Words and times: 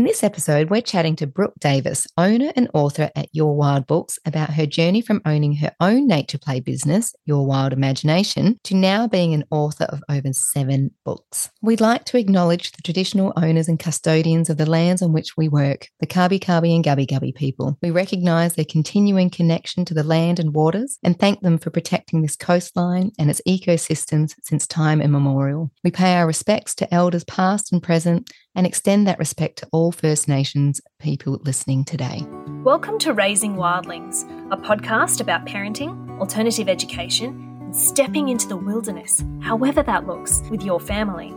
In 0.00 0.06
this 0.06 0.24
episode, 0.24 0.70
we're 0.70 0.80
chatting 0.80 1.14
to 1.16 1.26
Brooke 1.26 1.52
Davis, 1.60 2.06
owner 2.16 2.54
and 2.56 2.70
author 2.72 3.10
at 3.14 3.28
Your 3.34 3.54
Wild 3.54 3.86
Books, 3.86 4.18
about 4.24 4.54
her 4.54 4.64
journey 4.64 5.02
from 5.02 5.20
owning 5.26 5.56
her 5.56 5.72
own 5.78 6.06
nature 6.06 6.38
play 6.38 6.60
business, 6.60 7.14
Your 7.26 7.44
Wild 7.44 7.74
Imagination, 7.74 8.58
to 8.64 8.74
now 8.74 9.06
being 9.06 9.34
an 9.34 9.44
author 9.50 9.84
of 9.84 10.02
over 10.08 10.32
seven 10.32 10.90
books. 11.04 11.50
We'd 11.60 11.82
like 11.82 12.06
to 12.06 12.16
acknowledge 12.16 12.72
the 12.72 12.80
traditional 12.80 13.34
owners 13.36 13.68
and 13.68 13.78
custodians 13.78 14.48
of 14.48 14.56
the 14.56 14.64
lands 14.64 15.02
on 15.02 15.12
which 15.12 15.36
we 15.36 15.50
work, 15.50 15.88
the 16.00 16.06
Kabi 16.06 16.40
Kabi 16.40 16.74
and 16.74 16.82
Gubbi 16.82 17.06
Gubbi 17.06 17.34
people. 17.34 17.76
We 17.82 17.90
recognise 17.90 18.54
their 18.54 18.64
continuing 18.64 19.28
connection 19.28 19.84
to 19.84 19.92
the 19.92 20.02
land 20.02 20.38
and 20.38 20.54
waters 20.54 20.98
and 21.02 21.18
thank 21.18 21.42
them 21.42 21.58
for 21.58 21.68
protecting 21.68 22.22
this 22.22 22.36
coastline 22.36 23.10
and 23.18 23.28
its 23.28 23.42
ecosystems 23.46 24.34
since 24.44 24.66
time 24.66 25.02
immemorial. 25.02 25.70
We 25.84 25.90
pay 25.90 26.14
our 26.14 26.26
respects 26.26 26.74
to 26.76 26.94
elders 26.94 27.24
past 27.24 27.70
and 27.70 27.82
present 27.82 28.30
and 28.54 28.66
extend 28.66 29.06
that 29.06 29.18
respect 29.18 29.58
to 29.58 29.68
all 29.72 29.92
First 29.92 30.28
Nations 30.28 30.80
people 30.98 31.40
listening 31.44 31.84
today. 31.84 32.26
Welcome 32.62 32.98
to 33.00 33.14
Raising 33.14 33.56
Wildlings, 33.56 34.24
a 34.52 34.56
podcast 34.56 35.20
about 35.20 35.46
parenting, 35.46 36.18
alternative 36.18 36.68
education, 36.68 37.58
and 37.60 37.74
stepping 37.74 38.28
into 38.28 38.48
the 38.48 38.56
wilderness, 38.56 39.24
however 39.40 39.82
that 39.82 40.06
looks, 40.06 40.42
with 40.50 40.62
your 40.62 40.80
family. 40.80 41.34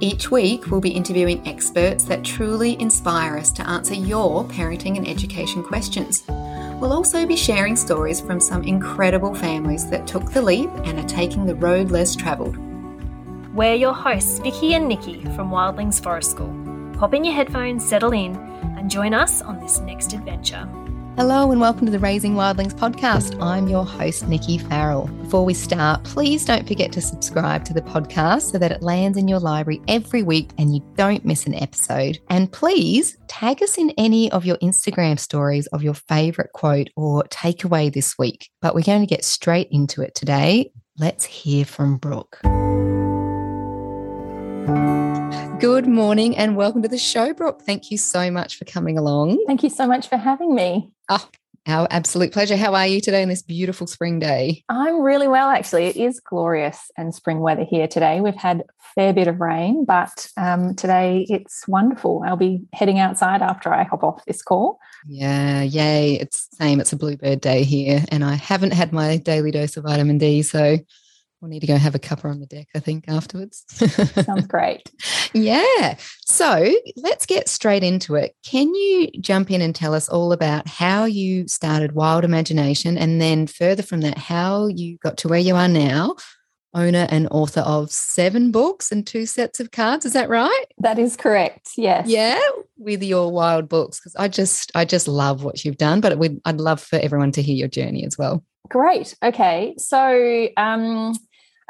Each 0.00 0.30
week, 0.30 0.66
we'll 0.66 0.80
be 0.80 0.90
interviewing 0.90 1.46
experts 1.46 2.04
that 2.04 2.24
truly 2.24 2.80
inspire 2.80 3.36
us 3.36 3.52
to 3.52 3.68
answer 3.68 3.94
your 3.94 4.44
parenting 4.44 4.96
and 4.96 5.06
education 5.06 5.62
questions. 5.62 6.24
We'll 6.28 6.92
also 6.92 7.24
be 7.24 7.36
sharing 7.36 7.76
stories 7.76 8.20
from 8.20 8.40
some 8.40 8.64
incredible 8.64 9.34
families 9.34 9.88
that 9.90 10.08
took 10.08 10.32
the 10.32 10.42
leap 10.42 10.70
and 10.84 10.98
are 10.98 11.08
taking 11.08 11.46
the 11.46 11.54
road 11.54 11.92
less 11.92 12.16
travelled. 12.16 12.56
We're 13.54 13.74
your 13.74 13.92
hosts, 13.92 14.38
Vicky 14.38 14.72
and 14.72 14.88
Nikki 14.88 15.20
from 15.36 15.50
Wildlings 15.50 16.02
Forest 16.02 16.30
School. 16.30 16.54
Pop 16.98 17.12
in 17.12 17.22
your 17.22 17.34
headphones, 17.34 17.86
settle 17.86 18.12
in, 18.12 18.34
and 18.78 18.90
join 18.90 19.12
us 19.12 19.42
on 19.42 19.60
this 19.60 19.78
next 19.80 20.14
adventure. 20.14 20.66
Hello 21.18 21.52
and 21.52 21.60
welcome 21.60 21.84
to 21.84 21.92
the 21.92 21.98
Raising 21.98 22.32
Wildlings 22.32 22.72
podcast. 22.72 23.38
I'm 23.42 23.68
your 23.68 23.84
host, 23.84 24.26
Nikki 24.26 24.56
Farrell. 24.56 25.06
Before 25.24 25.44
we 25.44 25.52
start, 25.52 26.02
please 26.04 26.46
don't 26.46 26.66
forget 26.66 26.92
to 26.92 27.02
subscribe 27.02 27.66
to 27.66 27.74
the 27.74 27.82
podcast 27.82 28.52
so 28.52 28.56
that 28.56 28.72
it 28.72 28.82
lands 28.82 29.18
in 29.18 29.28
your 29.28 29.38
library 29.38 29.82
every 29.86 30.22
week 30.22 30.48
and 30.56 30.74
you 30.74 30.82
don't 30.96 31.22
miss 31.22 31.44
an 31.44 31.54
episode. 31.54 32.20
And 32.30 32.50
please 32.50 33.18
tag 33.28 33.62
us 33.62 33.76
in 33.76 33.92
any 33.98 34.32
of 34.32 34.46
your 34.46 34.56
Instagram 34.62 35.20
stories 35.20 35.66
of 35.66 35.82
your 35.82 35.92
favorite 35.92 36.52
quote 36.54 36.88
or 36.96 37.24
takeaway 37.24 37.92
this 37.92 38.16
week. 38.18 38.48
But 38.62 38.74
we're 38.74 38.80
going 38.80 39.02
to 39.02 39.06
get 39.06 39.26
straight 39.26 39.68
into 39.70 40.00
it 40.00 40.14
today. 40.14 40.72
Let's 40.96 41.26
hear 41.26 41.66
from 41.66 41.98
Brooke. 41.98 42.40
Good 45.58 45.86
morning 45.86 46.36
and 46.36 46.56
welcome 46.56 46.82
to 46.82 46.88
the 46.88 46.98
show, 46.98 47.32
Brooke. 47.32 47.62
Thank 47.62 47.90
you 47.90 47.98
so 47.98 48.30
much 48.30 48.56
for 48.56 48.64
coming 48.64 48.96
along. 48.96 49.42
Thank 49.46 49.62
you 49.62 49.70
so 49.70 49.86
much 49.86 50.08
for 50.08 50.16
having 50.16 50.54
me. 50.54 50.90
Oh, 51.08 51.28
our 51.66 51.86
absolute 51.90 52.32
pleasure. 52.32 52.56
How 52.56 52.74
are 52.74 52.86
you 52.86 53.00
today 53.00 53.22
on 53.22 53.28
this 53.28 53.42
beautiful 53.42 53.86
spring 53.86 54.18
day? 54.18 54.64
I'm 54.68 55.00
really 55.00 55.28
well, 55.28 55.48
actually. 55.48 55.86
It 55.86 55.96
is 55.96 56.20
glorious 56.20 56.90
and 56.96 57.14
spring 57.14 57.40
weather 57.40 57.64
here 57.64 57.88
today. 57.88 58.20
We've 58.20 58.34
had 58.34 58.60
a 58.60 58.64
fair 58.94 59.12
bit 59.12 59.28
of 59.28 59.40
rain, 59.40 59.84
but 59.84 60.28
um, 60.36 60.74
today 60.74 61.26
it's 61.28 61.66
wonderful. 61.66 62.22
I'll 62.26 62.36
be 62.36 62.62
heading 62.72 62.98
outside 62.98 63.42
after 63.42 63.72
I 63.72 63.84
hop 63.84 64.02
off 64.02 64.24
this 64.26 64.42
call. 64.42 64.78
Yeah, 65.08 65.62
yay. 65.62 66.14
It's 66.20 66.48
same. 66.56 66.80
It's 66.80 66.92
a 66.92 66.96
bluebird 66.96 67.40
day 67.40 67.64
here, 67.64 68.04
and 68.10 68.24
I 68.24 68.34
haven't 68.34 68.72
had 68.72 68.92
my 68.92 69.16
daily 69.16 69.50
dose 69.50 69.76
of 69.76 69.84
vitamin 69.84 70.18
D, 70.18 70.42
so 70.42 70.78
We'll 71.42 71.48
need 71.48 71.60
to 71.60 71.66
go 71.66 71.76
have 71.76 71.96
a 71.96 71.98
cuppa 71.98 72.26
on 72.30 72.38
the 72.38 72.46
deck, 72.46 72.68
I 72.72 72.78
think, 72.78 73.06
afterwards. 73.08 73.64
Sounds 73.68 74.46
great. 74.46 74.88
yeah. 75.32 75.96
So 76.20 76.72
let's 76.96 77.26
get 77.26 77.48
straight 77.48 77.82
into 77.82 78.14
it. 78.14 78.36
Can 78.44 78.72
you 78.72 79.10
jump 79.20 79.50
in 79.50 79.60
and 79.60 79.74
tell 79.74 79.92
us 79.92 80.08
all 80.08 80.30
about 80.32 80.68
how 80.68 81.04
you 81.04 81.48
started 81.48 81.96
Wild 81.96 82.22
Imagination 82.22 82.96
and 82.96 83.20
then 83.20 83.48
further 83.48 83.82
from 83.82 84.02
that, 84.02 84.18
how 84.18 84.68
you 84.68 84.98
got 84.98 85.16
to 85.18 85.28
where 85.28 85.40
you 85.40 85.56
are 85.56 85.66
now? 85.66 86.14
Owner 86.74 87.08
and 87.10 87.26
author 87.32 87.62
of 87.62 87.90
seven 87.90 88.52
books 88.52 88.92
and 88.92 89.04
two 89.04 89.26
sets 89.26 89.58
of 89.58 89.72
cards. 89.72 90.06
Is 90.06 90.12
that 90.12 90.28
right? 90.28 90.64
That 90.78 91.00
is 91.00 91.16
correct. 91.16 91.70
Yes. 91.76 92.06
Yeah, 92.06 92.40
with 92.78 93.02
your 93.02 93.32
wild 93.32 93.68
books 93.68 93.98
because 93.98 94.14
I 94.14 94.28
just 94.28 94.70
I 94.76 94.84
just 94.84 95.08
love 95.08 95.42
what 95.42 95.64
you've 95.64 95.76
done. 95.76 96.00
But 96.00 96.16
I'd 96.44 96.60
love 96.60 96.80
for 96.80 97.00
everyone 97.00 97.32
to 97.32 97.42
hear 97.42 97.56
your 97.56 97.68
journey 97.68 98.06
as 98.06 98.16
well. 98.16 98.44
Great. 98.68 99.14
Okay. 99.22 99.74
So 99.76 100.48
um, 100.56 101.14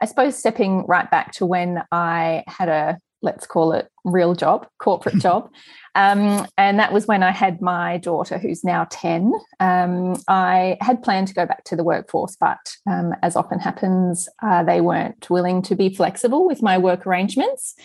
I 0.02 0.04
suppose 0.04 0.36
stepping 0.36 0.84
right 0.86 1.08
back 1.08 1.30
to 1.34 1.46
when 1.46 1.84
I 1.92 2.42
had 2.48 2.68
a 2.68 2.98
let's 3.22 3.46
call 3.46 3.72
it 3.72 3.88
real 4.04 4.34
job, 4.34 4.66
corporate 4.80 5.18
job. 5.18 5.48
Um, 5.94 6.44
and 6.58 6.80
that 6.80 6.92
was 6.92 7.06
when 7.06 7.22
I 7.22 7.30
had 7.30 7.62
my 7.62 7.98
daughter, 7.98 8.36
who's 8.36 8.64
now 8.64 8.88
10. 8.90 9.32
Um, 9.60 10.20
I 10.26 10.76
had 10.80 11.04
planned 11.04 11.28
to 11.28 11.34
go 11.34 11.46
back 11.46 11.62
to 11.64 11.76
the 11.76 11.84
workforce, 11.84 12.36
but 12.40 12.58
um, 12.90 13.14
as 13.22 13.36
often 13.36 13.60
happens, 13.60 14.28
uh, 14.42 14.64
they 14.64 14.80
weren't 14.80 15.30
willing 15.30 15.62
to 15.62 15.76
be 15.76 15.94
flexible 15.94 16.48
with 16.48 16.62
my 16.62 16.78
work 16.78 17.06
arrangements. 17.06 17.76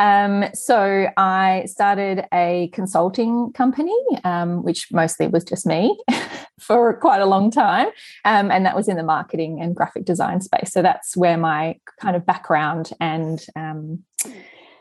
Um, 0.00 0.46
so 0.54 1.08
I 1.18 1.64
started 1.66 2.24
a 2.32 2.70
consulting 2.72 3.52
company, 3.52 3.94
um, 4.24 4.62
which 4.62 4.88
mostly 4.90 5.26
was 5.26 5.44
just 5.44 5.66
me 5.66 5.94
for 6.58 6.98
quite 6.98 7.20
a 7.20 7.26
long 7.26 7.50
time. 7.50 7.88
Um, 8.24 8.50
and 8.50 8.64
that 8.64 8.74
was 8.74 8.88
in 8.88 8.96
the 8.96 9.02
marketing 9.02 9.60
and 9.60 9.76
graphic 9.76 10.06
design 10.06 10.40
space. 10.40 10.72
So 10.72 10.80
that's 10.80 11.18
where 11.18 11.36
my 11.36 11.76
kind 12.00 12.16
of 12.16 12.24
background 12.24 12.92
and 12.98 13.44
um, 13.54 14.02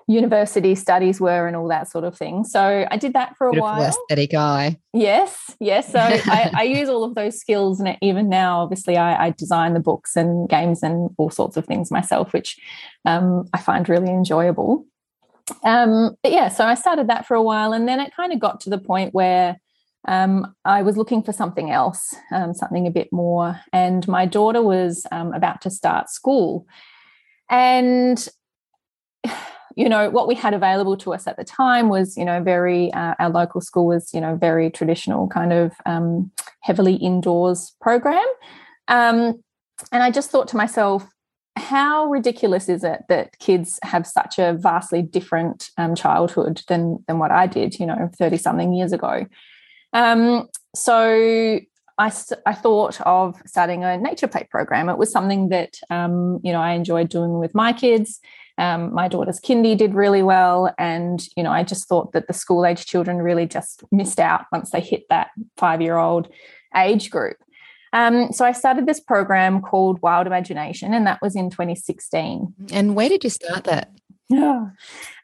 university 0.08 0.74
studies 0.74 1.20
were 1.20 1.48
and 1.48 1.56
all 1.58 1.68
that 1.68 1.92
sort 1.92 2.06
of 2.06 2.18
thing. 2.18 2.46
So 2.46 2.88
I 2.90 2.96
did 2.96 3.12
that 3.12 3.36
for 3.36 3.48
a 3.48 3.52
Beautiful 3.52 3.72
while. 3.72 3.90
Aesthetic 3.90 4.34
eye. 4.34 4.78
Yes, 4.94 5.54
yes. 5.60 5.92
So 5.92 6.00
I, 6.00 6.52
I, 6.56 6.64
use 6.64 6.88
all 6.88 7.04
of 7.04 7.14
those 7.14 7.40
skills, 7.40 7.80
and 7.80 7.96
even 8.02 8.28
now, 8.28 8.62
obviously, 8.62 8.98
I, 8.98 9.28
I, 9.28 9.30
design 9.32 9.76
the 9.76 9.80
books 9.80 10.16
and 10.16 10.50
games 10.50 10.82
and 10.82 11.12
all 11.20 11.30
sorts 11.30 11.58
of 11.58 11.66
things 11.66 11.92
myself, 11.92 12.34
which 12.34 12.58
um, 13.06 13.46
I 13.54 13.60
find 13.60 13.88
really 13.88 14.10
enjoyable 14.10 14.88
um, 15.64 16.16
but 16.24 16.32
yeah, 16.32 16.50
so 16.50 16.66
I 16.66 16.76
started 16.76 17.08
that 17.08 17.26
for 17.26 17.36
a 17.36 17.44
while, 17.44 17.74
and 17.74 17.88
then 17.88 18.00
it 18.00 18.16
kind 18.16 18.34
of 18.34 18.40
got 18.40 18.62
to 18.62 18.70
the 18.70 18.78
point 18.78 19.14
where 19.14 19.60
um, 20.08 20.56
I 20.66 20.82
was 20.82 20.98
looking 20.98 21.24
for 21.24 21.34
something 21.34 21.72
else, 21.72 22.14
um, 22.32 22.54
something 22.54 22.88
a 22.88 22.92
bit 22.92 23.10
more. 23.12 23.60
And 23.74 24.08
my 24.08 24.26
daughter 24.26 24.62
was 24.62 25.06
um, 25.12 25.34
about 25.34 25.62
to 25.62 25.70
start 25.70 26.10
school, 26.10 26.66
and 27.50 28.28
you 29.76 29.88
know 29.88 30.10
what 30.10 30.28
we 30.28 30.36
had 30.36 30.54
available 30.54 30.98
to 30.98 31.14
us 31.14 31.28
at 31.28 31.38
the 31.38 31.44
time 31.44 31.90
was 31.90 32.18
you 32.18 32.26
know 32.26 32.42
very 32.42 32.92
uh, 32.94 33.16
our 33.20 33.30
local 33.30 33.62
school 33.62 33.88
was 33.88 34.14
you 34.14 34.22
know 34.22 34.36
very 34.36 34.70
traditional 34.70 35.28
kind 35.28 35.54
of 35.54 35.72
um, 35.86 36.32
heavily 36.62 36.96
indoors 36.96 37.76
program 37.80 38.26
um, 38.88 39.42
and 39.92 40.04
i 40.04 40.12
just 40.12 40.32
thought 40.32 40.48
to 40.48 40.58
myself 40.58 41.08
how 41.60 42.08
ridiculous 42.08 42.70
is 42.70 42.84
it 42.84 43.04
that 43.10 43.38
kids 43.40 43.80
have 43.84 44.08
such 44.08 44.40
a 44.40 44.54
vastly 44.54 45.02
different 45.02 45.70
um, 45.78 45.94
childhood 45.96 46.64
than 46.68 47.04
than 47.08 47.20
what 47.20 47.32
I 47.32 47.48
did, 47.48 47.80
you 47.80 47.86
know, 47.86 48.10
thirty 48.18 48.38
something 48.38 48.74
years 48.74 48.94
ago? 48.94 49.26
Um, 49.94 50.48
so 50.76 51.60
I, 52.00 52.12
I 52.46 52.54
thought 52.54 53.02
of 53.02 53.36
starting 53.46 53.84
a 53.84 53.98
nature 53.98 54.28
play 54.28 54.48
program. 54.50 54.88
It 54.90 54.98
was 54.98 55.12
something 55.12 55.50
that 55.50 55.78
um, 55.90 56.40
you 56.44 56.54
know 56.54 56.62
I 56.62 56.72
enjoyed 56.72 57.10
doing 57.10 57.40
with 57.40 57.54
my 57.54 57.74
kids. 57.74 58.20
Um, 58.58 58.94
my 58.94 59.08
daughter's 59.08 59.40
kindy 59.40 59.78
did 59.78 59.94
really 59.94 60.24
well, 60.24 60.74
and 60.78 61.22
you 61.36 61.44
know 61.44 61.52
I 61.52 61.64
just 61.64 61.88
thought 61.88 62.14
that 62.14 62.28
the 62.28 62.34
school 62.34 62.66
age 62.66 62.86
children 62.86 63.18
really 63.18 63.46
just 63.46 63.84
missed 63.92 64.20
out 64.20 64.46
once 64.52 64.72
they 64.72 64.82
hit 64.82 65.04
that 65.10 65.30
five 65.58 65.82
year 65.82 65.98
old 65.98 66.30
age 66.76 67.10
group. 67.10 67.38
Um, 67.94 68.32
so 68.32 68.46
I 68.46 68.52
started 68.52 68.86
this 68.86 69.00
program 69.00 69.62
called 69.62 70.02
Wild 70.02 70.28
Imagination, 70.28 70.94
and 70.94 71.08
that 71.08 71.22
was 71.22 71.36
in 71.36 71.50
2016. 71.50 72.54
And 72.72 72.96
where 72.96 73.10
did 73.10 73.24
you 73.24 73.30
start 73.30 73.64
that? 73.66 73.92
Yeah, 74.30 74.68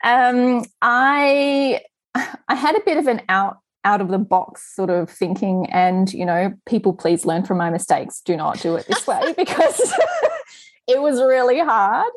um, 0.04 0.66
I 0.82 1.82
I 2.48 2.56
had 2.56 2.76
a 2.76 2.82
bit 2.82 2.98
of 2.98 3.08
an 3.08 3.22
out 3.30 3.60
out 3.84 4.02
of 4.02 4.08
the 4.10 4.18
box 4.18 4.76
sort 4.76 4.90
of 4.90 5.10
thinking, 5.10 5.68
and 5.72 6.12
you 6.12 6.26
know, 6.26 6.54
people 6.66 6.94
please 6.94 7.26
learn 7.26 7.46
from 7.46 7.58
my 7.58 7.70
mistakes. 7.70 8.22
Do 8.22 8.36
not 8.36 8.60
do 8.60 8.76
it 8.76 8.88
this 8.88 9.06
way 9.06 9.34
because 9.38 9.94
it 10.88 11.02
was 11.02 11.22
really 11.22 11.60
hard. 11.60 12.12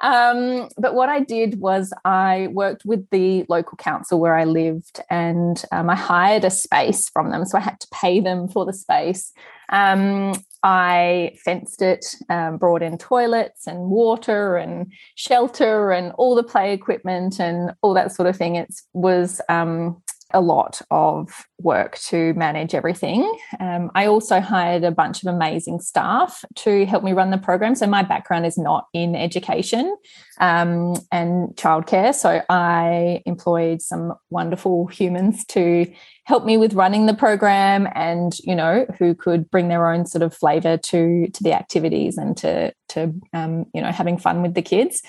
Um, 0.00 0.68
but 0.76 0.94
what 0.94 1.08
I 1.08 1.20
did 1.20 1.60
was 1.60 1.92
I 2.04 2.48
worked 2.52 2.84
with 2.84 3.08
the 3.10 3.44
local 3.48 3.76
council 3.76 4.20
where 4.20 4.36
I 4.36 4.44
lived 4.44 5.00
and 5.10 5.62
um, 5.72 5.90
I 5.90 5.96
hired 5.96 6.44
a 6.44 6.50
space 6.50 7.08
from 7.08 7.30
them. 7.30 7.44
So 7.44 7.58
I 7.58 7.62
had 7.62 7.80
to 7.80 7.88
pay 7.92 8.20
them 8.20 8.48
for 8.48 8.64
the 8.64 8.72
space. 8.72 9.32
Um, 9.70 10.34
I 10.62 11.36
fenced 11.44 11.82
it, 11.82 12.16
um, 12.28 12.58
brought 12.58 12.82
in 12.82 12.98
toilets 12.98 13.66
and 13.66 13.90
water 13.90 14.56
and 14.56 14.92
shelter 15.14 15.92
and 15.92 16.12
all 16.12 16.34
the 16.34 16.42
play 16.42 16.72
equipment 16.72 17.38
and 17.38 17.72
all 17.82 17.94
that 17.94 18.12
sort 18.12 18.28
of 18.28 18.36
thing. 18.36 18.56
It 18.56 18.74
was 18.92 19.40
um, 19.48 20.02
a 20.32 20.40
lot 20.40 20.82
of 20.90 21.46
work 21.58 21.98
to 21.98 22.34
manage 22.34 22.74
everything. 22.74 23.22
Um, 23.60 23.90
I 23.94 24.06
also 24.06 24.40
hired 24.40 24.84
a 24.84 24.90
bunch 24.90 25.22
of 25.22 25.34
amazing 25.34 25.80
staff 25.80 26.44
to 26.56 26.84
help 26.86 27.02
me 27.02 27.12
run 27.12 27.30
the 27.30 27.38
program. 27.38 27.74
So 27.74 27.86
my 27.86 28.02
background 28.02 28.44
is 28.44 28.58
not 28.58 28.86
in 28.92 29.16
education 29.16 29.96
um, 30.38 30.94
and 31.10 31.48
childcare. 31.56 32.14
So 32.14 32.42
I 32.48 33.22
employed 33.24 33.80
some 33.80 34.14
wonderful 34.30 34.86
humans 34.86 35.44
to 35.46 35.90
help 36.24 36.44
me 36.44 36.58
with 36.58 36.74
running 36.74 37.06
the 37.06 37.14
program 37.14 37.88
and 37.94 38.38
you 38.40 38.54
know 38.54 38.84
who 38.98 39.14
could 39.14 39.50
bring 39.50 39.68
their 39.68 39.90
own 39.90 40.04
sort 40.04 40.20
of 40.20 40.34
flavor 40.34 40.76
to 40.76 41.26
to 41.28 41.42
the 41.42 41.54
activities 41.54 42.18
and 42.18 42.36
to 42.36 42.70
to 42.88 43.14
um, 43.32 43.64
you 43.72 43.80
know 43.80 43.90
having 43.90 44.18
fun 44.18 44.42
with 44.42 44.52
the 44.52 44.60
kids 44.60 45.02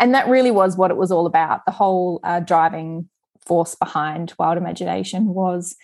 and 0.00 0.12
that 0.14 0.26
really 0.26 0.50
was 0.50 0.76
what 0.76 0.90
it 0.90 0.96
was 0.96 1.12
all 1.12 1.26
about 1.26 1.64
the 1.64 1.70
whole 1.70 2.18
uh, 2.24 2.40
driving 2.40 3.08
force 3.46 3.74
behind 3.74 4.34
wild 4.38 4.58
imagination 4.58 5.26
was 5.26 5.76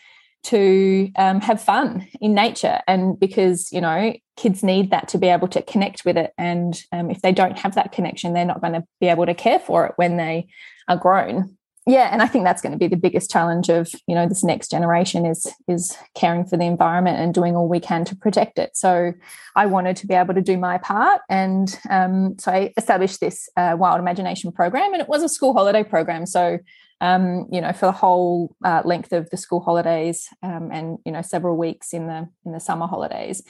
to 0.43 1.11
um, 1.17 1.41
have 1.43 1.61
fun 1.61 2.09
in 2.21 2.35
nature. 2.35 2.81
And 2.89 3.19
because 3.19 3.73
you 3.73 3.81
know 3.81 4.15
kids 4.37 4.63
need 4.63 4.91
that 4.91 5.09
to 5.09 5.19
be 5.19 5.29
able 5.29 5.49
to 5.49 5.63
connect 5.63 6.05
with 6.05 6.17
it. 6.17 6.33
And 6.39 6.81
um, 6.93 7.11
if 7.11 7.21
they 7.21 7.33
don't 7.33 7.59
have 7.59 7.75
that 7.75 7.93
connection 7.93 8.33
they're 8.33 8.45
not 8.45 8.61
going 8.61 8.73
to 8.73 8.85
be 9.01 9.09
able 9.09 9.27
to 9.27 9.35
care 9.35 9.59
for 9.59 9.87
it 9.87 9.93
when 9.97 10.17
they 10.17 10.49
are 10.89 10.97
grown 10.97 11.57
yeah 11.87 12.09
and 12.13 12.23
i 12.23 12.27
think 12.27 12.45
that's 12.45 12.61
going 12.61 12.73
to 12.73 12.79
be 12.79 12.87
the 12.87 12.97
biggest 12.97 13.31
challenge 13.31 13.69
of 13.69 13.91
you 14.07 14.15
know 14.15 14.29
this 14.29 14.45
next 14.45 14.71
generation 14.71 15.25
is 15.25 15.47
is 15.69 15.97
caring 16.15 16.45
for 16.45 16.57
the 16.57 16.65
environment 16.65 17.19
and 17.19 17.35
doing 17.35 17.57
all 17.57 17.69
we 17.69 17.81
can 17.81 18.05
to 18.05 18.17
protect 18.17 18.59
it. 18.59 18.77
So 18.77 19.13
i 19.57 19.67
wanted 19.67 19.97
to 19.97 20.07
be 20.07 20.15
able 20.15 20.35
to 20.35 20.43
do 20.43 20.57
my 20.57 20.79
part 20.79 21.21
and 21.29 21.79
um, 21.89 22.37
so 22.39 22.53
i 22.53 22.73
established 22.77 23.21
this 23.21 23.49
uh, 23.57 23.77
wild 23.79 24.01
imagination 24.01 24.53
program 24.53 24.93
and 24.93 25.03
it 25.03 25.09
was 25.09 25.23
a 25.23 25.29
school 25.29 25.53
holiday 25.53 25.85
program. 25.85 26.27
So 26.27 26.59
um, 27.01 27.47
you 27.51 27.61
know 27.61 27.73
for 27.73 27.87
the 27.87 27.93
whole 27.93 28.55
uh, 28.65 28.83
length 28.85 29.13
of 29.13 29.31
the 29.31 29.37
school 29.37 29.61
holidays 29.61 30.29
um, 30.43 30.71
and 30.71 30.99
you 31.07 31.13
know 31.13 31.23
several 31.23 31.57
weeks 31.57 31.95
in 31.95 32.07
the 32.07 32.29
in 32.45 32.53
the 32.53 32.61
summer 32.61 32.87
holidays 32.87 33.43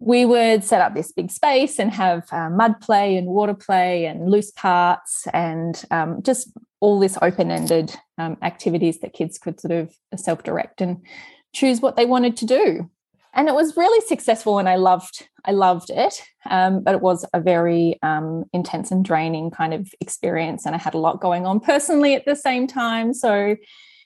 we 0.00 0.24
would 0.24 0.64
set 0.64 0.80
up 0.80 0.94
this 0.94 1.12
big 1.12 1.30
space 1.30 1.78
and 1.78 1.92
have 1.92 2.26
uh, 2.32 2.48
mud 2.48 2.80
play 2.80 3.16
and 3.16 3.26
water 3.26 3.54
play 3.54 4.06
and 4.06 4.30
loose 4.30 4.50
parts 4.50 5.26
and 5.32 5.84
um, 5.90 6.22
just 6.22 6.50
all 6.80 6.98
this 6.98 7.18
open-ended 7.20 7.94
um, 8.18 8.36
activities 8.42 9.00
that 9.00 9.12
kids 9.12 9.38
could 9.38 9.60
sort 9.60 9.72
of 9.72 9.94
self-direct 10.16 10.80
and 10.80 11.04
choose 11.52 11.80
what 11.80 11.96
they 11.96 12.06
wanted 12.06 12.36
to 12.38 12.46
do. 12.46 12.90
And 13.32 13.48
it 13.48 13.54
was 13.54 13.76
really 13.76 14.04
successful 14.06 14.58
and 14.58 14.68
i 14.68 14.76
loved 14.76 15.28
i 15.44 15.52
loved 15.52 15.90
it. 15.90 16.22
Um, 16.48 16.82
but 16.82 16.94
it 16.94 17.00
was 17.00 17.24
a 17.32 17.40
very 17.40 17.98
um, 18.02 18.44
intense 18.52 18.90
and 18.90 19.04
draining 19.04 19.50
kind 19.50 19.72
of 19.72 19.92
experience 20.00 20.66
and 20.66 20.74
i 20.74 20.78
had 20.78 20.94
a 20.94 20.98
lot 20.98 21.20
going 21.20 21.46
on 21.46 21.60
personally 21.60 22.14
at 22.14 22.24
the 22.24 22.36
same 22.36 22.66
time. 22.66 23.14
So 23.14 23.56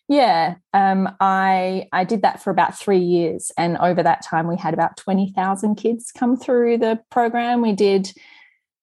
yeah 0.07 0.57
um, 0.75 1.09
i 1.19 1.87
i 1.91 2.05
did 2.05 2.21
that 2.21 2.43
for 2.43 2.51
about 2.51 2.79
three 2.79 2.99
years 2.99 3.51
and 3.57 3.79
over 3.79 4.03
that 4.03 4.23
time 4.23 4.47
we 4.47 4.55
had 4.55 4.75
about 4.75 4.99
20000 4.99 5.77
kids 5.77 6.13
come 6.13 6.37
through 6.37 6.77
the 6.79 7.01
program. 7.11 7.63
We 7.63 7.73
did 7.73 8.13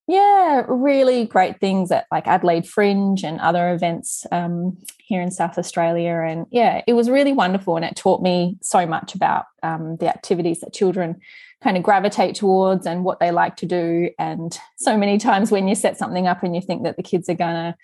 yeah, 0.08 0.64
really 0.68 1.26
great 1.26 1.60
things 1.60 1.92
at 1.92 2.06
like 2.12 2.28
Adelaide 2.28 2.68
Fringe 2.68 3.24
and 3.24 3.40
other 3.40 3.74
events 3.74 4.26
um, 4.32 4.78
here 5.00 5.22
in 5.22 5.32
South 5.32 5.58
Australia. 5.58 6.24
And 6.28 6.46
yeah, 6.52 6.82
it 6.88 6.94
was 6.94 7.10
really 7.10 7.34
wonderful. 7.34 7.76
And 7.76 7.86
it 7.86 7.96
taught 7.96 8.22
me 8.22 8.58
so 8.62 8.86
much 8.86 9.16
about 9.16 9.46
um, 9.64 9.98
the 9.98 10.10
activities 10.10 10.62
that 10.62 10.74
children 10.74 11.22
kind 11.64 11.78
of 11.78 11.84
gravitate 11.84 12.36
towards 12.36 12.86
and 12.86 13.04
what 13.04 13.20
they 13.20 13.32
like 13.32 13.56
to 13.58 13.66
do. 13.66 14.10
And 14.18 14.58
so 14.78 14.98
many 14.98 15.18
times 15.18 15.52
when 15.52 15.68
you 15.68 15.76
set 15.76 15.98
something 15.98 16.28
up 16.28 16.44
and 16.44 16.56
you 16.56 16.62
think 16.62 16.84
that 16.84 16.98
the 16.98 17.04
kids 17.04 17.30
are 17.30 17.36
going 17.36 17.54
to 17.54 17.76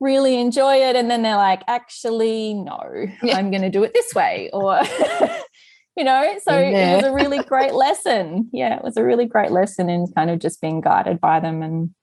really 0.00 0.38
enjoy 0.38 0.76
it, 0.76 0.96
and 0.96 1.10
then 1.10 1.22
they're 1.22 1.36
like, 1.36 1.62
actually, 1.66 2.54
no, 2.54 3.06
yeah. 3.22 3.36
I'm 3.36 3.50
going 3.50 3.62
to 3.62 3.70
do 3.70 3.84
it 3.84 3.94
this 3.94 4.14
way. 4.14 4.50
Or, 4.52 4.80
you 5.96 6.04
know 6.04 6.38
so 6.42 6.56
it 6.56 6.96
was 6.96 7.04
a 7.04 7.12
really 7.12 7.38
great 7.38 7.74
lesson. 7.74 8.48
Yeah 8.52 8.76
it 8.76 8.84
was 8.84 8.96
a 8.96 9.04
really 9.04 9.26
great 9.26 9.50
lesson 9.50 9.88
in 9.88 10.06
kind 10.14 10.30
of 10.30 10.38
just 10.38 10.60
being 10.60 10.80
guided 10.80 11.20
by 11.20 11.40
them 11.40 11.62
and 11.62 11.94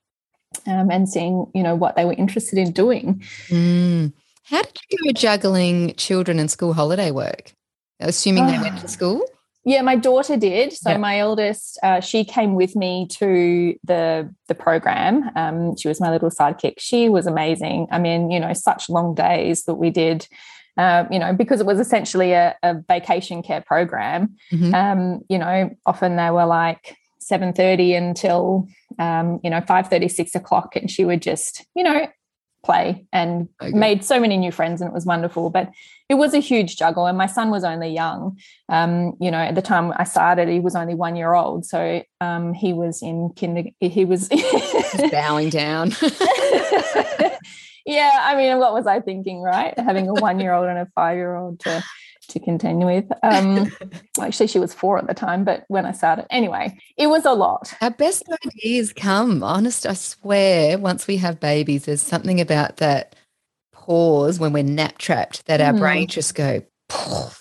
um, 0.66 0.90
and 0.90 1.08
seeing 1.08 1.46
you 1.54 1.62
know 1.62 1.74
what 1.74 1.96
they 1.96 2.04
were 2.04 2.14
interested 2.14 2.58
in 2.58 2.72
doing. 2.72 3.22
Mm. 3.48 4.12
how 4.44 4.62
did 4.62 4.78
you 4.90 4.98
go 5.04 5.12
juggling 5.12 5.94
children 5.94 6.38
and 6.38 6.50
school 6.50 6.72
holiday 6.72 7.10
work? 7.10 7.52
Assuming 8.00 8.46
they 8.46 8.58
went 8.58 8.80
to 8.80 8.88
school? 8.98 9.24
Yeah 9.64 9.82
my 9.82 9.96
daughter 9.96 10.36
did. 10.36 10.72
So 10.72 10.98
my 10.98 11.18
eldest 11.18 11.78
uh, 11.82 12.00
she 12.00 12.24
came 12.24 12.54
with 12.54 12.74
me 12.74 13.06
to 13.18 13.76
the 13.84 14.32
the 14.48 14.54
program. 14.54 15.30
Um, 15.36 15.76
she 15.76 15.88
was 15.88 16.00
my 16.00 16.10
little 16.10 16.30
sidekick. 16.30 16.74
She 16.78 17.08
was 17.08 17.26
amazing. 17.26 17.86
I 17.90 17.98
mean 17.98 18.30
you 18.30 18.40
know 18.40 18.52
such 18.54 18.88
long 18.88 19.14
days 19.14 19.64
that 19.64 19.74
we 19.74 19.90
did 19.90 20.26
um, 20.76 21.08
you 21.10 21.18
know, 21.18 21.32
because 21.32 21.60
it 21.60 21.66
was 21.66 21.78
essentially 21.78 22.32
a, 22.32 22.56
a 22.62 22.82
vacation 22.88 23.42
care 23.42 23.60
program. 23.60 24.36
Mm-hmm. 24.50 24.74
Um, 24.74 25.20
you 25.28 25.38
know, 25.38 25.70
often 25.84 26.16
they 26.16 26.30
were 26.30 26.46
like 26.46 26.96
7.30 27.22 27.96
until, 27.96 28.68
um, 28.98 29.40
you 29.44 29.50
know, 29.50 29.60
5.30, 29.60 30.10
6 30.10 30.34
o'clock. 30.34 30.76
And 30.76 30.90
she 30.90 31.04
would 31.04 31.22
just, 31.22 31.66
you 31.74 31.84
know, 31.84 32.06
play 32.64 33.04
and 33.12 33.48
okay. 33.60 33.72
made 33.76 34.04
so 34.04 34.20
many 34.20 34.36
new 34.36 34.52
friends 34.52 34.80
and 34.80 34.88
it 34.88 34.94
was 34.94 35.04
wonderful. 35.04 35.50
But 35.50 35.70
it 36.08 36.14
was 36.14 36.32
a 36.32 36.38
huge 36.38 36.76
juggle. 36.76 37.06
And 37.06 37.18
my 37.18 37.26
son 37.26 37.50
was 37.50 37.64
only 37.64 37.88
young. 37.88 38.38
Um, 38.68 39.14
you 39.20 39.30
know, 39.30 39.38
at 39.38 39.54
the 39.54 39.62
time 39.62 39.92
I 39.96 40.04
started, 40.04 40.48
he 40.48 40.60
was 40.60 40.74
only 40.74 40.94
one 40.94 41.16
year 41.16 41.34
old. 41.34 41.66
So 41.66 42.02
um, 42.20 42.54
he 42.54 42.72
was 42.72 43.02
in 43.02 43.30
kinder, 43.38 43.64
he 43.80 44.04
was 44.04 44.30
bowing 45.10 45.50
down. 45.50 45.92
yeah, 47.86 48.18
I 48.20 48.36
mean, 48.36 48.58
what 48.58 48.72
was 48.72 48.86
I 48.86 49.00
thinking, 49.00 49.40
right? 49.40 49.78
Having 49.78 50.08
a 50.08 50.14
one 50.14 50.40
year 50.40 50.52
old 50.52 50.66
and 50.66 50.78
a 50.78 50.86
five 50.94 51.16
year 51.16 51.34
old 51.34 51.60
to 51.60 51.82
to 52.28 52.40
continue 52.40 52.86
with. 52.86 53.06
Um, 53.22 53.70
actually, 54.20 54.46
she 54.46 54.58
was 54.58 54.74
four 54.74 54.98
at 54.98 55.06
the 55.06 55.14
time, 55.14 55.44
but 55.44 55.64
when 55.68 55.86
I 55.86 55.92
started, 55.92 56.26
anyway, 56.30 56.76
it 56.96 57.08
was 57.08 57.24
a 57.24 57.32
lot. 57.32 57.74
Our 57.80 57.90
best 57.90 58.24
ideas 58.46 58.92
come, 58.92 59.42
honest, 59.42 59.86
I 59.86 59.94
swear, 59.94 60.78
once 60.78 61.06
we 61.06 61.16
have 61.18 61.40
babies, 61.40 61.84
there's 61.84 62.02
something 62.02 62.40
about 62.40 62.78
that 62.78 63.16
pause 63.72 64.38
when 64.38 64.52
we're 64.52 64.62
nap 64.62 64.98
trapped 64.98 65.46
that 65.46 65.60
our 65.60 65.72
mm. 65.72 65.78
brain 65.80 66.06
just 66.06 66.34
go, 66.34 66.62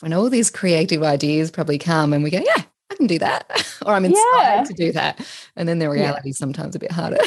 and 0.01 0.13
all 0.13 0.29
these 0.29 0.49
creative 0.49 1.03
ideas 1.03 1.51
probably 1.51 1.77
come 1.77 2.13
and 2.13 2.23
we 2.23 2.29
go, 2.29 2.41
yeah, 2.43 2.63
I 2.91 2.95
can 2.95 3.07
do 3.07 3.17
that. 3.19 3.77
or 3.85 3.93
I'm 3.93 4.05
inspired 4.05 4.57
yeah. 4.57 4.63
to 4.63 4.73
do 4.73 4.91
that. 4.91 5.25
And 5.55 5.67
then 5.67 5.79
the 5.79 5.89
reality 5.89 6.29
yeah. 6.29 6.33
sometimes 6.33 6.75
a 6.75 6.79
bit 6.79 6.91
harder. 6.91 7.19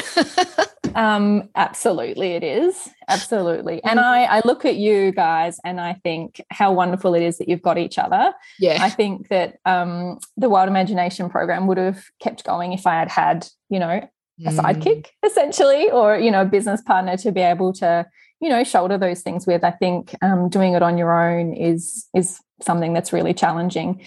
um, 0.95 1.49
absolutely, 1.55 2.33
it 2.33 2.43
is. 2.43 2.89
Absolutely. 3.07 3.83
And. 3.83 3.99
I, 4.05 4.25
I 4.25 4.41
look 4.45 4.65
at 4.65 4.75
you 4.75 5.11
guys 5.11 5.59
and 5.63 5.81
I 5.81 5.93
think 5.93 6.39
how 6.51 6.71
wonderful 6.71 7.15
it 7.15 7.23
is 7.23 7.39
that 7.39 7.49
you've 7.49 7.61
got 7.61 7.77
each 7.77 7.97
other. 7.97 8.33
Yeah. 8.59 8.77
I 8.81 8.89
think 8.89 9.29
that 9.29 9.57
um, 9.65 10.19
the 10.37 10.49
Wild 10.49 10.69
Imagination 10.69 11.29
program 11.29 11.65
would 11.67 11.77
have 11.77 12.03
kept 12.19 12.43
going 12.43 12.73
if 12.73 12.85
I 12.85 12.93
had 12.93 13.09
had, 13.09 13.47
you 13.69 13.79
know, 13.79 14.07
a 14.45 14.49
mm. 14.49 14.57
sidekick 14.57 15.07
essentially, 15.25 15.89
or, 15.89 16.17
you 16.17 16.29
know, 16.29 16.41
a 16.41 16.45
business 16.45 16.81
partner 16.81 17.17
to 17.17 17.31
be 17.31 17.41
able 17.41 17.73
to, 17.73 18.05
you 18.41 18.49
know, 18.49 18.63
shoulder 18.63 18.97
those 18.97 19.21
things 19.21 19.47
with. 19.47 19.63
I 19.63 19.71
think 19.71 20.13
um, 20.21 20.49
doing 20.49 20.73
it 20.73 20.83
on 20.83 20.97
your 20.97 21.11
own 21.11 21.53
is 21.53 22.07
is 22.13 22.39
something 22.61 22.93
that's 22.93 23.11
really 23.11 23.33
challenging 23.33 24.05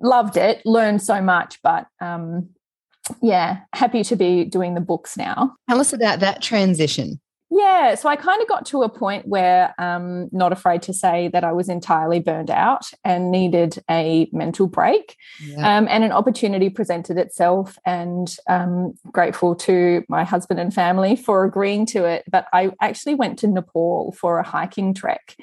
loved 0.00 0.36
it, 0.36 0.64
learned 0.64 1.02
so 1.02 1.20
much, 1.20 1.58
but 1.62 1.86
um, 2.00 2.50
yeah, 3.22 3.60
happy 3.74 4.04
to 4.04 4.16
be 4.16 4.44
doing 4.44 4.74
the 4.74 4.80
books 4.80 5.16
now. 5.16 5.54
Tell 5.68 5.80
us 5.80 5.92
about 5.92 6.20
that 6.20 6.42
transition. 6.42 7.20
Yeah, 7.50 7.94
so 7.94 8.10
I 8.10 8.16
kind 8.16 8.42
of 8.42 8.48
got 8.48 8.66
to 8.66 8.82
a 8.82 8.90
point 8.90 9.26
where 9.26 9.74
um 9.78 10.28
not 10.32 10.52
afraid 10.52 10.82
to 10.82 10.92
say 10.92 11.28
that 11.28 11.44
I 11.44 11.52
was 11.52 11.70
entirely 11.70 12.20
burned 12.20 12.50
out 12.50 12.90
and 13.04 13.30
needed 13.30 13.82
a 13.90 14.28
mental 14.32 14.66
break. 14.66 15.16
Yeah. 15.42 15.78
Um, 15.78 15.88
and 15.88 16.04
an 16.04 16.12
opportunity 16.12 16.68
presented 16.68 17.16
itself, 17.16 17.78
and 17.86 18.36
um, 18.50 18.92
grateful 19.12 19.54
to 19.56 20.04
my 20.10 20.24
husband 20.24 20.60
and 20.60 20.74
family 20.74 21.16
for 21.16 21.44
agreeing 21.44 21.86
to 21.86 22.04
it. 22.04 22.24
But 22.30 22.48
I 22.52 22.70
actually 22.82 23.14
went 23.14 23.38
to 23.38 23.46
Nepal 23.46 24.12
for 24.12 24.38
a 24.38 24.46
hiking 24.46 24.92
trek. 24.92 25.34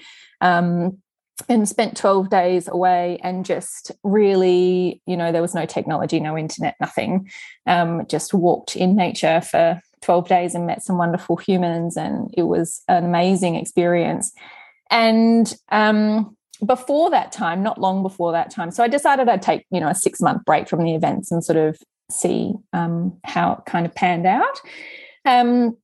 Um, 0.42 1.00
and 1.50 1.68
spent 1.68 1.98
12 1.98 2.30
days 2.30 2.68
away 2.68 3.20
and 3.22 3.46
just 3.46 3.92
really 4.04 5.02
you 5.06 5.18
know 5.18 5.32
there 5.32 5.42
was 5.42 5.54
no 5.54 5.66
technology 5.66 6.20
no 6.20 6.38
internet 6.38 6.76
nothing. 6.80 7.30
Um, 7.68 8.06
just 8.08 8.34
walked 8.34 8.76
in 8.76 8.96
nature 8.96 9.42
for 9.42 9.82
12 10.02 10.28
days 10.28 10.56
and 10.56 10.68
met 10.68 10.84
some 10.84 10.98
wonderful 10.98 11.36
humans 11.36 11.98
and 11.98 12.34
it 12.38 12.44
was 12.44 12.84
an 12.88 13.04
amazing 13.06 13.56
experience. 13.56 14.32
And 14.92 15.54
um, 15.72 16.38
before 16.66 17.10
that 17.10 17.32
time 17.32 17.62
not 17.62 17.82
long 17.82 18.02
before 18.02 18.32
that 18.32 18.50
time 18.50 18.72
so 18.72 18.82
i 18.82 18.88
decided 18.88 19.28
i'd 19.28 19.42
take 19.42 19.66
you 19.72 19.80
know 19.82 19.90
a 19.90 19.94
six 19.94 20.22
month 20.22 20.42
break 20.46 20.70
from 20.70 20.86
the 20.86 20.96
events 20.96 21.30
and 21.30 21.44
sort 21.44 21.58
of 21.58 21.78
see 22.10 22.54
um, 22.74 23.18
how 23.24 23.54
it 23.54 23.66
kind 23.66 23.86
of 23.86 23.96
panned 23.96 24.26
out. 24.26 24.62
Um, 25.26 25.78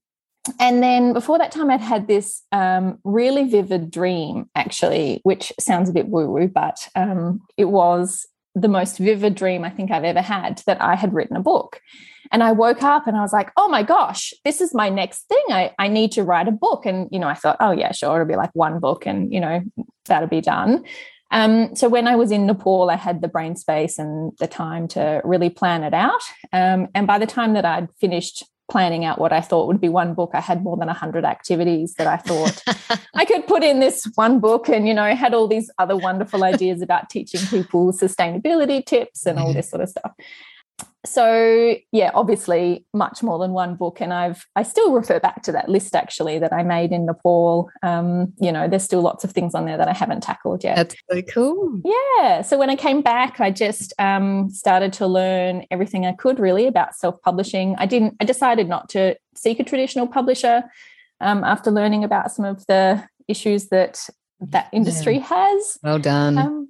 and 0.58 0.82
then 0.82 1.12
before 1.12 1.38
that 1.38 1.52
time, 1.52 1.70
I'd 1.70 1.80
had 1.80 2.08
this 2.08 2.42
um, 2.50 2.98
really 3.04 3.44
vivid 3.44 3.90
dream, 3.90 4.50
actually, 4.54 5.20
which 5.22 5.52
sounds 5.60 5.88
a 5.88 5.92
bit 5.92 6.08
woo 6.08 6.28
woo, 6.28 6.48
but 6.48 6.88
um, 6.96 7.42
it 7.56 7.66
was 7.66 8.26
the 8.54 8.68
most 8.68 8.98
vivid 8.98 9.34
dream 9.34 9.64
I 9.64 9.70
think 9.70 9.90
I've 9.90 10.04
ever 10.04 10.20
had 10.20 10.62
that 10.66 10.80
I 10.82 10.94
had 10.94 11.14
written 11.14 11.36
a 11.36 11.42
book. 11.42 11.80
And 12.30 12.42
I 12.42 12.52
woke 12.52 12.82
up 12.82 13.06
and 13.06 13.16
I 13.16 13.20
was 13.20 13.32
like, 13.32 13.50
oh 13.56 13.68
my 13.68 13.82
gosh, 13.82 14.32
this 14.44 14.60
is 14.60 14.74
my 14.74 14.88
next 14.88 15.28
thing. 15.28 15.44
I, 15.50 15.74
I 15.78 15.88
need 15.88 16.12
to 16.12 16.24
write 16.24 16.48
a 16.48 16.52
book. 16.52 16.86
And, 16.86 17.08
you 17.12 17.18
know, 17.18 17.28
I 17.28 17.34
thought, 17.34 17.58
oh, 17.60 17.72
yeah, 17.72 17.92
sure, 17.92 18.14
it'll 18.14 18.26
be 18.26 18.36
like 18.36 18.50
one 18.54 18.78
book 18.78 19.06
and, 19.06 19.32
you 19.32 19.40
know, 19.40 19.62
that'll 20.06 20.28
be 20.28 20.40
done. 20.40 20.84
Um, 21.30 21.74
so 21.74 21.88
when 21.88 22.06
I 22.06 22.16
was 22.16 22.30
in 22.30 22.46
Nepal, 22.46 22.90
I 22.90 22.96
had 22.96 23.22
the 23.22 23.28
brain 23.28 23.56
space 23.56 23.98
and 23.98 24.32
the 24.38 24.46
time 24.46 24.86
to 24.88 25.22
really 25.24 25.50
plan 25.50 25.82
it 25.82 25.94
out. 25.94 26.20
Um, 26.52 26.88
and 26.94 27.06
by 27.06 27.18
the 27.18 27.26
time 27.26 27.54
that 27.54 27.64
I'd 27.64 27.88
finished 28.00 28.44
planning 28.70 29.04
out 29.04 29.18
what 29.18 29.32
I 29.32 29.40
thought 29.40 29.66
would 29.66 29.80
be 29.80 29.88
one 29.88 30.14
book, 30.14 30.30
I 30.34 30.40
had 30.40 30.62
more 30.62 30.76
than 30.76 30.86
100 30.86 31.24
activities 31.24 31.94
that 31.94 32.06
I 32.06 32.16
thought 32.16 32.62
I 33.14 33.24
could 33.24 33.46
put 33.46 33.62
in 33.62 33.80
this 33.80 34.10
one 34.14 34.40
book 34.40 34.68
and, 34.68 34.86
you 34.88 34.94
know, 34.94 35.14
had 35.14 35.34
all 35.34 35.48
these 35.48 35.70
other 35.78 35.96
wonderful 35.96 36.44
ideas 36.44 36.80
about 36.82 37.10
teaching 37.10 37.40
people 37.48 37.92
sustainability 37.92 38.84
tips 38.84 39.26
and 39.26 39.38
all 39.38 39.46
mm-hmm. 39.46 39.56
this 39.56 39.70
sort 39.70 39.82
of 39.82 39.88
stuff 39.88 40.12
so 41.04 41.74
yeah 41.90 42.12
obviously 42.14 42.86
much 42.94 43.24
more 43.24 43.38
than 43.38 43.50
one 43.50 43.74
book 43.74 44.00
and 44.00 44.12
i've 44.12 44.46
i 44.54 44.62
still 44.62 44.92
refer 44.92 45.18
back 45.18 45.42
to 45.42 45.50
that 45.50 45.68
list 45.68 45.96
actually 45.96 46.38
that 46.38 46.52
i 46.52 46.62
made 46.62 46.92
in 46.92 47.06
nepal. 47.06 47.68
Um, 47.82 48.32
you 48.38 48.52
know 48.52 48.68
there's 48.68 48.84
still 48.84 49.02
lots 49.02 49.24
of 49.24 49.32
things 49.32 49.52
on 49.54 49.64
there 49.64 49.76
that 49.76 49.88
i 49.88 49.92
haven't 49.92 50.22
tackled 50.22 50.62
yet. 50.62 50.76
That's 50.76 50.94
so 51.10 51.22
cool. 51.22 51.80
Yeah 51.84 52.42
so 52.42 52.56
when 52.56 52.70
i 52.70 52.76
came 52.76 53.02
back 53.02 53.40
i 53.40 53.50
just 53.50 53.92
um, 53.98 54.48
started 54.50 54.92
to 54.94 55.06
learn 55.06 55.66
everything 55.72 56.06
i 56.06 56.12
could 56.12 56.38
really 56.38 56.66
about 56.66 56.94
self-publishing. 56.94 57.74
I 57.78 57.86
didn't 57.86 58.14
i 58.20 58.24
decided 58.24 58.68
not 58.68 58.88
to 58.90 59.16
seek 59.34 59.58
a 59.58 59.64
traditional 59.64 60.06
publisher 60.06 60.62
um, 61.20 61.42
after 61.42 61.70
learning 61.70 62.04
about 62.04 62.30
some 62.30 62.44
of 62.44 62.64
the 62.66 63.02
issues 63.26 63.68
that 63.68 64.08
that 64.40 64.68
industry 64.72 65.16
yeah. 65.16 65.26
has. 65.26 65.78
Well 65.82 65.98
done. 65.98 66.38
Um, 66.38 66.68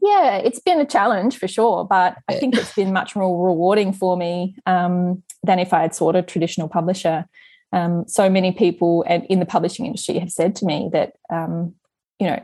yeah, 0.00 0.36
it's 0.36 0.60
been 0.60 0.80
a 0.80 0.86
challenge 0.86 1.38
for 1.38 1.48
sure, 1.48 1.84
but 1.84 2.16
I 2.28 2.34
think 2.34 2.56
it's 2.56 2.74
been 2.74 2.92
much 2.92 3.16
more 3.16 3.46
rewarding 3.46 3.92
for 3.92 4.16
me 4.16 4.56
um, 4.66 5.22
than 5.42 5.58
if 5.58 5.72
I 5.72 5.82
had 5.82 5.94
sought 5.94 6.16
a 6.16 6.22
traditional 6.22 6.68
publisher. 6.68 7.26
Um, 7.72 8.04
so 8.08 8.28
many 8.28 8.52
people 8.52 9.04
and 9.06 9.24
in 9.26 9.38
the 9.38 9.46
publishing 9.46 9.86
industry 9.86 10.18
have 10.18 10.30
said 10.30 10.56
to 10.56 10.66
me 10.66 10.90
that 10.92 11.12
um, 11.30 11.74
you 12.18 12.26
know 12.26 12.42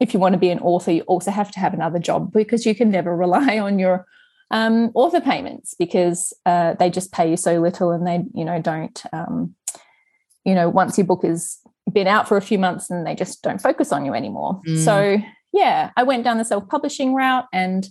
if 0.00 0.12
you 0.12 0.20
want 0.20 0.32
to 0.32 0.38
be 0.38 0.50
an 0.50 0.58
author, 0.60 0.90
you 0.90 1.02
also 1.02 1.30
have 1.30 1.50
to 1.52 1.60
have 1.60 1.74
another 1.74 1.98
job 1.98 2.32
because 2.32 2.66
you 2.66 2.74
can 2.74 2.90
never 2.90 3.14
rely 3.24 3.58
on 3.58 3.78
your 3.78 4.06
um, 4.50 4.90
author 4.94 5.20
payments 5.20 5.74
because 5.78 6.32
uh, 6.46 6.74
they 6.74 6.90
just 6.90 7.12
pay 7.12 7.28
you 7.28 7.36
so 7.36 7.60
little 7.60 7.90
and 7.90 8.06
they 8.06 8.24
you 8.34 8.44
know 8.44 8.60
don't 8.60 9.02
um, 9.12 9.54
you 10.44 10.54
know 10.54 10.68
once 10.68 10.98
your 10.98 11.06
book 11.06 11.24
has 11.24 11.58
been 11.92 12.06
out 12.06 12.28
for 12.28 12.36
a 12.36 12.42
few 12.42 12.58
months 12.58 12.90
and 12.90 13.06
they 13.06 13.14
just 13.14 13.42
don't 13.42 13.60
focus 13.60 13.92
on 13.92 14.04
you 14.04 14.14
anymore. 14.14 14.60
Mm. 14.66 14.84
So 14.84 15.18
yeah, 15.54 15.92
I 15.96 16.02
went 16.02 16.24
down 16.24 16.38
the 16.38 16.44
self 16.44 16.68
publishing 16.68 17.14
route 17.14 17.46
and 17.52 17.88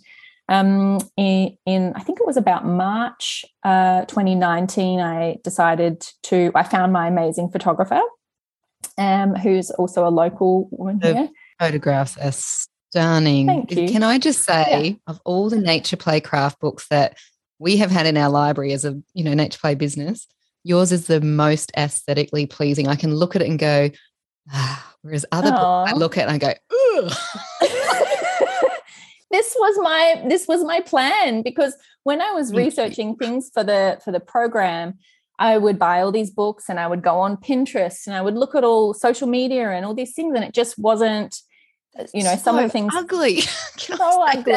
um, 0.49 0.99
in, 1.15 1.57
in, 1.65 1.93
I 1.95 2.01
think 2.01 2.19
it 2.19 2.27
was 2.27 2.35
about 2.35 2.65
March 2.65 3.45
uh, 3.63 4.01
2019, 4.05 4.99
I 4.99 5.37
decided 5.41 6.05
to, 6.23 6.51
I 6.53 6.63
found 6.63 6.91
my 6.91 7.07
amazing 7.07 7.49
photographer 7.49 8.01
um, 8.97 9.35
who's 9.35 9.71
also 9.71 10.05
a 10.05 10.09
local 10.09 10.67
woman 10.71 10.99
the 10.99 11.13
here. 11.13 11.29
Photographs 11.59 12.17
are 12.17 12.33
stunning. 12.33 13.47
Thank 13.47 13.71
you. 13.71 13.87
Can 13.87 14.03
I 14.03 14.19
just 14.19 14.43
say, 14.43 14.83
yeah. 14.83 14.95
of 15.07 15.21
all 15.23 15.49
the 15.49 15.61
nature 15.61 15.95
play 15.95 16.19
craft 16.19 16.59
books 16.59 16.87
that 16.89 17.17
we 17.57 17.77
have 17.77 17.91
had 17.91 18.05
in 18.05 18.17
our 18.17 18.29
library 18.29 18.73
as 18.73 18.83
a 18.83 19.01
you 19.13 19.23
know 19.23 19.33
nature 19.33 19.59
play 19.59 19.75
business, 19.75 20.27
yours 20.65 20.91
is 20.91 21.07
the 21.07 21.21
most 21.21 21.71
aesthetically 21.77 22.45
pleasing. 22.45 22.89
I 22.89 22.95
can 22.95 23.15
look 23.15 23.37
at 23.37 23.41
it 23.41 23.47
and 23.47 23.57
go, 23.57 23.89
ah, 24.51 24.93
Whereas 25.03 25.25
other 25.33 25.51
books 25.51 25.91
I 25.91 25.93
look 25.95 26.17
at 26.17 26.29
and 26.29 26.31
I 26.31 26.37
go, 26.37 26.53
this 29.33 29.55
was 29.59 29.79
my 29.81 30.23
this 30.29 30.47
was 30.47 30.63
my 30.63 30.79
plan 30.79 31.41
because 31.41 31.75
when 32.03 32.21
I 32.21 32.31
was 32.31 32.53
researching 32.53 33.15
things 33.15 33.49
for 33.53 33.63
the 33.63 33.99
for 34.05 34.11
the 34.11 34.19
program, 34.19 34.99
I 35.39 35.57
would 35.57 35.79
buy 35.79 36.01
all 36.01 36.11
these 36.11 36.29
books 36.29 36.69
and 36.69 36.79
I 36.79 36.87
would 36.87 37.01
go 37.01 37.19
on 37.19 37.37
Pinterest 37.37 38.05
and 38.05 38.15
I 38.15 38.21
would 38.21 38.35
look 38.35 38.53
at 38.53 38.63
all 38.63 38.93
social 38.93 39.27
media 39.27 39.71
and 39.71 39.85
all 39.85 39.95
these 39.95 40.13
things, 40.13 40.35
and 40.35 40.43
it 40.43 40.53
just 40.53 40.77
wasn't, 40.77 41.35
uh, 41.97 42.05
you 42.13 42.23
know, 42.23 42.35
so 42.35 42.43
some 42.43 42.57
of 42.59 42.63
the 42.63 42.69
things 42.69 42.93
ugly. 42.95 43.41
so 43.77 44.23
ugly. 44.23 44.53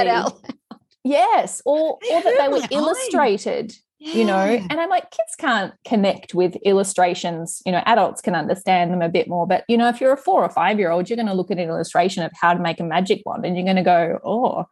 Yes, 1.04 1.62
or, 1.64 1.98
or 2.10 2.22
that 2.22 2.36
they 2.36 2.48
were 2.48 2.66
illustrated 2.70 3.74
yeah. 3.98 4.14
you 4.14 4.24
know 4.24 4.36
and 4.36 4.80
i'm 4.80 4.90
like 4.90 5.10
kids 5.10 5.34
can't 5.38 5.72
connect 5.84 6.34
with 6.34 6.56
illustrations 6.64 7.62
you 7.64 7.72
know 7.72 7.82
adults 7.86 8.20
can 8.20 8.34
understand 8.34 8.92
them 8.92 9.02
a 9.02 9.08
bit 9.08 9.28
more 9.28 9.46
but 9.46 9.64
you 9.68 9.76
know 9.76 9.88
if 9.88 10.00
you're 10.00 10.12
a 10.12 10.16
four 10.16 10.42
or 10.42 10.50
five 10.50 10.78
year 10.78 10.90
old 10.90 11.08
you're 11.08 11.16
going 11.16 11.26
to 11.26 11.34
look 11.34 11.50
at 11.50 11.58
an 11.58 11.68
illustration 11.68 12.22
of 12.22 12.30
how 12.40 12.52
to 12.52 12.60
make 12.60 12.80
a 12.80 12.84
magic 12.84 13.22
wand 13.24 13.44
and 13.44 13.56
you're 13.56 13.64
going 13.64 13.76
to 13.76 13.82
go 13.82 14.18
oh 14.24 14.66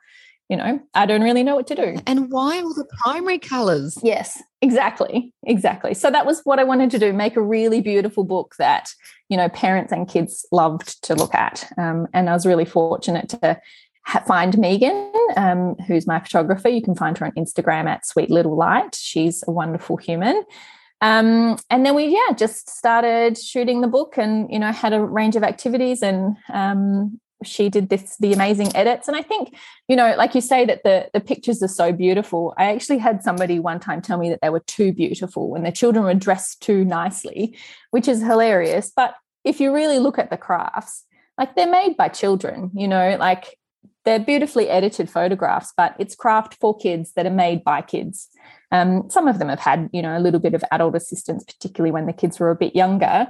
you 0.49 0.57
know 0.57 0.78
i 0.95 1.07
don't 1.07 1.23
really 1.23 1.43
know 1.43 1.57
what 1.57 1.66
to 1.66 1.75
do. 1.75 1.97
And 2.07 2.31
why 2.31 2.61
all 2.61 2.75
the 2.75 2.87
primary 3.02 3.38
colors? 3.38 3.99
Yes 4.02 4.43
exactly 4.61 5.33
exactly. 5.43 5.95
So 5.95 6.11
that 6.11 6.26
was 6.26 6.40
what 6.45 6.59
i 6.59 6.64
wanted 6.64 6.90
to 6.93 6.99
do 6.99 7.12
make 7.12 7.37
a 7.37 7.43
really 7.43 7.81
beautiful 7.81 8.25
book 8.25 8.54
that 8.59 8.90
you 9.28 9.37
know 9.37 9.49
parents 9.49 9.93
and 9.93 10.09
kids 10.09 10.47
loved 10.52 11.02
to 11.04 11.14
look 11.14 11.35
at 11.35 11.71
um, 11.78 12.07
and 12.12 12.28
i 12.28 12.33
was 12.35 12.47
really 12.47 12.64
fortunate 12.64 13.28
to 13.31 13.59
find 14.26 14.56
Megan, 14.58 15.12
um, 15.37 15.76
who's 15.87 16.06
my 16.06 16.20
photographer. 16.20 16.68
You 16.68 16.82
can 16.82 16.94
find 16.94 17.16
her 17.18 17.26
on 17.26 17.32
Instagram 17.32 17.87
at 17.87 18.06
Sweet 18.06 18.30
Little 18.30 18.56
Light. 18.56 18.94
She's 18.94 19.42
a 19.46 19.50
wonderful 19.50 19.96
human. 19.96 20.44
Um, 21.00 21.58
and 21.70 21.84
then 21.84 21.94
we, 21.94 22.06
yeah, 22.06 22.34
just 22.34 22.70
started 22.70 23.37
shooting 23.37 23.80
the 23.80 23.88
book 23.88 24.16
and, 24.16 24.50
you 24.50 24.58
know, 24.58 24.73
had 24.73 24.92
a 24.92 25.04
range 25.04 25.37
of 25.37 25.42
activities 25.42 26.02
and 26.02 26.37
um, 26.52 27.20
she 27.42 27.68
did 27.68 27.90
this, 27.90 28.16
the 28.18 28.32
amazing 28.32 28.75
edits. 28.75 29.08
And 29.08 29.16
I 29.16 29.23
think, 29.23 29.54
you 29.88 29.96
know, 29.96 30.14
like 30.16 30.34
you 30.34 30.40
say 30.40 30.64
that 30.64 30.82
the, 30.82 31.11
the 31.12 31.20
pictures 31.20 31.62
are 31.62 31.68
so 31.68 31.92
beautiful. 31.92 32.54
I 32.56 32.73
actually 32.73 32.99
had 32.99 33.23
somebody 33.23 33.58
one 33.58 33.80
time 33.80 34.00
tell 34.00 34.16
me 34.16 34.30
that 34.30 34.40
they 34.40 34.49
were 34.49 34.61
too 34.61 34.92
beautiful 34.92 35.54
and 35.54 35.66
the 35.66 35.73
children 35.73 36.04
were 36.04 36.14
dressed 36.14 36.62
too 36.62 36.84
nicely, 36.84 37.56
which 37.90 38.08
is 38.08 38.23
hilarious. 38.23 38.90
But 38.94 39.14
if 39.44 39.61
you 39.61 39.75
really 39.75 39.99
look 39.99 40.18
at 40.18 40.30
the 40.30 40.38
crafts, 40.38 41.04
like 41.37 41.54
they're 41.54 41.70
made 41.70 41.96
by 41.96 42.08
children, 42.08 42.70
you 42.75 42.88
know, 42.88 43.16
like 43.18 43.58
they're 44.04 44.20
beautifully 44.20 44.68
edited 44.68 45.11
photographs, 45.11 45.73
but 45.76 45.94
it's 45.99 46.14
craft 46.14 46.56
for 46.61 46.76
kids 46.76 47.12
that 47.12 47.26
are 47.26 47.30
made 47.30 47.64
by 47.64 47.82
kids. 47.82 48.28
Um, 48.70 49.08
some 49.08 49.28
of 49.28 49.38
them 49.38 49.49
have 49.49 49.61
had, 49.61 49.88
you 49.92 50.02
know, 50.02 50.16
a 50.16 50.20
little 50.20 50.40
bit 50.40 50.54
of 50.54 50.64
adult 50.73 50.94
assistance, 50.94 51.44
particularly 51.44 51.92
when 51.92 52.06
the 52.06 52.12
kids 52.12 52.38
were 52.38 52.50
a 52.50 52.56
bit 52.56 52.75
younger. 52.75 53.28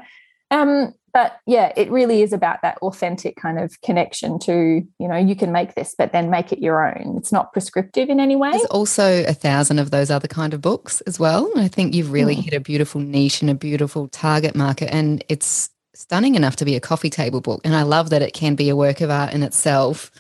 Um, 0.51 0.95
but 1.13 1.39
yeah, 1.47 1.73
it 1.77 1.91
really 1.93 2.23
is 2.23 2.33
about 2.33 2.61
that 2.63 2.77
authentic 2.79 3.37
kind 3.37 3.61
of 3.61 3.81
connection 3.83 4.39
to, 4.41 4.83
you 4.99 5.09
know, 5.09 5.17
you 5.17 5.37
can 5.37 5.53
make 5.53 5.75
this, 5.75 5.95
but 5.97 6.13
then 6.13 6.29
make 6.29 6.53
it 6.53 6.59
your 6.59 6.85
own. 6.85 7.17
It's 7.17 7.31
not 7.31 7.53
prescriptive 7.53 8.09
in 8.09 8.19
any 8.19 8.35
way. 8.35 8.51
There's 8.51 8.65
also 8.65 9.25
a 9.25 9.33
thousand 9.33 9.79
of 9.79 9.93
those 9.93 10.11
other 10.11 10.27
kind 10.27 10.53
of 10.55 10.61
books 10.61 11.01
as 11.03 11.21
well. 11.21 11.53
I 11.57 11.69
think 11.69 11.95
you've 11.95 12.11
really 12.11 12.35
mm. 12.35 12.43
hit 12.43 12.55
a 12.55 12.61
beautiful 12.61 13.01
niche 13.01 13.43
and 13.43 13.51
a 13.51 13.55
beautiful 13.55 14.09
target 14.09 14.57
market. 14.57 14.93
And 14.93 15.25
it's 15.29 15.71
stunning 15.95 16.35
enough 16.35 16.57
to 16.57 16.65
be 16.65 16.75
a 16.75 16.81
coffee 16.81 17.11
table 17.11 17.41
book. 17.41 17.61
And 17.65 17.77
I 17.77 17.83
love 17.83 18.11
that 18.11 18.23
it 18.23 18.35
can 18.35 18.57
be 18.57 18.69
a 18.69 18.77
work 18.77 19.01
of 19.01 19.11
art 19.11 19.33
in 19.33 19.45
itself 19.45 20.11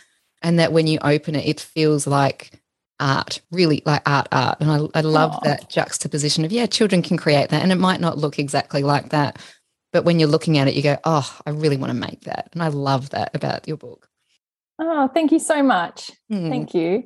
and 0.44 0.58
that 0.58 0.72
when 0.72 0.86
you 0.86 0.98
open 1.02 1.34
it, 1.34 1.46
it 1.46 1.58
feels 1.58 2.06
like 2.06 2.52
art, 3.00 3.40
really 3.50 3.82
like 3.84 4.02
art, 4.06 4.28
art. 4.30 4.58
And 4.60 4.70
I, 4.70 4.98
I 4.98 5.00
love 5.00 5.32
Aww. 5.32 5.44
that 5.44 5.70
juxtaposition 5.70 6.44
of, 6.44 6.52
yeah, 6.52 6.66
children 6.66 7.02
can 7.02 7.16
create 7.16 7.48
that. 7.48 7.62
And 7.62 7.72
it 7.72 7.78
might 7.78 8.00
not 8.00 8.18
look 8.18 8.38
exactly 8.38 8.82
like 8.82 9.08
that. 9.08 9.40
But 9.92 10.04
when 10.04 10.20
you're 10.20 10.28
looking 10.28 10.58
at 10.58 10.68
it, 10.68 10.74
you 10.74 10.82
go, 10.82 10.98
oh, 11.04 11.38
I 11.46 11.50
really 11.50 11.78
want 11.78 11.90
to 11.92 11.98
make 11.98 12.20
that. 12.22 12.50
And 12.52 12.62
I 12.62 12.68
love 12.68 13.10
that 13.10 13.34
about 13.34 13.66
your 13.66 13.78
book. 13.78 14.08
Oh, 14.78 15.08
thank 15.08 15.32
you 15.32 15.38
so 15.38 15.62
much. 15.62 16.10
Mm. 16.30 16.50
Thank 16.50 16.74
you. 16.74 17.04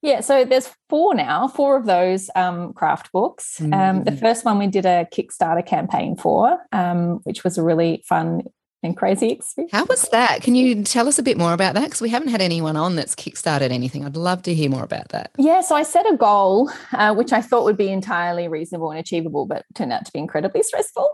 Yeah, 0.00 0.20
so 0.20 0.46
there's 0.46 0.70
four 0.88 1.14
now, 1.14 1.48
four 1.48 1.76
of 1.76 1.84
those 1.84 2.30
um, 2.34 2.72
craft 2.72 3.12
books. 3.12 3.58
Mm. 3.60 3.74
Um, 3.74 4.04
the 4.04 4.12
hmm. 4.12 4.16
first 4.16 4.46
one 4.46 4.58
we 4.58 4.66
did 4.66 4.86
a 4.86 5.06
Kickstarter 5.12 5.66
campaign 5.66 6.16
for, 6.16 6.58
um, 6.72 7.20
which 7.24 7.44
was 7.44 7.58
a 7.58 7.62
really 7.62 8.02
fun 8.06 8.44
and 8.82 8.96
crazy 8.96 9.30
experience. 9.30 9.72
How 9.72 9.84
was 9.84 10.08
that? 10.10 10.42
Can 10.42 10.54
you 10.54 10.82
tell 10.82 11.06
us 11.06 11.18
a 11.18 11.22
bit 11.22 11.36
more 11.36 11.52
about 11.52 11.74
that? 11.74 11.84
Because 11.84 12.00
we 12.00 12.08
haven't 12.08 12.28
had 12.28 12.40
anyone 12.40 12.76
on 12.76 12.96
that's 12.96 13.14
kickstarted 13.14 13.70
anything. 13.70 14.04
I'd 14.04 14.16
love 14.16 14.42
to 14.42 14.54
hear 14.54 14.70
more 14.70 14.84
about 14.84 15.10
that. 15.10 15.30
Yeah, 15.38 15.60
so 15.60 15.74
I 15.74 15.82
set 15.82 16.10
a 16.10 16.16
goal, 16.16 16.70
uh, 16.92 17.14
which 17.14 17.32
I 17.32 17.42
thought 17.42 17.64
would 17.64 17.76
be 17.76 17.90
entirely 17.90 18.48
reasonable 18.48 18.90
and 18.90 18.98
achievable, 18.98 19.46
but 19.46 19.64
turned 19.74 19.92
out 19.92 20.06
to 20.06 20.12
be 20.12 20.18
incredibly 20.18 20.62
stressful, 20.62 21.08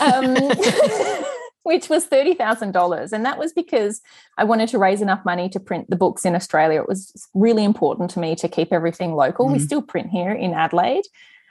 um, 0.00 0.34
which 1.62 1.88
was 1.88 2.06
$30,000. 2.08 3.12
And 3.12 3.24
that 3.24 3.38
was 3.38 3.52
because 3.52 4.00
I 4.36 4.44
wanted 4.44 4.68
to 4.70 4.78
raise 4.78 5.00
enough 5.00 5.24
money 5.24 5.48
to 5.50 5.60
print 5.60 5.90
the 5.90 5.96
books 5.96 6.24
in 6.24 6.34
Australia. 6.34 6.80
It 6.80 6.88
was 6.88 7.28
really 7.32 7.64
important 7.64 8.10
to 8.10 8.18
me 8.18 8.34
to 8.36 8.48
keep 8.48 8.72
everything 8.72 9.14
local. 9.14 9.46
Mm-hmm. 9.46 9.54
We 9.54 9.60
still 9.60 9.82
print 9.82 10.10
here 10.10 10.32
in 10.32 10.52
Adelaide 10.52 11.04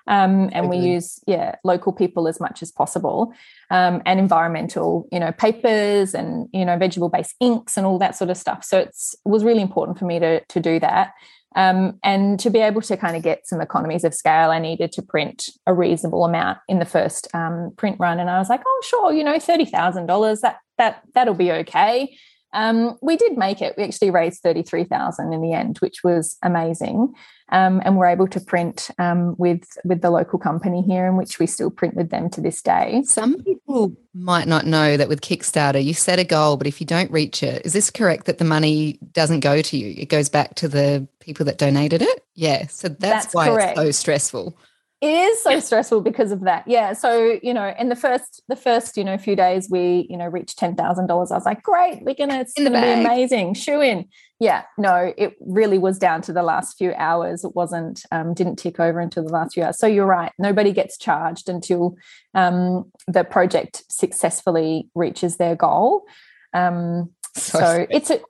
um, 0.08 0.50
and 0.52 0.70
we 0.70 0.78
use 0.78 1.20
yeah 1.28 1.56
local 1.64 1.94
people 1.94 2.28
as 2.28 2.40
much 2.40 2.62
as 2.62 2.72
possible 2.72 3.34
um, 3.72 4.02
and 4.06 4.20
environmental 4.20 5.08
you 5.12 5.20
know 5.20 5.32
papers 5.32 6.14
and 6.14 6.50
you 6.54 6.66
know 6.66 6.78
vegetable 6.78 7.10
based 7.10 7.36
inks 7.40 7.78
and 7.78 7.86
all 7.86 7.98
that 8.00 8.16
sort 8.16 8.30
of 8.30 8.38
stuff. 8.38 8.64
So 8.64 8.80
it's 8.80 9.16
it 9.26 9.30
was 9.30 9.44
really 9.44 9.62
important 9.62 9.98
for 9.98 10.06
me 10.06 10.20
to 10.20 10.44
to 10.44 10.60
do 10.60 10.80
that. 10.80 11.14
Um, 11.56 12.00
and 12.04 12.40
to 12.40 12.50
be 12.50 12.58
able 12.62 12.82
to 12.82 12.98
kind 12.98 13.16
of 13.16 13.22
get 13.22 13.46
some 13.46 13.62
economies 13.62 14.04
of 14.04 14.16
scale 14.16 14.50
i 14.50 14.58
needed 14.58 14.92
to 14.94 15.04
print 15.04 15.52
a 15.68 15.74
reasonable 15.76 16.26
amount 16.26 16.58
in 16.68 16.80
the 16.80 16.86
first 16.86 17.28
um, 17.36 17.72
print 17.78 17.98
run. 18.00 18.20
And 18.20 18.28
i 18.28 18.40
was 18.40 18.50
like 18.50 18.64
oh 18.66 18.82
sure 18.84 19.14
you 19.14 19.24
know 19.24 19.36
$30000 19.36 20.42
that 20.42 20.58
that 20.80 21.04
that'll 21.14 21.36
be 21.36 21.52
okay 21.52 22.18
Um, 22.54 22.98
we 23.02 23.18
did 23.18 23.38
make 23.38 23.62
it. 23.62 23.74
We 23.78 23.84
actually 23.84 24.12
raised 24.12 24.42
33,000 24.42 25.34
in 25.34 25.42
the 25.42 25.54
end, 25.54 25.80
which 25.80 26.04
was 26.04 26.38
amazing. 26.44 27.14
Um, 27.50 27.82
and 27.84 27.98
we're 27.98 28.08
able 28.08 28.28
to 28.30 28.40
print 28.40 28.90
um, 28.98 29.36
with 29.38 29.78
with 29.84 30.02
the 30.02 30.10
local 30.10 30.40
company 30.40 30.82
here, 30.82 31.06
in 31.06 31.18
which 31.18 31.40
we 31.40 31.46
still 31.46 31.70
print 31.70 31.96
with 31.96 32.10
them 32.10 32.30
to 32.32 32.42
this 32.42 32.62
day. 32.62 33.04
Some 33.06 33.44
people 33.44 33.96
might 34.14 34.48
not 34.48 34.66
know 34.66 34.98
that 34.98 35.10
with 35.10 35.22
Kickstarter, 35.22 35.84
you 35.84 35.94
set 35.94 36.20
a 36.20 36.24
goal, 36.24 36.58
but 36.58 36.68
if 36.68 36.80
you 36.80 36.88
don't 36.88 37.12
reach 37.12 37.44
it, 37.44 37.66
is 37.66 37.74
this 37.74 37.92
correct 37.92 38.26
that 38.26 38.38
the 38.38 38.46
money 38.46 38.98
doesn't 39.12 39.42
go 39.42 39.62
to 39.62 39.78
you? 39.78 39.94
It 39.98 40.10
goes 40.10 40.30
back 40.30 40.56
to 40.56 40.68
the 40.68 41.08
people 41.20 41.46
that 41.46 41.58
donated 41.58 42.02
it? 42.02 42.26
Yeah. 42.34 42.68
So 42.68 42.88
that's, 42.88 43.26
that's 43.26 43.36
why 43.36 43.50
correct. 43.50 43.78
it's 43.78 43.82
so 43.82 43.92
stressful 43.92 44.58
it 45.04 45.08
is 45.08 45.44
so 45.44 45.60
stressful 45.60 46.02
because 46.02 46.32
of 46.32 46.42
that. 46.42 46.64
Yeah 46.66 46.94
so 46.94 47.40
you 47.44 47.54
know 47.54 47.74
in 47.78 47.90
the 47.90 47.96
first 47.96 48.42
the 48.48 48.56
first 48.56 48.96
you 48.96 49.04
know 49.04 49.18
few 49.18 49.36
days 49.36 49.68
we 49.70 50.08
you 50.10 50.18
know 50.18 50.28
reached 50.28 50.58
$10000 50.58 51.10
i 51.10 51.14
was 51.14 51.46
like 51.46 51.62
great 51.62 52.02
we're 52.04 52.16
gonna 52.16 52.40
it's 52.40 52.54
in 52.54 52.64
gonna 52.64 52.82
be 52.82 53.02
amazing 53.02 53.54
shoe 53.54 53.82
in. 53.82 54.08
Yeah 54.40 54.64
no 54.78 55.14
it 55.18 55.36
really 55.42 55.78
was 55.78 56.00
down 56.00 56.22
to 56.24 56.34
the 56.34 56.44
last 56.44 56.78
few 56.78 56.94
hours. 56.94 57.44
It 57.44 57.56
wasn't 57.56 58.04
um, 58.12 58.34
didn't 58.34 58.56
tick 58.56 58.80
over 58.80 59.00
until 59.00 59.24
the 59.24 59.34
last 59.34 59.54
few 59.54 59.64
hours. 59.64 59.78
So 59.78 59.88
you're 59.88 60.06
right 60.06 60.32
nobody 60.40 60.72
gets 60.72 60.98
charged 60.98 61.50
until 61.50 61.98
um, 62.34 62.92
the 63.08 63.24
project 63.24 63.84
successfully 63.90 64.90
reaches 64.96 65.38
their 65.38 65.56
goal. 65.56 66.06
Um, 66.54 67.12
so, 67.36 67.60
so 67.60 67.88
it's 67.90 68.10
a 68.10 68.22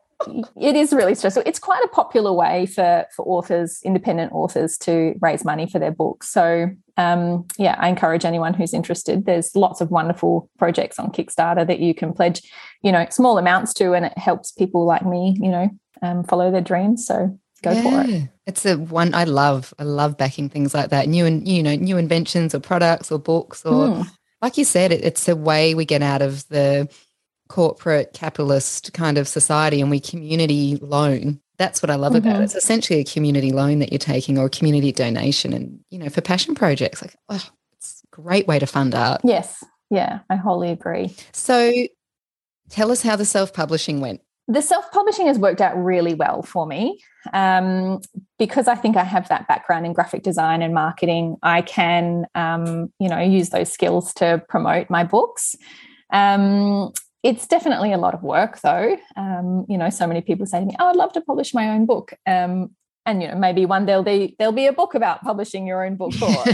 it 0.60 0.76
is 0.76 0.94
really 0.94 1.16
stressful. 1.16 1.44
It's 1.46 1.60
quite 1.60 1.84
a 1.84 1.88
popular 1.90 2.34
way 2.34 2.66
for 2.66 3.06
for 3.16 3.26
authors, 3.26 3.82
independent 3.84 4.32
authors, 4.32 4.78
to 4.80 5.16
raise 5.22 5.46
money 5.46 5.68
for 5.68 5.80
their 5.80 5.92
books. 5.92 6.30
So 6.30 6.70
um, 6.98 7.46
yeah, 7.58 7.76
I 7.80 7.90
encourage 7.90 8.26
anyone 8.26 8.54
who's 8.54 8.74
interested. 8.74 9.26
There's 9.26 9.56
lots 9.56 9.82
of 9.82 9.92
wonderful 9.92 10.50
projects 10.58 11.00
on 11.00 11.12
Kickstarter 11.12 11.66
that 11.66 11.80
you 11.80 11.94
can 11.94 12.14
pledge, 12.14 12.42
you 12.82 12.92
know, 12.92 13.06
small 13.10 13.38
amounts 13.38 13.74
to, 13.76 13.94
and 13.94 14.06
it 14.06 14.18
helps 14.18 14.52
people 14.52 14.86
like 14.86 15.06
me, 15.06 15.36
you 15.42 15.50
know, 15.50 15.70
um, 16.02 16.24
follow 16.24 16.52
their 16.52 16.62
dreams. 16.62 17.06
So 17.06 17.38
go 17.64 17.72
yeah. 17.72 17.82
for 17.82 18.10
it. 18.10 18.30
It's 18.46 18.66
a 18.66 18.78
one 18.78 19.14
I 19.14 19.24
love. 19.24 19.74
I 19.80 19.84
love 19.84 20.18
backing 20.18 20.50
things 20.50 20.74
like 20.74 20.90
that. 20.90 21.08
New 21.08 21.26
and 21.26 21.48
you 21.48 21.64
know, 21.64 21.76
new 21.76 21.98
inventions 21.98 22.54
or 22.54 22.60
products 22.60 23.12
or 23.12 23.20
books 23.20 23.66
or 23.66 23.88
mm. 23.88 24.08
like 24.42 24.58
you 24.58 24.66
said, 24.66 24.92
it, 24.92 25.04
it's 25.04 25.28
a 25.28 25.36
way 25.36 25.74
we 25.74 25.86
get 25.86 26.04
out 26.04 26.22
of 26.22 26.48
the 26.50 26.88
corporate 27.54 28.14
capitalist 28.14 28.94
kind 28.94 29.16
of 29.16 29.28
society 29.28 29.80
and 29.80 29.92
we 29.92 30.00
community 30.00 30.76
loan. 30.82 31.40
That's 31.60 31.84
what 31.84 31.92
I 31.92 31.96
love 31.96 32.14
mm-hmm. 32.14 32.28
about 32.28 32.42
it. 32.42 32.46
It's 32.46 32.56
essentially 32.56 33.00
a 33.00 33.04
community 33.04 33.52
loan 33.52 33.78
that 33.78 33.92
you're 33.92 34.00
taking 34.00 34.40
or 34.40 34.48
a 34.48 34.50
community 34.50 34.92
donation. 34.92 35.54
And, 35.54 35.80
you 35.92 36.00
know, 36.00 36.10
for 36.10 36.22
passion 36.22 36.56
projects, 36.56 37.04
like, 37.04 37.16
oh, 37.30 37.48
it's 37.78 38.02
a 38.12 38.16
great 38.16 38.48
way 38.48 38.58
to 38.58 38.66
fund 38.66 38.96
art. 38.96 39.22
Yes. 39.24 39.64
Yeah, 39.92 40.22
I 40.32 40.36
wholly 40.36 40.72
agree. 40.72 41.16
So 41.32 41.72
tell 42.72 42.92
us 42.92 43.04
how 43.04 43.16
the 43.16 43.24
self 43.24 43.54
publishing 43.54 44.02
went. 44.02 44.22
The 44.48 44.64
self 44.64 44.92
publishing 44.92 45.28
has 45.28 45.38
worked 45.38 45.62
out 45.62 45.78
really 45.78 46.16
well 46.16 46.42
for 46.42 46.66
me 46.66 47.04
um, 47.34 48.02
because 48.40 48.68
I 48.68 48.74
think 48.74 48.98
I 48.98 49.04
have 49.04 49.30
that 49.30 49.48
background 49.48 49.86
in 49.86 49.94
graphic 49.94 50.24
design 50.24 50.64
and 50.64 50.74
marketing. 50.74 51.38
I 51.44 51.62
can, 51.62 52.26
um, 52.34 52.92
you 53.00 53.10
know, 53.10 53.20
use 53.20 53.50
those 53.50 53.72
skills 53.72 54.12
to 54.16 54.42
promote 54.50 54.90
my 54.90 55.04
books. 55.04 55.56
Um, 56.12 56.94
it's 57.24 57.48
definitely 57.48 57.94
a 57.94 57.98
lot 57.98 58.14
of 58.14 58.22
work 58.22 58.60
though. 58.62 58.98
Um, 59.16 59.66
you 59.68 59.78
know 59.78 59.90
so 59.90 60.06
many 60.06 60.22
people 60.22 60.46
say 60.46 60.60
to 60.60 60.66
me 60.66 60.76
oh 60.80 60.90
i'd 60.90 60.96
love 60.96 61.14
to 61.14 61.22
publish 61.22 61.54
my 61.54 61.70
own 61.70 61.86
book. 61.86 62.14
Um, 62.28 62.72
and 63.06 63.22
you 63.22 63.28
know 63.28 63.36
maybe 63.36 63.66
one 63.66 63.86
there'll 63.86 64.04
be 64.04 64.36
there'll 64.40 64.54
be 64.54 64.66
a 64.66 64.74
book 64.74 64.94
about 64.96 65.22
publishing 65.22 65.68
your 65.68 65.86
own 65.86 65.96
book 65.96 66.14
or 66.22 66.30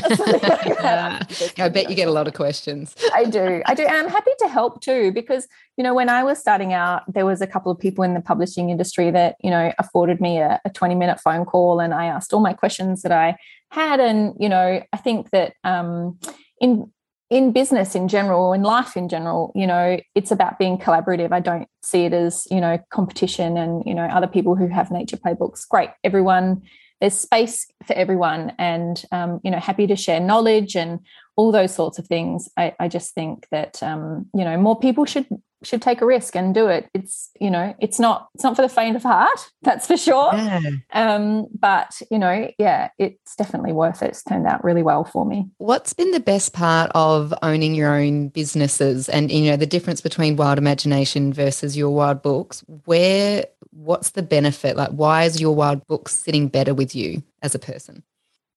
yeah. 0.66 1.22
i 1.60 1.70
bet 1.70 1.90
you 1.90 1.96
get 1.96 2.08
a 2.08 2.12
lot 2.12 2.28
of 2.28 2.34
questions. 2.34 2.96
I 3.14 3.26
do. 3.26 3.62
I 3.66 3.74
do. 3.74 3.84
And 3.84 3.96
i'm 3.96 4.10
happy 4.10 4.32
to 4.40 4.48
help 4.48 4.82
too 4.82 5.12
because 5.12 5.48
you 5.78 5.84
know 5.84 5.94
when 5.94 6.10
i 6.10 6.24
was 6.24 6.40
starting 6.40 6.74
out 6.74 7.04
there 7.12 7.26
was 7.26 7.42
a 7.42 7.48
couple 7.48 7.72
of 7.72 7.80
people 7.80 8.04
in 8.04 8.14
the 8.14 8.22
publishing 8.22 8.70
industry 8.70 9.12
that 9.12 9.36
you 9.44 9.52
know 9.52 9.72
afforded 9.78 10.20
me 10.20 10.40
a, 10.40 10.60
a 10.66 10.70
20 10.70 10.96
minute 10.96 11.20
phone 11.20 11.46
call 11.46 11.80
and 11.80 11.94
i 11.94 12.06
asked 12.06 12.34
all 12.34 12.42
my 12.42 12.54
questions 12.54 13.02
that 13.04 13.12
i 13.12 13.36
had. 13.72 14.00
And 14.00 14.34
you 14.40 14.50
know 14.50 14.82
i 14.92 14.98
think 14.98 15.30
that 15.30 15.54
um, 15.64 16.18
in 16.60 16.92
in 17.30 17.52
business 17.52 17.94
in 17.94 18.08
general 18.08 18.54
in 18.54 18.64
life 18.64 18.98
in 18.98 19.08
general 19.08 19.52
you 19.54 19.68
know 19.68 20.00
it's 20.16 20.32
about 20.32 20.58
being 20.58 20.78
collaborative. 20.78 21.32
I 21.32 21.40
don't 21.40 21.68
see 21.82 22.06
it 22.06 22.14
as 22.14 22.48
you 22.50 22.60
know 22.60 22.80
competition 22.90 23.58
and 23.58 23.84
you 23.86 23.94
know 23.94 24.06
other 24.06 24.28
people 24.28 24.56
who 24.56 24.68
have 24.68 24.92
nature 24.92 25.18
playbooks. 25.18 25.68
Great 25.68 25.90
everyone 26.04 26.64
there's 27.00 27.14
space 27.14 27.68
for 27.86 27.94
everyone 27.94 28.54
and 28.58 29.04
um, 29.12 29.40
you 29.44 29.52
know 29.52 29.60
happy 29.60 29.88
to 29.88 29.96
share 29.96 30.20
knowledge 30.20 30.76
and 30.76 31.00
all 31.36 31.52
those 31.52 31.74
sorts 31.74 31.98
of 31.98 32.08
things. 32.08 32.50
I, 32.58 32.76
I 32.80 32.90
just 32.90 33.14
think 33.14 33.48
that 33.52 33.82
um, 33.82 34.28
you 34.34 34.44
know 34.44 34.58
more 34.58 34.78
people 34.78 35.06
should 35.06 35.28
should 35.63 35.82
take 35.82 36.01
a 36.01 36.06
risk 36.06 36.36
and 36.36 36.54
do 36.54 36.68
it. 36.68 36.89
It's 36.94 37.30
you 37.39 37.51
know 37.51 37.75
it's 37.80 38.00
not 38.00 38.30
it's 38.36 38.44
not 38.44 38.56
for 38.56 38.62
the 38.62 38.70
faint 38.70 38.96
of 38.96 39.04
heart 39.04 39.50
that's 39.62 39.88
for 39.88 39.98
sure. 39.98 40.32
Yeah. 40.34 40.60
um 40.94 41.48
but 41.58 42.01
you 42.10 42.20
know 42.20 42.50
yeah 42.58 42.89
it's 42.98 43.36
definitely 43.36 43.74
worth 43.74 44.02
it. 44.02 44.10
It's 44.10 44.24
turned 44.24 44.48
out 44.48 44.63
really 44.63 44.84
well 44.84 45.04
for 45.04 45.26
me. 45.26 45.48
What's 45.58 45.93
been 45.93 46.12
the 46.12 46.19
best 46.19 46.54
part 46.54 46.91
of 46.95 47.34
owning 47.41 47.76
your 47.76 47.95
own 47.95 48.30
businesses 48.30 49.10
and 49.10 49.32
you 49.32 49.52
know 49.52 49.58
the 49.58 49.65
difference 49.65 50.02
between 50.02 50.36
wild 50.36 50.58
imagination 50.58 51.34
versus 51.34 51.76
your 51.76 51.89
wild 51.89 52.22
books? 52.22 52.63
Where 52.86 53.45
what's 53.72 54.12
the 54.12 54.24
benefit? 54.24 54.76
Like 54.76 54.91
why 54.91 55.24
is 55.24 55.41
your 55.41 55.56
wild 55.56 55.86
books 55.88 56.13
sitting 56.13 56.48
better 56.48 56.74
with 56.74 56.95
you 56.95 57.24
as 57.41 57.56
a 57.56 57.60
person? 57.60 58.04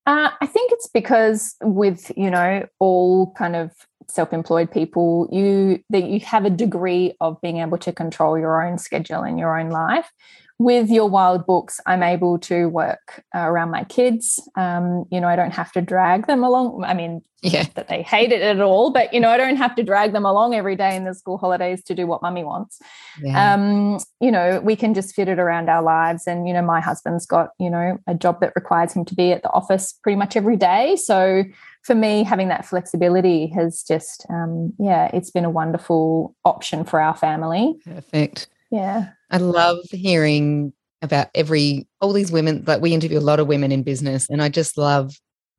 Uh, 0.04 0.30
I 0.40 0.46
think 0.46 0.72
it's 0.72 0.88
because 0.88 1.54
with 1.62 2.10
you 2.16 2.30
know 2.30 2.66
all 2.80 3.32
kind 3.32 3.54
of 3.54 3.70
self-employed 4.12 4.70
people 4.70 5.28
you 5.32 5.82
that 5.88 6.04
you 6.04 6.20
have 6.20 6.44
a 6.44 6.50
degree 6.50 7.14
of 7.20 7.40
being 7.40 7.58
able 7.58 7.78
to 7.78 7.92
control 7.92 8.38
your 8.38 8.62
own 8.66 8.76
schedule 8.76 9.22
and 9.22 9.38
your 9.38 9.58
own 9.58 9.70
life 9.70 10.10
with 10.58 10.90
your 10.90 11.08
wild 11.08 11.46
books 11.46 11.80
i'm 11.86 12.02
able 12.02 12.38
to 12.38 12.66
work 12.68 13.22
uh, 13.34 13.40
around 13.40 13.70
my 13.70 13.84
kids 13.84 14.40
um, 14.56 15.04
you 15.10 15.20
know 15.20 15.28
i 15.28 15.36
don't 15.36 15.52
have 15.52 15.72
to 15.72 15.80
drag 15.80 16.26
them 16.26 16.44
along 16.44 16.82
i 16.84 16.94
mean 16.94 17.22
yeah 17.42 17.66
that 17.74 17.88
they 17.88 18.02
hate 18.02 18.30
it 18.30 18.42
at 18.42 18.60
all 18.60 18.90
but 18.90 19.12
you 19.12 19.18
know 19.18 19.28
i 19.28 19.36
don't 19.36 19.56
have 19.56 19.74
to 19.74 19.82
drag 19.82 20.12
them 20.12 20.24
along 20.24 20.54
every 20.54 20.76
day 20.76 20.94
in 20.94 21.04
the 21.04 21.14
school 21.14 21.38
holidays 21.38 21.82
to 21.82 21.94
do 21.94 22.06
what 22.06 22.22
mummy 22.22 22.44
wants 22.44 22.78
yeah. 23.22 23.54
um, 23.54 23.98
you 24.20 24.30
know 24.30 24.60
we 24.62 24.76
can 24.76 24.94
just 24.94 25.14
fit 25.14 25.28
it 25.28 25.38
around 25.38 25.68
our 25.68 25.82
lives 25.82 26.26
and 26.26 26.46
you 26.46 26.54
know 26.54 26.62
my 26.62 26.80
husband's 26.80 27.26
got 27.26 27.50
you 27.58 27.68
know 27.68 27.98
a 28.06 28.14
job 28.14 28.40
that 28.40 28.52
requires 28.54 28.92
him 28.92 29.04
to 29.04 29.14
be 29.14 29.32
at 29.32 29.42
the 29.42 29.50
office 29.50 29.92
pretty 30.02 30.16
much 30.16 30.36
every 30.36 30.56
day 30.56 30.94
so 30.96 31.42
for 31.82 31.94
me, 31.94 32.22
having 32.22 32.48
that 32.48 32.64
flexibility 32.64 33.48
has 33.48 33.82
just, 33.82 34.24
um, 34.30 34.72
yeah, 34.78 35.10
it's 35.12 35.30
been 35.30 35.44
a 35.44 35.50
wonderful 35.50 36.34
option 36.44 36.84
for 36.84 37.00
our 37.00 37.16
family. 37.16 37.74
Perfect. 37.84 38.46
Yeah. 38.72 39.10
I 39.30 39.36
love 39.36 39.78
hearing 39.90 40.72
about 41.02 41.28
every, 41.34 41.86
all 42.00 42.12
these 42.12 42.32
women, 42.32 42.64
like 42.66 42.80
we 42.80 42.94
interview 42.94 43.18
a 43.18 43.20
lot 43.20 43.38
of 43.38 43.46
women 43.46 43.70
in 43.70 43.82
business, 43.82 44.28
and 44.28 44.42
I 44.42 44.48
just 44.48 44.78
love 44.78 45.14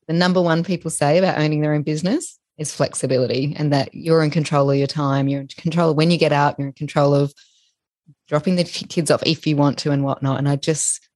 the 0.08 0.14
number 0.14 0.42
one 0.42 0.64
people 0.64 0.92
say 0.92 1.18
about 1.18 1.38
owning 1.38 1.62
their 1.62 1.74
own 1.74 1.84
business 1.84 2.40
is 2.58 2.74
flexibility 2.74 3.56
and 3.58 3.72
that 3.72 3.94
you're 3.94 4.24
in 4.24 4.32
control 4.32 4.70
of 4.70 4.78
your 4.78 4.88
time. 4.88 5.28
You're 5.28 5.42
in 5.42 5.48
control 5.48 5.92
of 5.92 5.96
when 5.96 6.12
you 6.12 6.18
get 6.18 6.34
out, 6.34 6.56
you're 6.58 6.68
in 6.68 6.74
control 6.74 7.14
of 7.16 7.34
dropping 8.28 8.56
the 8.56 8.64
kids 8.64 9.12
off 9.12 9.24
if 9.26 9.48
you 9.48 9.56
want 9.56 9.78
to 9.80 9.92
and 9.92 10.04
whatnot. 10.04 10.40
And 10.40 10.50
I 10.50 10.56
just, 10.56 11.08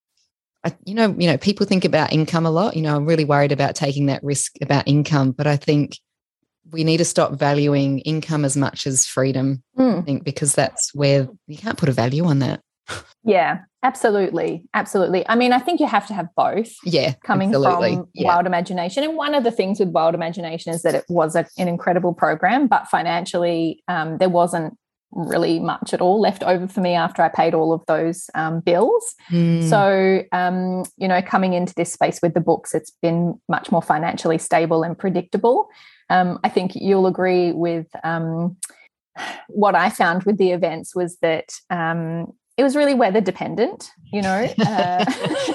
I, 0.63 0.75
you 0.85 0.93
know, 0.93 1.15
you 1.17 1.27
know, 1.27 1.37
people 1.37 1.65
think 1.65 1.83
about 1.83 2.13
income 2.13 2.45
a 2.45 2.51
lot. 2.51 2.75
You 2.75 2.81
know, 2.81 2.95
I'm 2.95 3.05
really 3.05 3.25
worried 3.25 3.51
about 3.51 3.75
taking 3.75 4.05
that 4.07 4.23
risk 4.23 4.53
about 4.61 4.87
income, 4.87 5.31
but 5.31 5.47
I 5.47 5.57
think 5.57 5.97
we 6.71 6.83
need 6.83 6.97
to 6.97 7.05
stop 7.05 7.33
valuing 7.33 7.99
income 7.99 8.45
as 8.45 8.57
much 8.57 8.87
as 8.87 9.05
freedom. 9.05 9.63
Mm. 9.77 9.99
I 9.99 10.01
think 10.01 10.23
because 10.23 10.53
that's 10.53 10.93
where 10.93 11.27
you 11.47 11.57
can't 11.57 11.77
put 11.77 11.89
a 11.89 11.93
value 11.93 12.25
on 12.25 12.39
that. 12.39 12.61
Yeah, 13.23 13.59
absolutely, 13.83 14.63
absolutely. 14.73 15.27
I 15.27 15.35
mean, 15.35 15.51
I 15.51 15.59
think 15.59 15.81
you 15.81 15.87
have 15.87 16.07
to 16.07 16.13
have 16.13 16.27
both. 16.35 16.71
Yeah, 16.85 17.15
coming 17.25 17.49
absolutely. 17.49 17.95
from 17.95 18.07
yeah. 18.13 18.27
Wild 18.27 18.45
Imagination, 18.45 19.03
and 19.03 19.17
one 19.17 19.35
of 19.35 19.43
the 19.43 19.51
things 19.51 19.79
with 19.79 19.89
Wild 19.89 20.15
Imagination 20.15 20.73
is 20.73 20.83
that 20.83 20.95
it 20.95 21.03
was 21.09 21.35
a, 21.35 21.45
an 21.57 21.67
incredible 21.67 22.13
program, 22.13 22.67
but 22.67 22.87
financially, 22.87 23.83
um, 23.89 24.17
there 24.17 24.29
wasn't 24.29 24.77
really 25.11 25.59
much 25.59 25.93
at 25.93 26.01
all 26.01 26.19
left 26.19 26.43
over 26.43 26.67
for 26.67 26.81
me 26.81 26.93
after 26.93 27.21
I 27.21 27.29
paid 27.29 27.53
all 27.53 27.73
of 27.73 27.85
those 27.87 28.29
um, 28.35 28.59
bills. 28.59 29.15
Mm. 29.31 29.69
So, 29.69 30.23
um, 30.31 30.83
you 30.97 31.07
know, 31.07 31.21
coming 31.21 31.53
into 31.53 31.73
this 31.75 31.93
space 31.93 32.19
with 32.21 32.33
the 32.33 32.41
books, 32.41 32.75
it's 32.75 32.91
been 33.01 33.39
much 33.47 33.71
more 33.71 33.81
financially 33.81 34.37
stable 34.37 34.83
and 34.83 34.97
predictable. 34.97 35.69
Um, 36.09 36.39
I 36.43 36.49
think 36.49 36.73
you'll 36.75 37.07
agree 37.07 37.51
with 37.51 37.87
um, 38.03 38.57
what 39.47 39.75
I 39.75 39.89
found 39.89 40.23
with 40.23 40.37
the 40.37 40.51
events 40.51 40.95
was 40.95 41.17
that 41.21 41.53
um, 41.69 42.33
it 42.57 42.63
was 42.63 42.75
really 42.75 42.93
weather 42.93 43.21
dependent, 43.21 43.91
you 44.11 44.21
know. 44.21 44.47
Uh, 44.59 45.05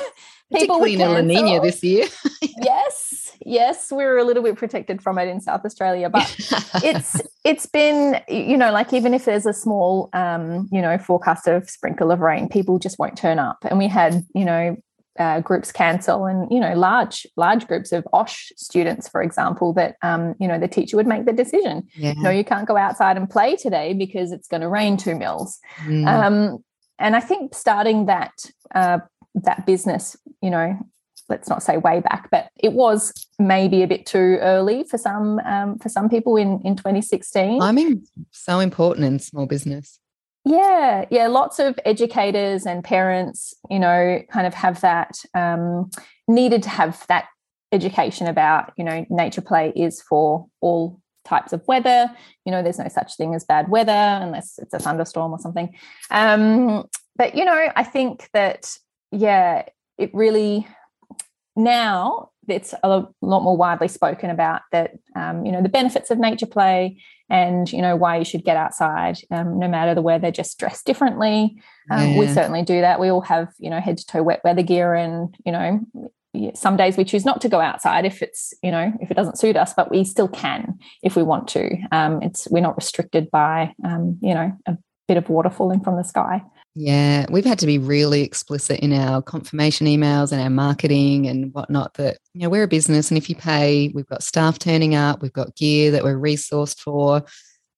people 0.55 0.85
in 0.85 0.99
La 0.99 1.21
Nina 1.21 1.61
this 1.61 1.83
year. 1.83 2.07
yes, 2.63 3.22
yes, 3.47 3.91
we 3.93 4.05
are 4.05 4.19
a 4.19 4.25
little 4.25 4.43
bit 4.43 4.57
protected 4.57 5.03
from 5.03 5.19
it 5.19 5.29
in 5.29 5.41
South 5.41 5.65
Australia, 5.65 6.09
but 6.09 6.35
it's 6.83 7.21
it's 7.45 7.67
been 7.67 8.21
you 8.29 8.57
know 8.57 8.73
like 8.73 8.93
even 8.93 9.15
if 9.15 9.25
there's 9.25 9.47
a 9.47 9.53
small 9.53 10.09
um, 10.13 10.69
you 10.73 10.81
know 10.81 10.99
forecast 10.99 11.47
of 11.47 11.69
sprinkle 11.69 12.11
of 12.11 12.21
rain, 12.21 12.49
people 12.49 12.79
just 12.79 12.99
won't 12.99 13.17
turn 13.17 13.39
up, 13.39 13.59
and 13.63 13.79
we 13.79 13.89
had 13.89 14.25
you 14.35 14.45
know 14.45 14.77
uh, 15.19 15.41
groups 15.41 15.71
cancel 15.71 16.25
and 16.25 16.51
you 16.51 16.59
know 16.59 16.75
large 16.75 17.27
large 17.37 17.67
groups 17.67 17.93
of 17.93 18.07
osh 18.15 18.51
students 18.57 19.09
for 19.09 19.23
example 19.23 19.75
that 19.75 19.97
um, 20.03 20.35
you 20.41 20.49
know 20.49 20.59
the 20.59 20.69
teacher 20.69 20.97
would 20.97 21.07
make 21.07 21.27
the 21.27 21.35
decision 21.35 21.87
yeah. 21.95 22.15
no 22.17 22.31
you 22.31 22.43
can't 22.43 22.67
go 22.67 22.79
outside 22.79 23.19
and 23.19 23.29
play 23.29 23.55
today 23.55 23.93
because 23.93 24.33
it's 24.33 24.49
going 24.49 24.63
to 24.63 24.69
rain 24.69 24.97
two 24.97 25.15
mils 25.15 25.61
mm. 25.85 26.07
um, 26.07 26.65
and 27.03 27.17
I 27.17 27.21
think 27.21 27.55
starting 27.55 28.07
that 28.07 28.33
uh, 28.75 29.01
that 29.35 29.67
business, 29.67 30.17
you 30.41 30.51
know, 30.51 30.79
let's 31.33 31.49
not 31.49 31.63
say 31.63 31.79
way 31.79 32.01
back, 32.01 32.29
but 32.31 32.49
it 32.61 32.75
was 32.75 33.13
maybe 33.39 33.83
a 33.83 33.89
bit 33.89 34.07
too 34.07 34.39
early 34.41 34.85
for 34.85 34.99
some 34.99 35.41
um, 35.41 35.79
for 35.79 35.89
some 35.89 36.09
people 36.09 36.37
in 36.37 36.61
in 36.65 36.77
2016. 36.77 37.61
I 37.61 37.73
mean, 37.73 38.07
so 38.31 38.61
important 38.61 39.07
in 39.07 39.19
small 39.19 39.47
business. 39.47 39.99
Yeah, 40.45 41.07
yeah. 41.11 41.29
Lots 41.29 41.59
of 41.59 41.79
educators 41.85 42.67
and 42.67 42.85
parents, 42.85 43.55
you 43.71 43.79
know, 43.79 44.23
kind 44.31 44.47
of 44.47 44.55
have 44.55 44.81
that 44.83 45.17
um, 45.35 45.91
needed 46.29 46.63
to 46.65 46.69
have 46.69 47.05
that 47.09 47.27
education 47.73 48.27
about, 48.27 48.73
you 48.77 48.85
know, 48.85 49.07
nature 49.09 49.41
play 49.41 49.73
is 49.75 50.03
for 50.03 50.47
all 50.61 51.01
types 51.25 51.53
of 51.53 51.63
weather. 51.67 52.11
You 52.45 52.53
know, 52.53 52.63
there's 52.63 52.79
no 52.79 52.89
such 52.89 53.17
thing 53.17 53.35
as 53.35 53.45
bad 53.45 53.69
weather 53.69 53.93
unless 53.93 54.59
it's 54.59 54.75
a 54.75 54.79
thunderstorm 54.79 55.33
or 55.33 55.39
something. 55.39 55.75
Um, 56.11 56.85
but 57.17 57.35
you 57.37 57.45
know, 57.45 57.69
I 57.77 57.85
think 57.85 58.29
that 58.33 58.77
yeah, 59.13 59.63
it 59.97 60.13
really 60.13 60.67
now 61.57 62.31
it's 62.49 62.75
a 62.83 62.89
lot 62.89 63.43
more 63.43 63.57
widely 63.57 63.89
spoken 63.89 64.31
about 64.31 64.63
that 64.73 64.93
um, 65.15 65.45
you 65.47 65.53
know 65.53 65.63
the 65.63 65.69
benefits 65.69 66.11
of 66.11 66.19
nature 66.19 66.47
play 66.47 66.99
and 67.31 67.73
you 67.73 67.81
know 67.81 67.97
why 67.97 68.17
you 68.17 68.25
should 68.25 68.45
get 68.45 68.57
outside 68.57 69.19
um, 69.31 69.59
no 69.59 69.69
matter 69.69 69.95
the 69.95 70.03
weather 70.03 70.31
just 70.31 70.59
dress 70.59 70.83
differently. 70.83 71.57
Um, 71.91 72.11
yeah. 72.11 72.19
we 72.19 72.29
certainly 72.29 72.63
do 72.63 72.81
that. 72.83 73.01
We 73.01 73.09
all 73.09 73.23
have 73.23 73.49
you 73.59 73.71
know 73.71 73.81
head 73.81 73.99
to 73.99 74.07
toe 74.07 74.23
wet 74.23 74.43
weather 74.45 74.63
gear 74.63 74.95
and 74.95 75.35
you 75.45 75.53
know 75.53 75.81
some 76.55 76.77
days 76.77 76.97
we 76.97 77.05
choose 77.05 77.25
not 77.25 77.41
to 77.43 77.49
go 77.49 77.61
outside 77.61 78.05
if 78.05 78.23
it's 78.23 78.55
you 78.63 78.71
know 78.71 78.93
if 79.01 79.11
it 79.11 79.15
doesn't 79.15 79.39
suit 79.39 79.57
us 79.57 79.75
but 79.75 79.91
we 79.91 80.03
still 80.05 80.29
can 80.29 80.79
if 81.03 81.17
we 81.17 81.23
want 81.23 81.49
to. 81.49 81.77
Um, 81.91 82.23
it's 82.23 82.49
we're 82.51 82.61
not 82.61 82.77
restricted 82.77 83.31
by 83.31 83.75
um, 83.85 84.19
you 84.21 84.35
know 84.35 84.53
a 84.67 84.77
bit 85.09 85.17
of 85.17 85.29
water 85.29 85.51
falling 85.51 85.81
from 85.81 85.97
the 85.97 86.05
sky 86.05 86.43
yeah, 86.75 87.27
we've 87.31 87.45
had 87.45 87.59
to 87.59 87.67
be 87.67 87.79
really 87.79 88.23
explicit 88.23 88.81
in 88.81 88.95
our 88.95 89.21
confirmation 89.21 89.87
emails 89.87 90.33
and 90.33 90.41
our 90.41 90.51
marketing 90.51 91.27
and 91.27 91.53
whatnot 91.53 91.95
that, 91.95 92.19
you 92.33 92.41
know, 92.41 92.49
we're 92.49 92.63
a 92.63 92.69
business 92.69 93.11
and 93.11 93.19
if 93.19 93.29
you 93.29 93.37
pay, 93.37 93.91
we've 93.95 94.07
got 94.07 94.23
staff 94.23 94.59
turning 94.59 94.95
up, 94.95 95.21
we've 95.21 95.33
got 95.33 95.55
gear 95.55 95.91
that 95.91 96.03
we're 96.03 96.19
resourced 96.19 96.79
for. 96.81 97.25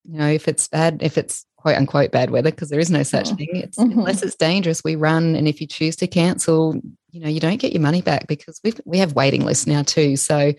You 0.05 0.19
know, 0.19 0.29
if 0.29 0.47
it's 0.47 0.69
bad, 0.69 1.03
if 1.03 1.19
it's 1.19 1.45
quote 1.57 1.77
unquote 1.77 2.13
bad 2.13 2.31
weather, 2.31 2.51
because 2.51 2.69
there 2.69 2.79
is 2.79 2.91
no 2.91 3.03
such 3.03 3.31
mm. 3.31 3.39
thing, 3.39 3.49
it's 3.55 3.79
mm-hmm. 3.79 3.99
unless 3.99 4.23
it's 4.23 4.37
dangerous, 4.37 4.85
we 4.85 4.95
run. 4.95 5.35
And 5.35 5.49
if 5.49 5.61
you 5.61 5.67
choose 5.67 5.97
to 5.97 6.07
cancel, 6.07 6.81
you 7.11 7.21
know, 7.21 7.29
you 7.29 7.41
don't 7.41 7.61
get 7.61 7.73
your 7.73 7.83
money 7.83 8.03
back 8.03 8.29
because 8.29 8.61
we've 8.63 8.81
we 8.85 8.99
have 8.99 9.15
waiting 9.15 9.45
lists 9.45 9.67
now 9.67 9.83
too. 9.83 10.17
So 10.17 10.53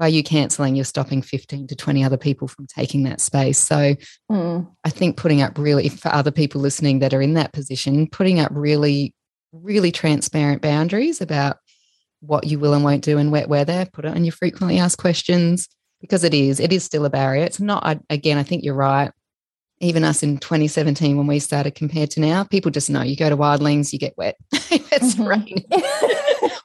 by 0.00 0.08
you 0.08 0.24
cancelling, 0.24 0.74
you're 0.74 0.84
stopping 0.86 1.20
15 1.20 1.66
to 1.66 1.76
20 1.76 2.02
other 2.02 2.16
people 2.16 2.48
from 2.48 2.66
taking 2.66 3.02
that 3.02 3.20
space. 3.20 3.58
So 3.58 3.94
mm. 4.32 4.66
I 4.82 4.88
think 4.88 5.18
putting 5.18 5.42
up 5.42 5.58
really, 5.58 5.90
for 5.90 6.08
other 6.08 6.30
people 6.30 6.62
listening 6.62 7.00
that 7.00 7.12
are 7.12 7.20
in 7.20 7.34
that 7.34 7.52
position, 7.52 8.08
putting 8.08 8.40
up 8.40 8.50
really, 8.50 9.14
really 9.52 9.92
transparent 9.92 10.62
boundaries 10.62 11.20
about 11.20 11.58
what 12.20 12.46
you 12.46 12.58
will 12.58 12.72
and 12.72 12.82
won't 12.82 13.04
do 13.04 13.18
in 13.18 13.30
wet 13.30 13.50
weather, 13.50 13.86
put 13.92 14.06
it 14.06 14.16
on 14.16 14.24
your 14.24 14.32
frequently 14.32 14.78
asked 14.78 14.96
questions 14.96 15.68
because 16.00 16.24
it 16.24 16.32
is, 16.32 16.60
it 16.60 16.72
is 16.72 16.82
still 16.82 17.04
a 17.04 17.10
barrier. 17.10 17.44
It's 17.44 17.60
not, 17.60 18.00
again, 18.08 18.38
I 18.38 18.42
think 18.42 18.64
you're 18.64 18.74
right. 18.74 19.12
Even 19.80 20.02
us 20.02 20.22
in 20.22 20.38
2017, 20.38 21.18
when 21.18 21.26
we 21.26 21.38
started 21.38 21.74
compared 21.74 22.10
to 22.12 22.20
now, 22.20 22.44
people 22.44 22.70
just 22.70 22.88
know 22.88 23.02
you 23.02 23.16
go 23.16 23.28
to 23.28 23.36
wildlings, 23.36 23.92
you 23.92 23.98
get 23.98 24.16
wet. 24.16 24.36
it's 24.52 25.14
mm-hmm. 25.14 25.24
raining. 25.26 25.64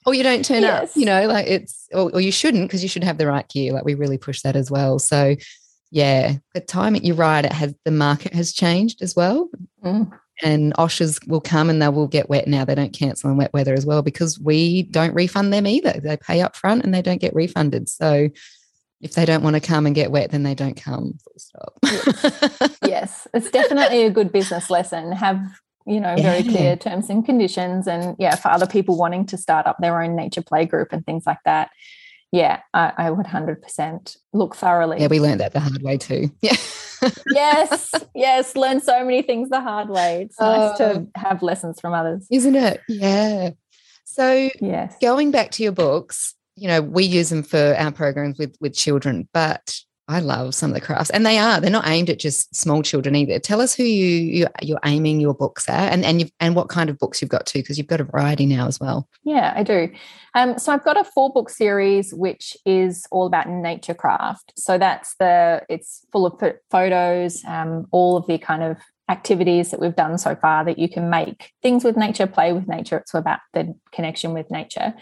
or 0.05 0.13
you 0.13 0.23
don't 0.23 0.45
turn 0.45 0.61
yes. 0.61 0.91
up, 0.91 0.97
you 0.97 1.05
know, 1.05 1.27
like 1.27 1.47
it's, 1.47 1.87
or, 1.93 2.11
or 2.13 2.21
you 2.21 2.31
shouldn't 2.31 2.67
because 2.67 2.83
you 2.83 2.89
should 2.89 3.03
have 3.03 3.17
the 3.17 3.27
right 3.27 3.47
gear. 3.49 3.73
Like 3.73 3.85
we 3.85 3.95
really 3.95 4.17
push 4.17 4.41
that 4.41 4.55
as 4.55 4.69
well. 4.69 4.99
So, 4.99 5.35
yeah, 5.91 6.33
the 6.53 6.61
time 6.61 6.95
you're 6.95 7.15
right, 7.15 7.45
it 7.45 7.53
has 7.53 7.73
the 7.85 7.91
market 7.91 8.33
has 8.33 8.53
changed 8.53 9.01
as 9.01 9.15
well. 9.15 9.49
Mm. 9.83 10.11
And 10.43 10.73
OSHAs 10.73 11.25
will 11.27 11.41
come 11.41 11.69
and 11.69 11.81
they 11.81 11.87
will 11.87 12.07
get 12.07 12.29
wet 12.29 12.47
now. 12.47 12.65
They 12.65 12.75
don't 12.75 12.91
cancel 12.91 13.31
in 13.31 13.37
wet 13.37 13.53
weather 13.53 13.73
as 13.73 13.85
well 13.85 14.01
because 14.01 14.37
we 14.37 14.83
don't 14.83 15.13
refund 15.13 15.53
them 15.53 15.65
either. 15.65 15.93
They 15.93 16.17
pay 16.17 16.41
up 16.41 16.55
front 16.55 16.83
and 16.83 16.93
they 16.93 17.01
don't 17.01 17.21
get 17.21 17.33
refunded. 17.33 17.87
So 17.87 18.29
if 19.01 19.13
they 19.13 19.25
don't 19.25 19.43
want 19.43 19.55
to 19.55 19.61
come 19.61 19.85
and 19.85 19.95
get 19.95 20.11
wet, 20.11 20.31
then 20.31 20.43
they 20.43 20.55
don't 20.55 20.75
come. 20.75 21.13
Full 21.23 21.33
stop. 21.37 21.73
yes. 21.83 22.77
yes. 22.83 23.27
It's 23.33 23.49
definitely 23.49 24.03
a 24.03 24.09
good 24.09 24.31
business 24.31 24.69
lesson. 24.69 25.13
Have 25.13 25.39
you 25.85 25.99
know, 25.99 26.15
very 26.15 26.39
yeah. 26.39 26.51
clear 26.51 26.75
terms 26.75 27.09
and 27.09 27.25
conditions. 27.25 27.87
And 27.87 28.15
yeah, 28.19 28.35
for 28.35 28.49
other 28.49 28.67
people 28.67 28.97
wanting 28.97 29.25
to 29.27 29.37
start 29.37 29.67
up 29.67 29.77
their 29.79 30.01
own 30.01 30.15
nature 30.15 30.41
play 30.41 30.65
group 30.65 30.91
and 30.91 31.05
things 31.05 31.25
like 31.25 31.39
that, 31.45 31.69
yeah, 32.31 32.61
I, 32.73 32.91
I 32.97 33.11
would 33.11 33.25
100% 33.25 34.17
look 34.33 34.55
thoroughly. 34.55 34.99
Yeah, 34.99 35.07
we 35.07 35.19
learned 35.19 35.39
that 35.39 35.53
the 35.53 35.59
hard 35.59 35.81
way 35.81 35.97
too. 35.97 36.31
Yeah. 36.41 36.55
yes, 37.27 37.93
yes, 38.15 38.55
learn 38.55 38.79
so 38.79 39.03
many 39.03 39.21
things 39.21 39.49
the 39.49 39.59
hard 39.59 39.89
way. 39.89 40.23
It's 40.23 40.39
nice 40.39 40.77
to 40.77 40.93
oh. 40.93 41.07
have 41.15 41.43
lessons 41.43 41.79
from 41.79 41.93
others. 41.93 42.25
Isn't 42.31 42.55
it? 42.55 42.79
Yeah. 42.87 43.51
So, 44.05 44.49
yes. 44.61 44.95
going 45.01 45.29
back 45.29 45.51
to 45.51 45.63
your 45.63 45.73
books, 45.73 46.33
you 46.55 46.69
know, 46.69 46.81
we 46.81 47.03
use 47.03 47.29
them 47.29 47.43
for 47.43 47.75
our 47.77 47.91
programs 47.91 48.39
with 48.39 48.55
with 48.61 48.73
children, 48.73 49.27
but 49.33 49.77
I 50.07 50.19
love 50.19 50.53
some 50.53 50.69
of 50.69 50.75
the 50.75 50.81
crafts, 50.81 51.09
and 51.09 51.25
they 51.25 51.39
are. 51.39 51.59
They're 51.59 51.71
not 51.71 51.87
aimed 51.87 52.11
at 52.11 52.19
just 52.19 52.55
small 52.55 52.83
children 52.83 53.15
either. 53.15 53.39
Tell 53.39 53.59
us 53.59 53.73
who 53.73 53.83
you, 53.83 54.47
you 54.61 54.75
are 54.75 54.81
aiming 54.85 55.19
your 55.19 55.33
books 55.33 55.67
at, 55.67 55.91
and 55.91 56.05
and 56.05 56.31
and 56.39 56.55
what 56.55 56.69
kind 56.69 56.89
of 56.89 56.99
books 56.99 57.21
you've 57.21 57.31
got 57.31 57.45
too, 57.47 57.59
because 57.59 57.77
you've 57.77 57.87
got 57.87 58.01
a 58.01 58.03
variety 58.03 58.45
now 58.45 58.67
as 58.67 58.79
well. 58.79 59.07
Yeah, 59.23 59.53
I 59.55 59.63
do. 59.63 59.91
Um, 60.35 60.59
so 60.59 60.71
I've 60.73 60.83
got 60.83 60.97
a 60.97 61.03
four 61.03 61.31
book 61.31 61.49
series 61.49 62.13
which 62.13 62.55
is 62.65 63.07
all 63.11 63.25
about 63.25 63.49
nature 63.49 63.93
craft. 63.95 64.53
So 64.57 64.77
that's 64.77 65.15
the 65.15 65.63
it's 65.69 66.05
full 66.11 66.27
of 66.27 66.41
photos, 66.69 67.43
um, 67.45 67.87
all 67.91 68.17
of 68.17 68.27
the 68.27 68.37
kind 68.37 68.61
of 68.61 68.77
activities 69.07 69.71
that 69.71 69.79
we've 69.79 69.95
done 69.95 70.17
so 70.17 70.35
far 70.35 70.65
that 70.65 70.79
you 70.79 70.89
can 70.89 71.09
make 71.09 71.51
things 71.61 71.83
with 71.83 71.95
nature, 71.95 72.25
play 72.25 72.53
with 72.53 72.67
nature. 72.67 72.97
It's 72.97 73.13
about 73.13 73.39
the 73.53 73.75
connection 73.91 74.33
with 74.33 74.49
nature. 74.49 74.95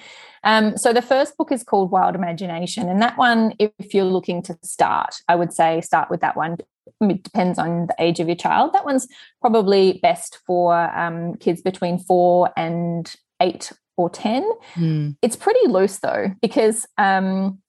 Um, 0.43 0.77
so 0.77 0.91
the 0.91 1.01
first 1.01 1.37
book 1.37 1.51
is 1.51 1.63
called 1.63 1.89
Wild 1.89 2.15
Imagination, 2.15 2.89
and 2.89 3.01
that 3.01 3.17
one, 3.17 3.53
if 3.59 3.93
you're 3.93 4.03
looking 4.03 4.41
to 4.43 4.57
start, 4.61 5.15
I 5.29 5.35
would 5.35 5.53
say 5.53 5.79
start 5.81 6.09
with 6.09 6.19
that 6.19 6.35
one. 6.35 6.57
It 6.99 7.23
depends 7.23 7.57
on 7.57 7.87
the 7.87 7.95
age 7.97 8.19
of 8.19 8.27
your 8.27 8.35
child. 8.35 8.73
That 8.73 8.83
one's 8.83 9.07
probably 9.39 9.99
best 10.03 10.39
for 10.45 10.75
um, 10.97 11.35
kids 11.35 11.61
between 11.61 11.97
four 11.97 12.51
and 12.57 13.13
eight 13.41 13.71
or 13.95 14.09
ten. 14.09 14.49
Mm. 14.75 15.15
It's 15.21 15.37
pretty 15.37 15.65
loose 15.67 15.99
though, 15.99 16.31
because 16.41 16.85
um, 16.97 17.59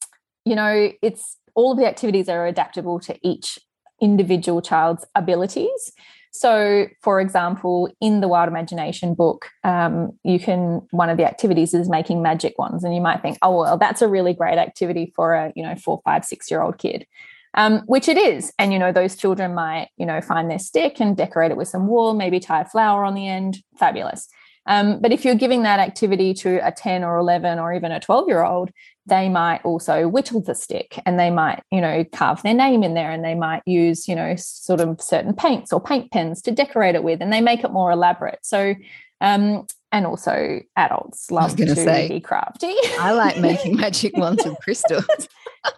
you 0.44 0.56
know 0.56 0.90
it's 1.00 1.36
all 1.54 1.72
of 1.72 1.78
the 1.78 1.86
activities 1.86 2.28
are 2.28 2.44
adaptable 2.46 2.98
to 3.00 3.16
each 3.22 3.60
individual 4.00 4.60
child's 4.60 5.06
abilities. 5.14 5.92
So, 6.36 6.88
for 7.00 7.20
example, 7.20 7.88
in 8.00 8.20
the 8.20 8.26
Wild 8.26 8.48
Imagination 8.48 9.14
book, 9.14 9.50
um, 9.62 10.18
you 10.24 10.40
can 10.40 10.84
one 10.90 11.08
of 11.08 11.16
the 11.16 11.24
activities 11.24 11.72
is 11.74 11.88
making 11.88 12.22
magic 12.22 12.58
wands, 12.58 12.82
and 12.82 12.92
you 12.92 13.00
might 13.00 13.22
think, 13.22 13.38
oh 13.40 13.60
well, 13.60 13.78
that's 13.78 14.02
a 14.02 14.08
really 14.08 14.34
great 14.34 14.58
activity 14.58 15.12
for 15.14 15.34
a 15.34 15.52
you 15.54 15.62
know 15.62 15.76
four, 15.76 16.00
five, 16.04 16.24
six 16.24 16.50
year 16.50 16.60
old 16.60 16.76
kid, 16.78 17.06
um, 17.54 17.82
which 17.86 18.08
it 18.08 18.18
is. 18.18 18.52
And 18.58 18.72
you 18.72 18.80
know 18.80 18.90
those 18.90 19.14
children 19.14 19.54
might 19.54 19.90
you 19.96 20.04
know 20.04 20.20
find 20.20 20.50
their 20.50 20.58
stick 20.58 21.00
and 21.00 21.16
decorate 21.16 21.52
it 21.52 21.56
with 21.56 21.68
some 21.68 21.86
wool, 21.86 22.14
maybe 22.14 22.40
tie 22.40 22.62
a 22.62 22.64
flower 22.64 23.04
on 23.04 23.14
the 23.14 23.28
end, 23.28 23.58
fabulous. 23.78 24.28
Um, 24.66 25.00
but 25.00 25.12
if 25.12 25.24
you're 25.24 25.34
giving 25.34 25.62
that 25.64 25.78
activity 25.78 26.32
to 26.34 26.66
a 26.66 26.72
10 26.72 27.04
or 27.04 27.18
11 27.18 27.58
or 27.58 27.72
even 27.74 27.92
a 27.92 28.00
12 28.00 28.28
year 28.28 28.44
old, 28.44 28.70
they 29.06 29.28
might 29.28 29.62
also 29.64 30.08
whittle 30.08 30.40
the 30.40 30.54
stick 30.54 30.98
and 31.04 31.18
they 31.18 31.30
might, 31.30 31.62
you 31.70 31.80
know, 31.80 32.04
carve 32.04 32.42
their 32.42 32.54
name 32.54 32.82
in 32.82 32.94
there 32.94 33.10
and 33.10 33.24
they 33.24 33.34
might 33.34 33.62
use, 33.66 34.08
you 34.08 34.14
know, 34.14 34.34
sort 34.36 34.80
of 34.80 35.00
certain 35.00 35.34
paints 35.34 35.72
or 35.72 35.80
paint 35.80 36.10
pens 36.10 36.40
to 36.42 36.50
decorate 36.50 36.94
it 36.94 37.04
with 37.04 37.20
and 37.20 37.32
they 37.32 37.42
make 37.42 37.64
it 37.64 37.72
more 37.72 37.90
elaborate. 37.90 38.38
So, 38.42 38.74
um, 39.20 39.66
and 39.92 40.06
also 40.06 40.60
adults 40.76 41.30
love 41.30 41.54
to 41.56 41.76
say, 41.76 42.08
be 42.08 42.20
crafty. 42.20 42.74
I 42.98 43.12
like 43.12 43.38
making 43.40 43.76
magic 43.76 44.16
wands 44.16 44.44
with 44.44 44.56
crystals. 44.60 45.06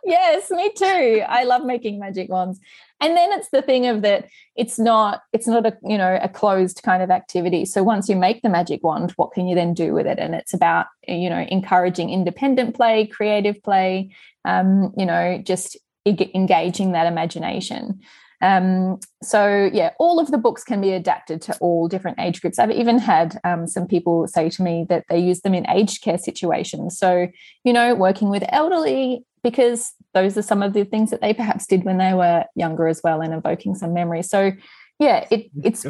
Yes, 0.04 0.50
me 0.50 0.72
too. 0.76 1.22
I 1.28 1.44
love 1.44 1.64
making 1.64 1.98
magic 1.98 2.28
wands 2.28 2.60
and 3.00 3.16
then 3.16 3.32
it's 3.32 3.50
the 3.50 3.62
thing 3.62 3.86
of 3.86 4.02
that 4.02 4.28
it's 4.54 4.78
not 4.78 5.22
it's 5.32 5.46
not 5.46 5.66
a 5.66 5.76
you 5.82 5.98
know 5.98 6.18
a 6.22 6.28
closed 6.28 6.82
kind 6.82 7.02
of 7.02 7.10
activity 7.10 7.64
so 7.64 7.82
once 7.82 8.08
you 8.08 8.16
make 8.16 8.42
the 8.42 8.48
magic 8.48 8.82
wand 8.82 9.12
what 9.12 9.32
can 9.32 9.46
you 9.46 9.54
then 9.54 9.74
do 9.74 9.92
with 9.92 10.06
it 10.06 10.18
and 10.18 10.34
it's 10.34 10.54
about 10.54 10.86
you 11.06 11.28
know 11.28 11.46
encouraging 11.50 12.10
independent 12.10 12.74
play 12.74 13.06
creative 13.06 13.62
play 13.62 14.10
um, 14.44 14.92
you 14.96 15.06
know 15.06 15.38
just 15.44 15.76
engaging 16.06 16.92
that 16.92 17.06
imagination 17.06 18.00
um, 18.42 19.00
so 19.22 19.70
yeah, 19.72 19.92
all 19.98 20.20
of 20.20 20.30
the 20.30 20.36
books 20.36 20.62
can 20.62 20.82
be 20.82 20.92
adapted 20.92 21.40
to 21.42 21.56
all 21.58 21.88
different 21.88 22.20
age 22.20 22.42
groups. 22.42 22.58
I've 22.58 22.70
even 22.70 22.98
had 22.98 23.40
um, 23.44 23.66
some 23.66 23.86
people 23.86 24.28
say 24.28 24.50
to 24.50 24.62
me 24.62 24.84
that 24.90 25.06
they 25.08 25.18
use 25.18 25.40
them 25.40 25.54
in 25.54 25.66
aged 25.70 26.02
care 26.02 26.18
situations. 26.18 26.98
So 26.98 27.28
you 27.64 27.72
know, 27.72 27.94
working 27.94 28.28
with 28.28 28.44
elderly 28.50 29.24
because 29.42 29.92
those 30.14 30.36
are 30.36 30.42
some 30.42 30.62
of 30.62 30.72
the 30.72 30.84
things 30.84 31.10
that 31.10 31.20
they 31.20 31.34
perhaps 31.34 31.66
did 31.66 31.84
when 31.84 31.98
they 31.98 32.14
were 32.14 32.44
younger 32.54 32.88
as 32.88 33.00
well 33.02 33.20
and 33.20 33.34
evoking 33.34 33.74
some 33.74 33.92
memories. 33.92 34.28
So 34.28 34.52
yeah, 34.98 35.26
it, 35.30 35.50
it's 35.62 35.84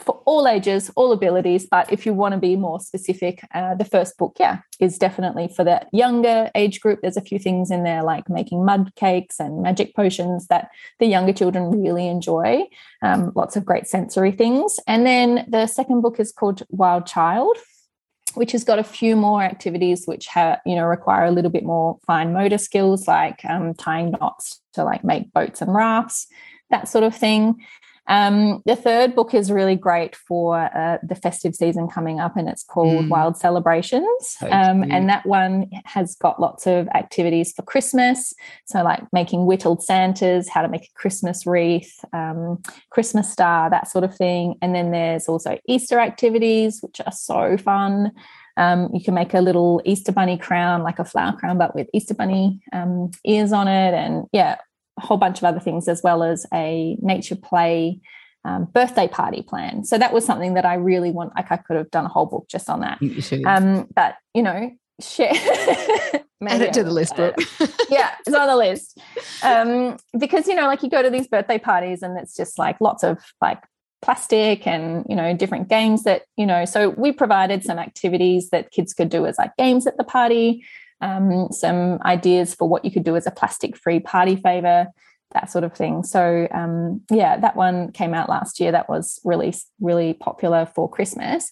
for 0.00 0.22
all 0.24 0.48
ages, 0.48 0.90
all 0.96 1.12
abilities. 1.12 1.66
But 1.70 1.92
if 1.92 2.06
you 2.06 2.14
want 2.14 2.32
to 2.32 2.38
be 2.40 2.56
more 2.56 2.80
specific, 2.80 3.40
uh, 3.52 3.74
the 3.74 3.84
first 3.84 4.16
book, 4.16 4.36
yeah, 4.40 4.60
is 4.80 4.98
definitely 4.98 5.48
for 5.54 5.64
that 5.64 5.88
younger 5.92 6.50
age 6.54 6.80
group. 6.80 7.00
There's 7.02 7.16
a 7.16 7.22
few 7.22 7.38
things 7.38 7.70
in 7.70 7.82
there 7.82 8.02
like 8.02 8.28
making 8.30 8.64
mud 8.64 8.92
cakes 8.96 9.38
and 9.38 9.62
magic 9.62 9.94
potions 9.94 10.46
that 10.46 10.70
the 10.98 11.06
younger 11.06 11.32
children 11.32 11.70
really 11.70 12.08
enjoy. 12.08 12.64
Um, 13.02 13.32
lots 13.34 13.56
of 13.56 13.64
great 13.64 13.86
sensory 13.86 14.32
things. 14.32 14.80
And 14.86 15.06
then 15.06 15.44
the 15.48 15.66
second 15.66 16.00
book 16.00 16.18
is 16.18 16.32
called 16.32 16.62
Wild 16.70 17.06
Child. 17.06 17.56
Which 18.38 18.52
has 18.52 18.62
got 18.62 18.78
a 18.78 18.84
few 18.84 19.16
more 19.16 19.42
activities 19.42 20.06
which 20.06 20.28
have, 20.28 20.60
you 20.64 20.76
know, 20.76 20.84
require 20.84 21.24
a 21.24 21.32
little 21.32 21.50
bit 21.50 21.64
more 21.64 21.98
fine 22.06 22.32
motor 22.32 22.56
skills, 22.56 23.08
like 23.08 23.44
um, 23.44 23.74
tying 23.74 24.12
knots 24.12 24.60
to 24.74 24.84
like 24.84 25.02
make 25.02 25.32
boats 25.32 25.60
and 25.60 25.74
rafts, 25.74 26.28
that 26.70 26.86
sort 26.86 27.02
of 27.02 27.16
thing. 27.16 27.56
Um, 28.08 28.62
the 28.64 28.74
third 28.74 29.14
book 29.14 29.34
is 29.34 29.52
really 29.52 29.76
great 29.76 30.16
for 30.16 30.58
uh, 30.58 30.98
the 31.02 31.14
festive 31.14 31.54
season 31.54 31.88
coming 31.88 32.20
up, 32.20 32.36
and 32.36 32.48
it's 32.48 32.64
called 32.64 33.04
mm. 33.04 33.08
Wild 33.08 33.36
Celebrations. 33.36 34.36
Um, 34.42 34.82
and 34.90 35.08
that 35.10 35.26
one 35.26 35.70
has 35.84 36.14
got 36.16 36.40
lots 36.40 36.66
of 36.66 36.88
activities 36.88 37.52
for 37.52 37.62
Christmas. 37.62 38.32
So, 38.64 38.82
like 38.82 39.04
making 39.12 39.46
whittled 39.46 39.82
Santas, 39.82 40.48
how 40.48 40.62
to 40.62 40.68
make 40.68 40.84
a 40.84 40.94
Christmas 40.94 41.46
wreath, 41.46 42.04
um, 42.12 42.62
Christmas 42.90 43.30
star, 43.30 43.68
that 43.70 43.88
sort 43.88 44.04
of 44.04 44.16
thing. 44.16 44.54
And 44.62 44.74
then 44.74 44.90
there's 44.90 45.28
also 45.28 45.58
Easter 45.68 45.98
activities, 45.98 46.80
which 46.82 47.00
are 47.04 47.12
so 47.12 47.56
fun. 47.58 48.12
Um, 48.56 48.90
you 48.92 49.02
can 49.02 49.14
make 49.14 49.34
a 49.34 49.40
little 49.40 49.80
Easter 49.84 50.10
bunny 50.10 50.36
crown, 50.36 50.82
like 50.82 50.98
a 50.98 51.04
flower 51.04 51.36
crown, 51.36 51.58
but 51.58 51.74
with 51.76 51.88
Easter 51.94 52.14
bunny 52.14 52.60
um, 52.72 53.10
ears 53.24 53.52
on 53.52 53.68
it. 53.68 53.94
And 53.94 54.26
yeah, 54.32 54.56
a 54.98 55.06
whole 55.06 55.16
bunch 55.16 55.38
of 55.38 55.44
other 55.44 55.60
things, 55.60 55.88
as 55.88 56.02
well 56.02 56.22
as 56.22 56.46
a 56.52 56.96
nature 57.00 57.36
play 57.36 58.00
um, 58.44 58.64
birthday 58.66 59.08
party 59.08 59.42
plan. 59.42 59.84
So 59.84 59.98
that 59.98 60.12
was 60.12 60.24
something 60.24 60.54
that 60.54 60.64
I 60.64 60.74
really 60.74 61.10
want. 61.10 61.34
Like 61.36 61.50
I 61.50 61.56
could 61.56 61.76
have 61.76 61.90
done 61.90 62.04
a 62.04 62.08
whole 62.08 62.26
book 62.26 62.46
just 62.48 62.68
on 62.68 62.80
that. 62.80 62.98
Um, 63.44 63.88
but 63.94 64.16
you 64.34 64.42
know, 64.42 64.70
share. 65.00 65.32
Add 66.40 66.62
it 66.62 66.72
to 66.74 66.84
the 66.84 66.92
list 66.92 67.16
book. 67.16 67.34
yeah, 67.90 68.14
it's 68.24 68.36
on 68.36 68.46
the 68.46 68.56
list. 68.56 68.98
Um, 69.42 69.96
because 70.18 70.46
you 70.46 70.54
know, 70.54 70.66
like 70.66 70.82
you 70.82 70.90
go 70.90 71.02
to 71.02 71.10
these 71.10 71.26
birthday 71.26 71.58
parties 71.58 72.02
and 72.02 72.18
it's 72.18 72.36
just 72.36 72.58
like 72.58 72.80
lots 72.80 73.02
of 73.02 73.18
like 73.40 73.62
plastic 74.00 74.64
and 74.64 75.04
you 75.08 75.16
know 75.16 75.34
different 75.34 75.68
games 75.68 76.04
that 76.04 76.22
you 76.36 76.46
know. 76.46 76.64
So 76.64 76.90
we 76.90 77.12
provided 77.12 77.64
some 77.64 77.78
activities 77.78 78.50
that 78.50 78.70
kids 78.70 78.94
could 78.94 79.08
do 79.08 79.26
as 79.26 79.36
like 79.36 79.56
games 79.56 79.86
at 79.86 79.96
the 79.96 80.04
party 80.04 80.64
um, 81.00 81.48
some 81.50 81.98
ideas 82.02 82.54
for 82.54 82.68
what 82.68 82.84
you 82.84 82.90
could 82.90 83.04
do 83.04 83.16
as 83.16 83.26
a 83.26 83.30
plastic 83.30 83.76
free 83.76 84.00
party 84.00 84.36
favor, 84.36 84.88
that 85.32 85.50
sort 85.50 85.64
of 85.64 85.74
thing. 85.74 86.02
So, 86.02 86.48
um, 86.50 87.02
yeah, 87.10 87.38
that 87.38 87.56
one 87.56 87.92
came 87.92 88.14
out 88.14 88.28
last 88.28 88.60
year. 88.60 88.72
That 88.72 88.88
was 88.88 89.20
really, 89.24 89.54
really 89.80 90.14
popular 90.14 90.66
for 90.66 90.88
Christmas. 90.88 91.50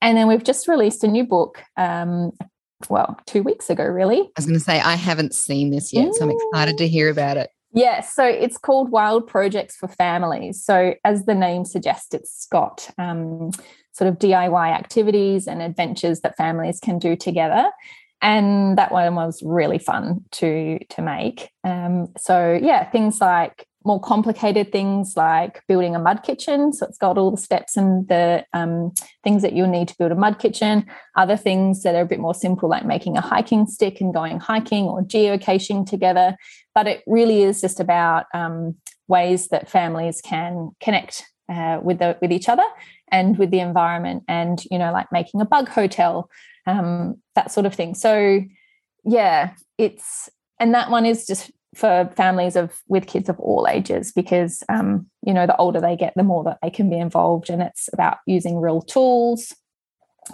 And 0.00 0.16
then 0.16 0.26
we've 0.26 0.44
just 0.44 0.66
released 0.66 1.04
a 1.04 1.08
new 1.08 1.24
book. 1.24 1.62
Um, 1.76 2.32
well, 2.88 3.16
two 3.26 3.44
weeks 3.44 3.70
ago, 3.70 3.84
really. 3.84 4.20
I 4.20 4.30
was 4.36 4.46
going 4.46 4.58
to 4.58 4.64
say, 4.64 4.80
I 4.80 4.96
haven't 4.96 5.34
seen 5.34 5.70
this 5.70 5.92
yet, 5.92 6.12
so 6.14 6.24
I'm 6.24 6.32
excited 6.32 6.78
to 6.78 6.88
hear 6.88 7.08
about 7.08 7.36
it. 7.36 7.50
Yes, 7.74 8.12
so 8.14 8.24
it's 8.24 8.58
called 8.58 8.90
Wild 8.90 9.26
Projects 9.26 9.76
for 9.76 9.88
Families. 9.88 10.62
So, 10.62 10.94
as 11.04 11.24
the 11.24 11.34
name 11.34 11.64
suggests, 11.64 12.12
it's 12.12 12.46
got 12.50 12.90
um, 12.98 13.52
sort 13.92 14.08
of 14.08 14.18
DIY 14.18 14.68
activities 14.74 15.46
and 15.46 15.62
adventures 15.62 16.20
that 16.20 16.36
families 16.36 16.80
can 16.80 16.98
do 16.98 17.16
together 17.16 17.70
and 18.22 18.78
that 18.78 18.92
one 18.92 19.14
was 19.14 19.42
really 19.44 19.78
fun 19.78 20.24
to 20.32 20.78
to 20.90 21.02
make. 21.02 21.50
Um, 21.64 22.08
so 22.16 22.58
yeah 22.62 22.88
things 22.90 23.20
like 23.20 23.66
more 23.84 24.00
complicated 24.00 24.70
things 24.70 25.16
like 25.16 25.62
building 25.66 25.94
a 25.94 25.98
mud 25.98 26.22
kitchen. 26.22 26.72
So 26.72 26.86
it's 26.86 26.98
got 26.98 27.18
all 27.18 27.30
the 27.30 27.36
steps 27.36 27.76
and 27.76 28.06
the 28.08 28.44
um, 28.52 28.92
things 29.24 29.42
that 29.42 29.54
you'll 29.54 29.68
need 29.68 29.88
to 29.88 29.96
build 29.98 30.12
a 30.12 30.16
mud 30.16 30.38
kitchen. 30.38 30.86
Other 31.16 31.36
things 31.36 31.82
that 31.82 31.94
are 31.94 32.02
a 32.02 32.06
bit 32.06 32.20
more 32.20 32.34
simple 32.34 32.68
like 32.68 32.86
making 32.86 33.16
a 33.16 33.20
hiking 33.20 33.66
stick 33.66 34.00
and 34.00 34.14
going 34.14 34.38
hiking 34.38 34.84
or 34.84 35.02
geocaching 35.02 35.88
together. 35.88 36.36
But 36.74 36.86
it 36.86 37.02
really 37.06 37.42
is 37.42 37.60
just 37.60 37.80
about 37.80 38.26
um, 38.34 38.76
ways 39.08 39.48
that 39.48 39.68
families 39.68 40.20
can 40.20 40.70
connect 40.80 41.24
uh, 41.48 41.80
with 41.82 41.98
the 41.98 42.16
with 42.22 42.32
each 42.32 42.48
other 42.48 42.64
and 43.10 43.36
with 43.36 43.50
the 43.50 43.60
environment 43.60 44.22
and 44.28 44.64
you 44.70 44.78
know 44.78 44.92
like 44.92 45.10
making 45.12 45.40
a 45.40 45.44
bug 45.44 45.68
hotel 45.68 46.30
um, 46.66 47.20
that 47.34 47.50
sort 47.52 47.66
of 47.66 47.74
thing. 47.74 47.94
So, 47.94 48.40
yeah, 49.04 49.54
it's 49.78 50.28
and 50.60 50.74
that 50.74 50.90
one 50.90 51.06
is 51.06 51.26
just 51.26 51.50
for 51.74 52.10
families 52.16 52.54
of 52.54 52.82
with 52.86 53.06
kids 53.06 53.28
of 53.28 53.38
all 53.40 53.66
ages 53.68 54.12
because 54.12 54.62
um, 54.68 55.06
you 55.26 55.32
know 55.32 55.46
the 55.46 55.56
older 55.56 55.80
they 55.80 55.96
get, 55.96 56.12
the 56.16 56.22
more 56.22 56.44
that 56.44 56.58
they 56.62 56.70
can 56.70 56.90
be 56.90 56.98
involved, 56.98 57.50
and 57.50 57.62
it's 57.62 57.88
about 57.92 58.18
using 58.26 58.60
real 58.60 58.82
tools, 58.82 59.54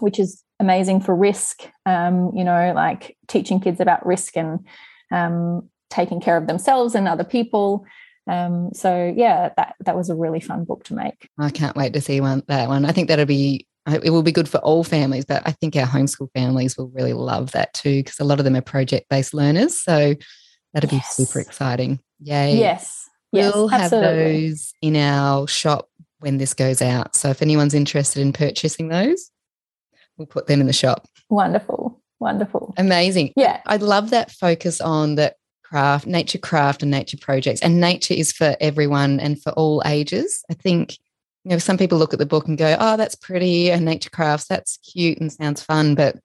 which 0.01 0.19
is 0.19 0.43
amazing 0.61 1.01
for 1.01 1.15
risk. 1.15 1.69
Um, 1.87 2.33
you 2.35 2.45
know, 2.45 2.73
like 2.75 3.17
teaching 3.29 3.61
kids 3.61 3.81
about 3.81 4.05
risk 4.05 4.37
and 4.37 4.67
um, 5.13 5.69
taking 5.91 6.21
care 6.21 6.37
of 6.37 6.47
themselves 6.47 6.95
and 6.95 7.09
other 7.09 7.25
people. 7.25 7.87
Um, 8.27 8.71
so 8.75 9.13
yeah, 9.17 9.51
that 9.57 9.77
that 9.81 9.97
was 9.97 10.11
a 10.11 10.15
really 10.15 10.41
fun 10.41 10.65
book 10.65 10.85
to 10.85 10.95
make. 10.95 11.31
I 11.39 11.51
can't 11.51 11.77
wait 11.77 11.95
to 11.95 12.01
see 12.01 12.21
one 12.21 12.43
that 12.49 12.69
one. 12.69 12.85
I 12.85 12.93
think 12.93 13.09
that'll 13.09 13.25
be 13.25 13.67
it 13.95 14.11
will 14.11 14.23
be 14.23 14.33
good 14.33 14.49
for 14.49 14.59
all 14.59 14.85
families, 14.85 15.25
but 15.25 15.43
I 15.47 15.53
think 15.53 15.77
our 15.77 15.87
homeschool 15.87 16.31
families 16.35 16.77
will 16.77 16.89
really 16.89 17.13
love 17.13 17.53
that 17.53 17.73
too 17.75 18.01
because 18.03 18.21
a 18.21 18.25
lot 18.25 18.39
of 18.39 18.45
them 18.45 18.57
are 18.57 18.63
project 18.63 19.09
based 19.09 19.35
learners. 19.35 19.81
So 19.81 20.15
that'll 20.73 20.91
yes. 20.93 21.17
be 21.17 21.25
super 21.25 21.41
exciting. 21.41 22.01
Yay. 22.21 22.57
Yes. 22.57 23.09
We'll 23.33 23.69
yes, 23.71 23.81
have 23.81 23.91
those 23.91 24.73
in 24.81 24.97
our 24.97 25.47
shop 25.47 25.89
when 26.21 26.39
this 26.39 26.55
goes 26.55 26.81
out. 26.81 27.15
So 27.15 27.29
if 27.31 27.43
anyone's 27.43 27.75
interested 27.75 28.23
in 28.23 28.33
purchasing 28.33 28.89
those, 28.89 29.31
we'll 30.17 30.27
put 30.27 30.47
them 30.47 30.61
in 30.61 30.67
the 30.67 30.73
shop. 30.73 31.07
Wonderful. 31.29 32.01
Wonderful. 32.21 32.75
Amazing. 32.77 33.33
Yeah. 33.37 33.61
I 33.67 33.77
love 33.77 34.11
that 34.11 34.31
focus 34.31 34.81
on 34.81 35.17
that 35.17 35.37
craft, 35.63 36.07
nature 36.07 36.39
craft 36.39 36.83
and 36.83 36.91
nature 36.91 37.19
projects. 37.21 37.61
And 37.61 37.81
nature 37.81 38.15
is 38.15 38.33
for 38.33 38.57
everyone 38.61 39.21
and 39.21 39.41
for 39.41 39.53
all 39.53 39.83
ages. 39.85 40.43
I 40.51 40.55
think 40.55 40.99
you 41.45 41.51
know, 41.51 41.59
some 41.59 41.79
people 41.79 41.99
look 41.99 42.13
at 42.13 42.19
the 42.19 42.27
book 42.27 42.47
and 42.49 42.59
go, 42.59 42.77
oh, 42.79 42.97
that's 42.97 43.15
pretty 43.15 43.71
and 43.71 43.85
nature 43.85 44.11
crafts, 44.11 44.47
that's 44.47 44.79
cute 44.79 45.19
and 45.19 45.33
sounds 45.33 45.63
fun, 45.63 45.95
but 45.95 46.17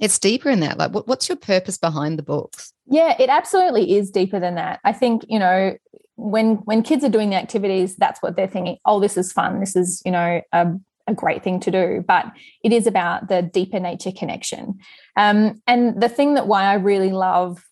it's 0.00 0.18
deeper 0.18 0.50
in 0.50 0.60
that. 0.60 0.78
Like, 0.78 0.92
what, 0.92 1.06
what's 1.06 1.28
your 1.28 1.36
purpose 1.36 1.78
behind 1.78 2.18
the 2.18 2.22
books? 2.22 2.72
Yeah, 2.86 3.14
it 3.18 3.28
absolutely 3.28 3.96
is 3.96 4.10
deeper 4.10 4.40
than 4.40 4.54
that. 4.56 4.80
I 4.84 4.92
think, 4.92 5.24
you 5.28 5.38
know, 5.38 5.76
when 6.16 6.56
when 6.64 6.82
kids 6.82 7.04
are 7.04 7.08
doing 7.08 7.30
the 7.30 7.36
activities, 7.36 7.96
that's 7.96 8.22
what 8.22 8.36
they're 8.36 8.48
thinking, 8.48 8.78
oh, 8.84 9.00
this 9.00 9.16
is 9.16 9.32
fun. 9.32 9.60
This 9.60 9.76
is, 9.76 10.02
you 10.04 10.12
know, 10.12 10.40
a, 10.52 10.72
a 11.06 11.14
great 11.14 11.42
thing 11.42 11.60
to 11.60 11.70
do. 11.70 12.04
But 12.06 12.26
it 12.62 12.72
is 12.72 12.86
about 12.86 13.28
the 13.28 13.42
deeper 13.42 13.80
nature 13.80 14.12
connection. 14.12 14.78
Um, 15.16 15.62
and 15.66 16.00
the 16.00 16.08
thing 16.08 16.34
that 16.34 16.46
why 16.46 16.64
I 16.64 16.74
really 16.74 17.10
love 17.10 17.64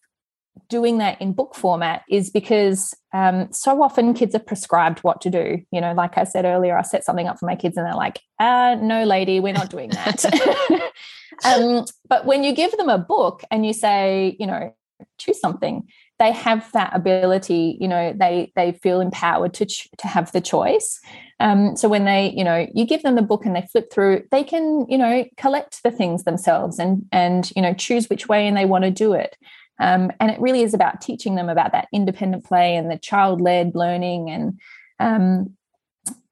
doing 0.69 0.99
that 0.99 1.21
in 1.21 1.33
book 1.33 1.55
format 1.55 2.03
is 2.09 2.31
because 2.31 2.95
um, 3.13 3.53
so 3.53 3.83
often 3.83 4.15
kids 4.15 4.35
are 4.35 4.41
prescribed 4.41 5.01
what 5.01 5.21
to 5.23 5.31
do. 5.31 5.63
You 5.73 5.81
know, 5.81 5.93
like 5.93 6.17
I 6.17 6.25
said 6.25 6.45
earlier, 6.45 6.77
I 6.77 6.83
set 6.83 7.05
something 7.05 7.27
up 7.27 7.39
for 7.39 7.47
my 7.47 7.57
kids 7.57 7.77
and 7.77 7.87
they're 7.87 7.95
like, 7.95 8.21
uh, 8.39 8.77
no, 8.81 9.05
lady, 9.05 9.41
we're 9.41 9.53
not 9.53 9.71
doing 9.71 9.91
that. 9.91 10.25
um, 11.45 11.85
but 12.09 12.25
when 12.25 12.45
you 12.45 12.55
give 12.55 12.73
them 12.73 12.89
a 12.89 12.99
book 12.99 13.43
and 13.51 13.67
you 13.67 13.73
say, 13.73 14.37
you 14.39 14.47
know, 14.47 14.75
choose 15.19 15.41
something, 15.41 15.89
they 16.19 16.31
have 16.31 16.71
that 16.73 16.95
ability, 16.95 17.79
you 17.81 17.89
know, 17.89 18.15
they 18.15 18.53
they 18.55 18.73
feel 18.73 19.01
empowered 19.01 19.55
to, 19.55 19.67
ch- 19.67 19.89
to 19.99 20.07
have 20.07 20.31
the 20.33 20.41
choice. 20.41 21.01
Um, 21.41 21.75
so 21.75 21.89
when 21.89 22.05
they, 22.05 22.33
you 22.37 22.45
know, 22.45 22.67
you 22.75 22.85
give 22.85 23.03
them 23.03 23.15
the 23.15 23.23
book 23.23 23.47
and 23.47 23.57
they 23.57 23.67
flip 23.73 23.91
through, 23.91 24.25
they 24.31 24.45
can, 24.45 24.87
you 24.89 24.99
know, 24.99 25.25
collect 25.39 25.83
the 25.83 25.91
things 25.91 26.25
themselves 26.25 26.79
and 26.79 27.07
and 27.11 27.51
you 27.57 27.63
know 27.63 27.73
choose 27.73 28.09
which 28.09 28.29
way 28.29 28.47
and 28.47 28.57
they 28.57 28.67
want 28.67 28.85
to 28.85 28.91
do 28.91 29.15
it. 29.15 29.37
Um, 29.81 30.13
and 30.21 30.31
it 30.31 30.41
really 30.41 30.63
is 30.63 30.75
about 30.75 31.01
teaching 31.01 31.35
them 31.35 31.49
about 31.49 31.73
that 31.73 31.89
independent 31.93 32.45
play 32.45 32.77
and 32.77 32.91
the 32.91 32.99
child-led 32.99 33.75
learning 33.75 34.31
and 34.31 34.61
um, 35.01 35.57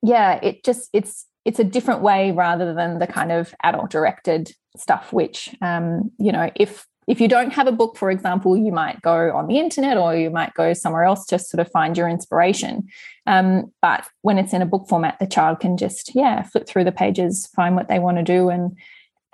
yeah 0.02 0.38
it 0.42 0.62
just 0.64 0.90
it's 0.92 1.26
it's 1.44 1.58
a 1.58 1.64
different 1.64 2.02
way 2.02 2.30
rather 2.30 2.74
than 2.74 2.98
the 2.98 3.06
kind 3.06 3.32
of 3.32 3.54
adult 3.62 3.90
directed 3.90 4.52
stuff 4.76 5.12
which 5.12 5.54
um, 5.62 6.10
you 6.18 6.30
know 6.30 6.50
if 6.54 6.86
if 7.06 7.22
you 7.22 7.26
don't 7.26 7.54
have 7.54 7.66
a 7.66 7.72
book 7.72 7.96
for 7.96 8.10
example 8.10 8.54
you 8.56 8.70
might 8.70 9.00
go 9.00 9.34
on 9.34 9.46
the 9.46 9.58
internet 9.58 9.96
or 9.96 10.14
you 10.14 10.28
might 10.28 10.52
go 10.52 10.74
somewhere 10.74 11.04
else 11.04 11.24
to 11.24 11.38
sort 11.38 11.60
of 11.60 11.70
find 11.72 11.96
your 11.96 12.06
inspiration. 12.06 12.86
Um, 13.26 13.72
but 13.80 14.06
when 14.20 14.36
it's 14.36 14.52
in 14.52 14.62
a 14.62 14.66
book 14.66 14.88
format 14.88 15.18
the 15.18 15.26
child 15.26 15.60
can 15.60 15.78
just 15.78 16.14
yeah 16.14 16.42
flip 16.42 16.66
through 16.66 16.84
the 16.84 16.92
pages 16.92 17.46
find 17.56 17.74
what 17.74 17.88
they 17.88 17.98
want 17.98 18.18
to 18.18 18.22
do 18.22 18.50
and 18.50 18.76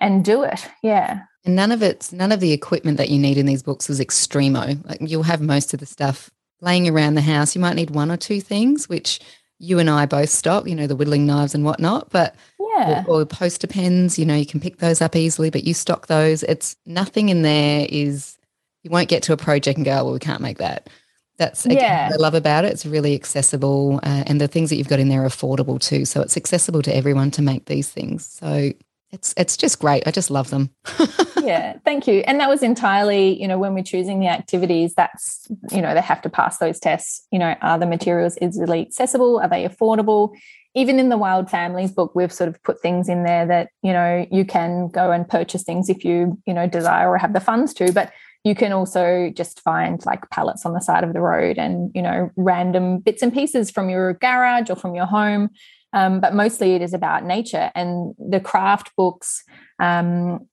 and 0.00 0.24
do 0.24 0.42
it 0.42 0.68
yeah 0.82 1.22
and 1.44 1.54
none 1.54 1.72
of 1.72 1.82
it's 1.82 2.12
none 2.12 2.32
of 2.32 2.40
the 2.40 2.52
equipment 2.52 2.96
that 2.96 3.10
you 3.10 3.18
need 3.18 3.36
in 3.36 3.46
these 3.46 3.62
books 3.62 3.90
is 3.90 4.00
extremo. 4.00 4.82
Like 4.88 4.98
you'll 5.00 5.24
have 5.24 5.40
most 5.40 5.74
of 5.74 5.80
the 5.80 5.86
stuff 5.86 6.30
laying 6.60 6.88
around 6.88 7.14
the 7.14 7.20
house. 7.20 7.54
You 7.54 7.60
might 7.60 7.76
need 7.76 7.90
one 7.90 8.10
or 8.10 8.16
two 8.16 8.40
things, 8.40 8.88
which 8.88 9.20
you 9.58 9.78
and 9.78 9.90
I 9.90 10.06
both 10.06 10.30
stock, 10.30 10.66
you 10.66 10.74
know, 10.74 10.86
the 10.86 10.96
whittling 10.96 11.26
knives 11.26 11.54
and 11.54 11.64
whatnot. 11.64 12.10
But 12.10 12.34
yeah. 12.58 13.04
Or, 13.06 13.20
or 13.20 13.26
poster 13.26 13.68
pens, 13.68 14.18
you 14.18 14.24
know, 14.24 14.34
you 14.34 14.46
can 14.46 14.58
pick 14.58 14.78
those 14.78 15.00
up 15.00 15.14
easily, 15.14 15.48
but 15.48 15.62
you 15.62 15.74
stock 15.74 16.08
those. 16.08 16.42
It's 16.42 16.74
nothing 16.86 17.28
in 17.28 17.42
there 17.42 17.86
is 17.88 18.36
you 18.82 18.90
won't 18.90 19.08
get 19.08 19.22
to 19.24 19.32
a 19.32 19.36
project 19.36 19.76
and 19.76 19.84
go, 19.84 19.92
oh, 19.92 20.04
well, 20.04 20.12
we 20.14 20.18
can't 20.18 20.40
make 20.40 20.58
that. 20.58 20.88
That's 21.36 21.66
again, 21.66 21.78
yeah. 21.78 22.08
what 22.08 22.14
I 22.14 22.22
love 22.22 22.34
about 22.34 22.64
it. 22.64 22.72
It's 22.72 22.86
really 22.86 23.14
accessible, 23.14 24.00
uh, 24.02 24.24
and 24.26 24.40
the 24.40 24.48
things 24.48 24.70
that 24.70 24.76
you've 24.76 24.88
got 24.88 25.00
in 25.00 25.08
there 25.08 25.24
are 25.24 25.28
affordable 25.28 25.80
too. 25.80 26.04
So 26.04 26.20
it's 26.20 26.36
accessible 26.36 26.82
to 26.82 26.94
everyone 26.94 27.30
to 27.32 27.42
make 27.42 27.66
these 27.66 27.88
things. 27.88 28.24
So 28.26 28.72
it's 29.14 29.32
it's 29.36 29.56
just 29.56 29.78
great. 29.78 30.06
I 30.06 30.10
just 30.10 30.30
love 30.30 30.50
them. 30.50 30.70
yeah, 31.42 31.78
thank 31.84 32.06
you. 32.06 32.24
And 32.26 32.40
that 32.40 32.48
was 32.48 32.62
entirely, 32.62 33.40
you 33.40 33.46
know, 33.46 33.58
when 33.58 33.72
we're 33.72 33.84
choosing 33.84 34.18
the 34.20 34.26
activities, 34.26 34.94
that's 34.94 35.46
you 35.70 35.80
know 35.80 35.94
they 35.94 36.00
have 36.00 36.20
to 36.22 36.28
pass 36.28 36.58
those 36.58 36.80
tests. 36.80 37.26
You 37.30 37.38
know, 37.38 37.54
are 37.62 37.78
the 37.78 37.86
materials 37.86 38.36
easily 38.42 38.82
accessible? 38.82 39.38
Are 39.38 39.48
they 39.48 39.66
affordable? 39.66 40.34
Even 40.74 40.98
in 40.98 41.08
the 41.08 41.16
Wild 41.16 41.48
Families 41.48 41.92
book, 41.92 42.16
we've 42.16 42.32
sort 42.32 42.48
of 42.48 42.60
put 42.64 42.82
things 42.82 43.08
in 43.08 43.22
there 43.22 43.46
that 43.46 43.68
you 43.82 43.92
know 43.92 44.26
you 44.30 44.44
can 44.44 44.88
go 44.88 45.12
and 45.12 45.28
purchase 45.28 45.62
things 45.62 45.88
if 45.88 46.04
you 46.04 46.36
you 46.46 46.52
know 46.52 46.68
desire 46.68 47.08
or 47.08 47.16
have 47.16 47.32
the 47.32 47.40
funds 47.40 47.72
to, 47.74 47.92
but 47.92 48.12
you 48.42 48.54
can 48.54 48.72
also 48.72 49.30
just 49.34 49.60
find 49.60 50.04
like 50.04 50.28
pallets 50.30 50.66
on 50.66 50.74
the 50.74 50.80
side 50.80 51.04
of 51.04 51.12
the 51.12 51.20
road 51.20 51.56
and 51.56 51.92
you 51.94 52.02
know 52.02 52.30
random 52.36 52.98
bits 52.98 53.22
and 53.22 53.32
pieces 53.32 53.70
from 53.70 53.88
your 53.88 54.14
garage 54.14 54.68
or 54.70 54.76
from 54.76 54.94
your 54.94 55.06
home 55.06 55.50
um, 55.94 56.20
but 56.20 56.34
mostly 56.34 56.74
it 56.74 56.82
is 56.82 56.92
about 56.92 57.24
nature 57.24 57.70
and 57.74 58.14
the 58.18 58.40
craft 58.40 58.90
books 58.96 59.42
um, 59.78 60.46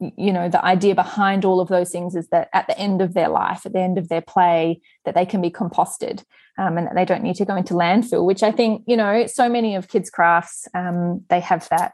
you 0.00 0.32
know 0.32 0.48
the 0.48 0.64
idea 0.64 0.94
behind 0.94 1.44
all 1.44 1.60
of 1.60 1.68
those 1.68 1.90
things 1.90 2.14
is 2.14 2.28
that 2.28 2.48
at 2.52 2.66
the 2.66 2.78
end 2.78 3.02
of 3.02 3.12
their 3.12 3.28
life 3.28 3.66
at 3.66 3.72
the 3.72 3.80
end 3.80 3.98
of 3.98 4.08
their 4.08 4.22
play 4.22 4.80
that 5.04 5.14
they 5.14 5.26
can 5.26 5.42
be 5.42 5.50
composted 5.50 6.24
um, 6.58 6.78
and 6.78 6.86
that 6.86 6.94
they 6.94 7.04
don't 7.04 7.22
need 7.22 7.36
to 7.36 7.44
go 7.44 7.56
into 7.56 7.74
landfill 7.74 8.24
which 8.24 8.42
i 8.42 8.50
think 8.50 8.82
you 8.86 8.96
know 8.96 9.26
so 9.26 9.48
many 9.48 9.74
of 9.74 9.88
kids 9.88 10.08
crafts 10.08 10.66
um, 10.74 11.22
they 11.28 11.40
have 11.40 11.68
that 11.68 11.92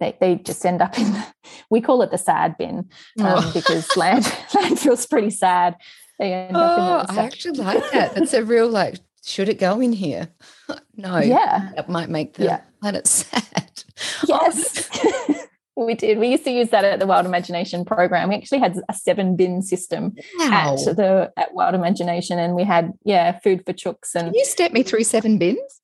they, 0.00 0.16
they 0.20 0.36
just 0.36 0.64
end 0.66 0.82
up 0.82 0.98
in 0.98 1.12
the, 1.12 1.26
we 1.70 1.80
call 1.80 2.02
it 2.02 2.10
the 2.10 2.18
sad 2.18 2.56
bin 2.58 2.78
um, 2.78 2.86
oh. 3.20 3.50
because 3.54 3.96
land 3.96 4.24
landfill's 4.52 5.06
pretty 5.06 5.30
sad. 5.30 5.76
They 6.18 6.32
end 6.32 6.56
oh, 6.56 6.60
up 6.60 6.78
in 6.78 6.84
the, 6.84 7.20
oh, 7.20 7.22
i 7.22 7.24
actually 7.24 7.58
like 7.58 7.90
that. 7.92 8.14
That's 8.14 8.32
a 8.32 8.44
real 8.44 8.68
like 8.68 8.98
should 9.26 9.48
it 9.48 9.58
go 9.58 9.80
in 9.80 9.92
here 9.92 10.28
no 10.96 11.18
yeah 11.18 11.70
that 11.76 11.88
might 11.88 12.08
make 12.08 12.34
the 12.34 12.44
yeah. 12.44 12.60
planet 12.80 13.06
sad 13.06 13.82
yes 14.26 14.88
oh. 15.04 15.42
we 15.86 15.94
did 15.94 16.18
we 16.18 16.28
used 16.28 16.44
to 16.44 16.50
use 16.50 16.70
that 16.70 16.84
at 16.84 16.98
the 16.98 17.06
wild 17.06 17.26
imagination 17.26 17.84
program 17.84 18.30
we 18.30 18.34
actually 18.34 18.58
had 18.58 18.78
a 18.88 18.94
seven 18.94 19.36
bin 19.36 19.60
system 19.60 20.14
wow. 20.38 20.74
at 20.74 20.96
the 20.96 21.30
at 21.36 21.52
wild 21.52 21.74
imagination 21.74 22.38
and 22.38 22.54
we 22.54 22.64
had 22.64 22.92
yeah 23.04 23.38
food 23.40 23.62
for 23.66 23.72
chooks 23.72 24.14
and 24.14 24.28
can 24.28 24.34
you 24.34 24.44
step 24.44 24.72
me 24.72 24.82
through 24.82 25.04
seven 25.04 25.36
bins 25.36 25.82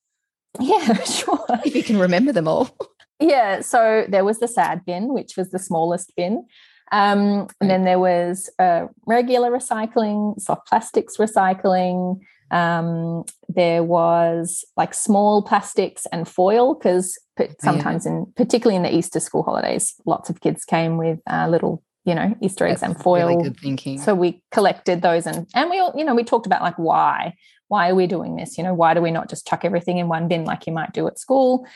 yeah 0.61 1.03
sure 1.05 1.45
if 1.65 1.75
you 1.75 1.83
can 1.83 1.99
remember 1.99 2.33
them 2.33 2.49
all 2.49 2.75
yeah, 3.23 3.61
so 3.61 4.05
there 4.09 4.25
was 4.25 4.41
the 4.41 4.49
sad 4.49 4.85
bin, 4.85 5.15
which 5.15 5.37
was 5.37 5.51
the 5.51 5.59
smallest 5.59 6.15
bin. 6.17 6.47
Um, 6.91 7.49
and 7.61 7.71
then 7.71 7.85
there 7.85 7.99
was 7.99 8.51
uh, 8.59 8.87
regular 9.07 9.51
recycling, 9.51 10.39
soft 10.41 10.67
plastics 10.67 11.17
recycling. 11.17 12.21
Um, 12.53 13.25
there 13.49 13.83
was 13.83 14.65
like 14.77 14.95
small 14.95 15.43
plastics 15.43 16.07
and 16.13 16.29
foil 16.29 16.75
because 16.75 17.19
sometimes, 17.61 18.07
yeah. 18.07 18.13
in 18.13 18.33
particularly 18.37 18.77
in 18.77 18.83
the 18.83 18.95
Easter 18.95 19.21
school 19.21 19.43
holidays, 19.43 19.95
lots 20.07 20.31
of 20.31 20.41
kids 20.41 20.65
came 20.65 20.99
with 20.99 21.19
uh, 21.29 21.49
little, 21.49 21.83
you 22.05 22.15
know, 22.15 22.37
Easter 22.41 22.67
eggs 22.67 22.83
That's 22.83 22.95
and 22.95 23.03
foil. 23.03 23.53
Really. 23.65 23.97
So 23.99 24.15
we 24.15 24.43
collected 24.53 25.03
those 25.03 25.27
and 25.27 25.49
and 25.55 25.71
we 25.71 25.79
all, 25.79 25.95
you 25.97 26.05
know, 26.05 26.15
we 26.15 26.25
talked 26.25 26.47
about 26.47 26.63
like 26.63 26.77
why 26.77 27.35
why 27.73 27.89
are 27.89 27.95
we 27.95 28.07
doing 28.07 28.37
this? 28.37 28.59
You 28.59 28.65
know, 28.65 28.75
why 28.75 28.93
do 28.93 29.01
we 29.01 29.11
not 29.11 29.31
just 29.31 29.47
chuck 29.47 29.65
everything 29.65 29.97
in 29.97 30.07
one 30.07 30.29
bin 30.29 30.45
like 30.45 30.67
you 30.67 30.75
might 30.75 30.93
do 30.93 31.07
at 31.07 31.19
school? 31.19 31.67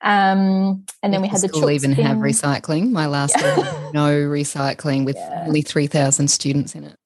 Um, 0.00 0.84
and 1.02 1.12
then 1.12 1.20
we 1.22 1.26
had 1.26 1.40
the 1.40 1.48
school 1.48 1.70
even 1.70 1.90
have 1.92 2.18
recycling. 2.18 2.92
My 2.92 3.06
last 3.06 3.34
yeah. 3.36 3.90
no 3.92 4.12
recycling 4.12 5.04
with 5.04 5.16
yeah. 5.16 5.42
nearly 5.42 5.62
three 5.62 5.88
thousand 5.88 6.28
students 6.28 6.76
in 6.76 6.84
it. 6.84 6.96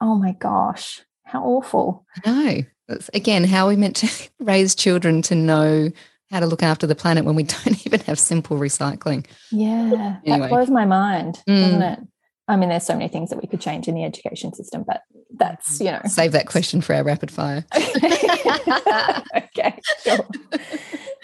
Oh 0.00 0.16
my 0.16 0.32
gosh, 0.32 1.02
how 1.24 1.42
awful! 1.42 2.04
No, 2.24 2.60
That's, 2.88 3.10
again, 3.14 3.44
how 3.44 3.66
are 3.66 3.68
we 3.68 3.76
meant 3.76 3.96
to 3.96 4.28
raise 4.38 4.74
children 4.74 5.22
to 5.22 5.34
know 5.34 5.90
how 6.30 6.40
to 6.40 6.46
look 6.46 6.62
after 6.62 6.86
the 6.86 6.94
planet 6.94 7.24
when 7.24 7.34
we 7.34 7.42
don't 7.42 7.86
even 7.86 8.00
have 8.00 8.18
simple 8.18 8.58
recycling? 8.58 9.26
Yeah, 9.50 10.18
anyway. 10.24 10.40
that 10.40 10.50
blows 10.50 10.70
my 10.70 10.84
mind, 10.84 11.42
mm. 11.48 11.60
doesn't 11.60 11.82
it? 11.82 11.98
I 12.46 12.56
mean, 12.56 12.68
there's 12.68 12.84
so 12.84 12.92
many 12.92 13.08
things 13.08 13.30
that 13.30 13.40
we 13.40 13.48
could 13.48 13.60
change 13.60 13.88
in 13.88 13.94
the 13.94 14.04
education 14.04 14.52
system, 14.52 14.84
but 14.86 15.02
that's 15.36 15.80
you 15.80 15.90
know 15.90 16.00
save 16.04 16.32
that 16.32 16.46
question 16.46 16.80
for 16.80 16.94
our 16.94 17.02
rapid 17.02 17.30
fire. 17.30 17.64
okay, 17.76 17.88
sure. 20.02 20.28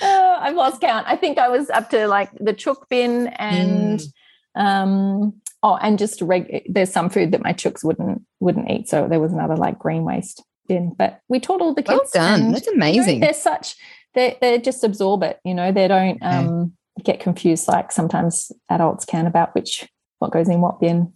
Uh, 0.01 0.39
I've 0.41 0.57
lost 0.57 0.81
count. 0.81 1.07
I 1.07 1.17
think 1.17 1.39
I 1.39 1.49
was 1.49 1.71
up 1.71 1.91
to 1.91 2.09
like 2.09 2.31
the 2.41 2.55
chook 2.55 2.89
bin 2.89 3.29
and 3.29 4.01
mm. 4.01 4.13
um 4.57 5.41
oh, 5.63 5.77
and 5.77 5.99
just 5.99 6.21
reg- 6.23 6.67
there's 6.69 6.93
some 6.93 7.11
food 7.11 7.33
that 7.33 7.43
my 7.43 7.53
chooks 7.53 7.85
wouldn't 7.85 8.23
wouldn't 8.41 8.71
eat, 8.71 8.89
so 8.89 9.09
there 9.09 9.21
was 9.21 9.33
another 9.33 9.57
like 9.57 9.79
green 9.79 10.05
waste 10.05 10.43
bin. 10.69 10.95
But 10.97 11.21
we 11.29 11.41
taught 11.41 11.61
all 11.61 11.75
the 11.75 11.83
kids. 11.83 12.11
Well 12.15 12.39
done. 12.39 12.53
That's 12.53 12.69
amazing. 12.69 13.15
You 13.15 13.21
know, 13.21 13.27
they're 13.27 13.35
such 13.35 13.77
they 14.15 14.39
they 14.41 14.59
just 14.59 14.85
absorb 14.85 15.23
it. 15.23 15.39
You 15.45 15.55
know, 15.55 15.73
they 15.73 15.89
don't 15.89 16.23
okay. 16.23 16.27
um 16.27 16.73
get 17.05 17.21
confused 17.21 17.69
like 17.69 17.93
sometimes 17.93 18.53
adults 18.69 19.05
can 19.05 19.27
about 19.27 19.55
which 19.55 19.89
what 20.19 20.33
goes 20.33 20.49
in 20.49 20.61
what 20.61 20.81
bin. 20.81 21.13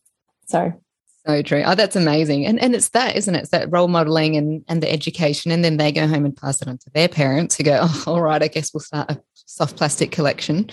So 0.46 0.72
so 1.26 1.42
true. 1.42 1.62
Oh, 1.64 1.74
that's 1.74 1.96
amazing. 1.96 2.44
And 2.46 2.60
and 2.60 2.74
it's 2.74 2.90
that, 2.90 3.16
isn't 3.16 3.34
it? 3.34 3.40
It's 3.40 3.50
that 3.50 3.72
role 3.72 3.88
modeling 3.88 4.37
and, 4.37 4.64
and 4.68 4.82
the 4.82 4.90
education. 4.90 5.50
And 5.50 5.64
then 5.64 5.78
they 5.78 5.90
go 5.90 6.06
home 6.06 6.24
and 6.24 6.37
pass 6.37 6.60
it 6.60 6.68
on 6.68 6.78
to 6.78 6.90
their 6.90 7.08
parents 7.08 7.56
who 7.56 7.64
go, 7.64 7.78
oh, 7.82 8.04
all 8.06 8.22
right, 8.22 8.42
I 8.42 8.48
guess 8.48 8.74
we'll 8.74 8.80
start 8.80 9.10
a 9.10 9.20
soft 9.46 9.76
plastic 9.76 10.10
collection. 10.10 10.70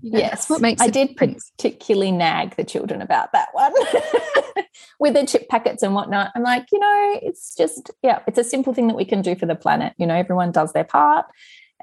You 0.00 0.12
know, 0.12 0.18
yes. 0.18 0.50
what 0.50 0.60
makes 0.60 0.82
I 0.82 0.88
did 0.88 1.10
difference. 1.10 1.52
particularly 1.56 2.10
nag 2.10 2.56
the 2.56 2.64
children 2.64 3.00
about 3.00 3.32
that 3.32 3.48
one 3.52 3.72
with 4.98 5.14
the 5.14 5.26
chip 5.26 5.48
packets 5.48 5.82
and 5.82 5.94
whatnot. 5.94 6.32
I'm 6.34 6.42
like, 6.42 6.66
you 6.72 6.80
know, 6.80 7.20
it's 7.22 7.54
just, 7.54 7.90
yeah, 8.02 8.20
it's 8.26 8.38
a 8.38 8.44
simple 8.44 8.74
thing 8.74 8.88
that 8.88 8.96
we 8.96 9.04
can 9.04 9.22
do 9.22 9.36
for 9.36 9.46
the 9.46 9.54
planet. 9.54 9.92
You 9.98 10.06
know, 10.06 10.16
everyone 10.16 10.50
does 10.50 10.72
their 10.72 10.84
part. 10.84 11.26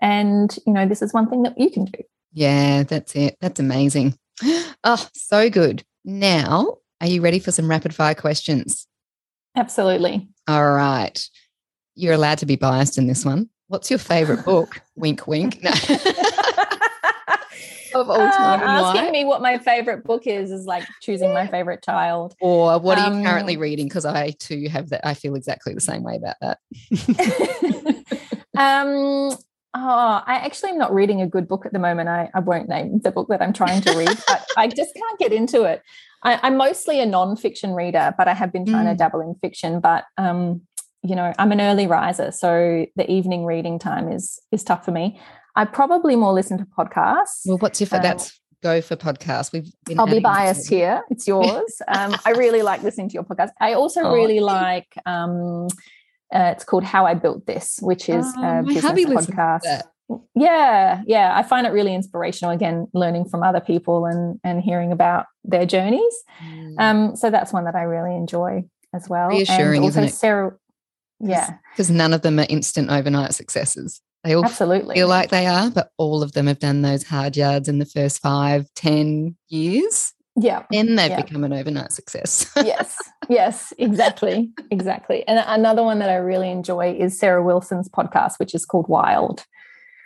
And, 0.02 0.56
you 0.66 0.74
know, 0.74 0.86
this 0.88 1.02
is 1.02 1.14
one 1.14 1.30
thing 1.30 1.44
that 1.44 1.58
you 1.58 1.70
can 1.70 1.86
do. 1.86 2.04
Yeah, 2.34 2.84
that's 2.84 3.16
it. 3.16 3.38
That's 3.42 3.60
amazing. 3.60 4.18
Oh, 4.86 5.10
so 5.14 5.50
good. 5.50 5.84
Now, 6.06 6.78
are 7.02 7.08
you 7.08 7.22
ready 7.22 7.40
for 7.40 7.52
some 7.52 7.70
rapid 7.70 7.94
fire 7.96 8.16
questions? 8.16 8.88
Absolutely. 9.56 10.30
All 10.48 10.72
right. 10.72 11.30
You're 11.96 12.14
allowed 12.14 12.38
to 12.40 12.46
be 12.46 12.56
biased 12.56 12.98
in 12.98 13.08
this 13.08 13.26
one. 13.26 13.50
What's 13.68 13.90
your 13.90 14.00
favorite 14.00 14.46
book? 14.46 14.82
wink, 14.96 15.28
wink. 15.28 15.62
No. 15.64 15.72
of 17.96 18.10
all 18.10 18.30
time. 18.30 18.62
Uh, 18.62 18.64
asking 18.64 19.06
why? 19.06 19.12
me 19.12 19.26
what 19.26 19.42
my 19.42 19.58
favorite 19.58 20.04
book 20.04 20.28
is 20.28 20.52
is 20.52 20.66
like 20.66 20.88
choosing 21.02 21.34
my 21.34 21.48
favorite 21.48 21.84
child. 21.84 22.36
Or 22.42 22.80
what 22.80 22.98
are 22.98 23.08
you 23.10 23.18
um, 23.18 23.24
currently 23.24 23.58
reading? 23.58 23.88
Because 23.88 24.06
I 24.06 24.32
too 24.32 24.68
have 24.70 24.90
that. 24.90 25.06
I 25.06 25.14
feel 25.14 25.36
exactly 25.36 25.74
the 25.74 25.82
same 25.82 26.04
way 26.04 26.18
about 26.18 26.36
that. 26.42 26.60
um, 28.58 29.38
Oh, 29.76 30.24
I 30.26 30.38
actually 30.38 30.72
am 30.72 30.80
not 30.80 30.94
reading 30.94 31.22
a 31.22 31.28
good 31.28 31.48
book 31.48 31.64
at 31.64 31.74
the 31.74 31.80
moment. 31.80 32.10
I, 32.10 32.32
I 32.34 32.40
won't 32.40 32.68
name 32.68 33.00
the 33.00 33.12
book 33.12 33.28
that 33.30 33.40
I'm 33.40 33.54
trying 33.54 33.82
to 33.82 33.96
read, 33.96 34.18
but 34.28 34.44
I 34.58 34.68
just 34.68 34.96
can't 34.96 35.20
get 35.20 35.32
into 35.32 35.64
it. 35.64 35.84
I, 36.24 36.48
am 36.48 36.58
mostly 36.58 37.00
a 37.00 37.06
non-fiction 37.06 37.74
reader, 37.74 38.14
but 38.18 38.28
I 38.28 38.34
have 38.34 38.52
been 38.52 38.66
trying 38.66 38.86
mm. 38.86 38.92
to 38.92 38.96
dabble 38.98 39.22
in 39.22 39.36
fiction. 39.36 39.80
But 39.80 40.06
um, 40.18 40.62
you 41.02 41.16
know, 41.16 41.34
I'm 41.38 41.52
an 41.52 41.62
early 41.62 41.88
riser, 41.88 42.32
so 42.32 42.86
the 42.96 43.10
evening 43.10 43.46
reading 43.46 43.80
time 43.80 44.12
is 44.12 44.40
is 44.52 44.64
tough 44.64 44.86
for 44.86 44.92
me. 44.92 45.20
I 45.56 45.66
probably 45.66 46.16
more 46.16 46.34
listen 46.34 46.58
to 46.58 46.66
podcasts. 46.66 47.42
Well, 47.46 47.58
what's 47.58 47.80
your 47.80 47.90
um, 47.94 48.02
that's 48.02 48.40
go 48.62 48.82
for 48.82 48.96
podcasts? 48.96 49.52
We've 49.54 49.72
I'll 49.98 50.08
be 50.08 50.20
biased 50.20 50.70
here. 50.70 51.04
It's 51.10 51.28
yours. 51.34 51.82
um, 51.88 52.16
I 52.26 52.32
really 52.32 52.62
like 52.62 52.84
listening 52.84 53.10
to 53.10 53.14
your 53.14 53.24
podcast. 53.24 53.52
I 53.60 53.74
also 53.74 54.02
oh, 54.02 54.14
really 54.14 54.40
like. 54.40 54.88
Um, 55.06 55.68
uh, 56.32 56.54
it's 56.56 56.64
called 56.64 56.84
How 56.84 57.08
I 57.08 57.16
Built 57.16 57.48
This, 57.48 57.80
which 57.82 58.08
is 58.08 58.24
oh, 58.38 58.60
a 58.60 58.64
business 58.64 59.26
podcast 59.26 59.82
yeah 60.36 61.04
yeah. 61.06 61.34
I 61.36 61.44
find 61.44 61.68
it 61.68 61.72
really 61.72 61.94
inspirational 61.94 62.52
again 62.52 62.88
learning 62.94 63.26
from 63.26 63.44
other 63.44 63.60
people 63.60 64.06
and 64.06 64.40
and 64.44 64.62
hearing 64.62 64.92
about 64.92 65.26
their 65.44 65.66
journeys. 65.66 66.24
Mm. 66.44 66.76
um 66.80 67.16
so 67.16 67.30
that's 67.30 67.54
one 67.54 67.66
that 67.66 67.76
i 67.76 67.84
really 67.84 68.16
enjoy 68.16 68.64
as 68.94 69.08
well. 69.08 69.30
Reassuring 69.30 69.84
isn't 69.84 70.04
it? 70.04 70.14
Sarah 70.14 70.56
yeah. 71.20 71.58
Because 71.74 71.92
none 71.92 72.14
of 72.14 72.22
them 72.22 72.40
are 72.40 72.46
instant 72.50 72.90
overnight 72.90 73.34
successes. 73.34 74.02
They 74.24 74.36
all 74.36 74.46
absolutely. 74.46 74.96
feel 74.96 75.08
like 75.08 75.30
they 75.30 75.46
are 75.46 75.70
but 75.70 75.92
all 75.98 76.24
of 76.24 76.34
them 76.34 76.48
have 76.48 76.60
done 76.60 76.82
those 76.82 77.04
hard 77.04 77.38
yards 77.38 77.70
in 77.70 77.80
the 77.80 77.86
first 77.86 78.22
five 78.22 78.68
ten 78.76 79.36
years. 79.48 80.14
Yeah 80.36 80.64
then 80.72 80.96
they've 80.96 81.12
yeah. 81.12 81.22
become 81.22 81.44
an 81.44 81.54
overnight 81.54 81.92
success. 81.92 82.52
Yes 82.56 82.98
yes 83.30 83.74
exactly 83.78 84.52
exactly. 84.72 85.28
And 85.28 85.44
another 85.48 85.84
one 85.84 86.00
that 86.00 86.10
i 86.10 86.16
really 86.16 86.50
enjoy 86.50 86.94
is 86.94 87.20
sarah 87.20 87.44
wilson's 87.44 87.88
podcast 87.90 88.40
which 88.40 88.56
is 88.56 88.66
called 88.66 88.88
wild 88.88 89.46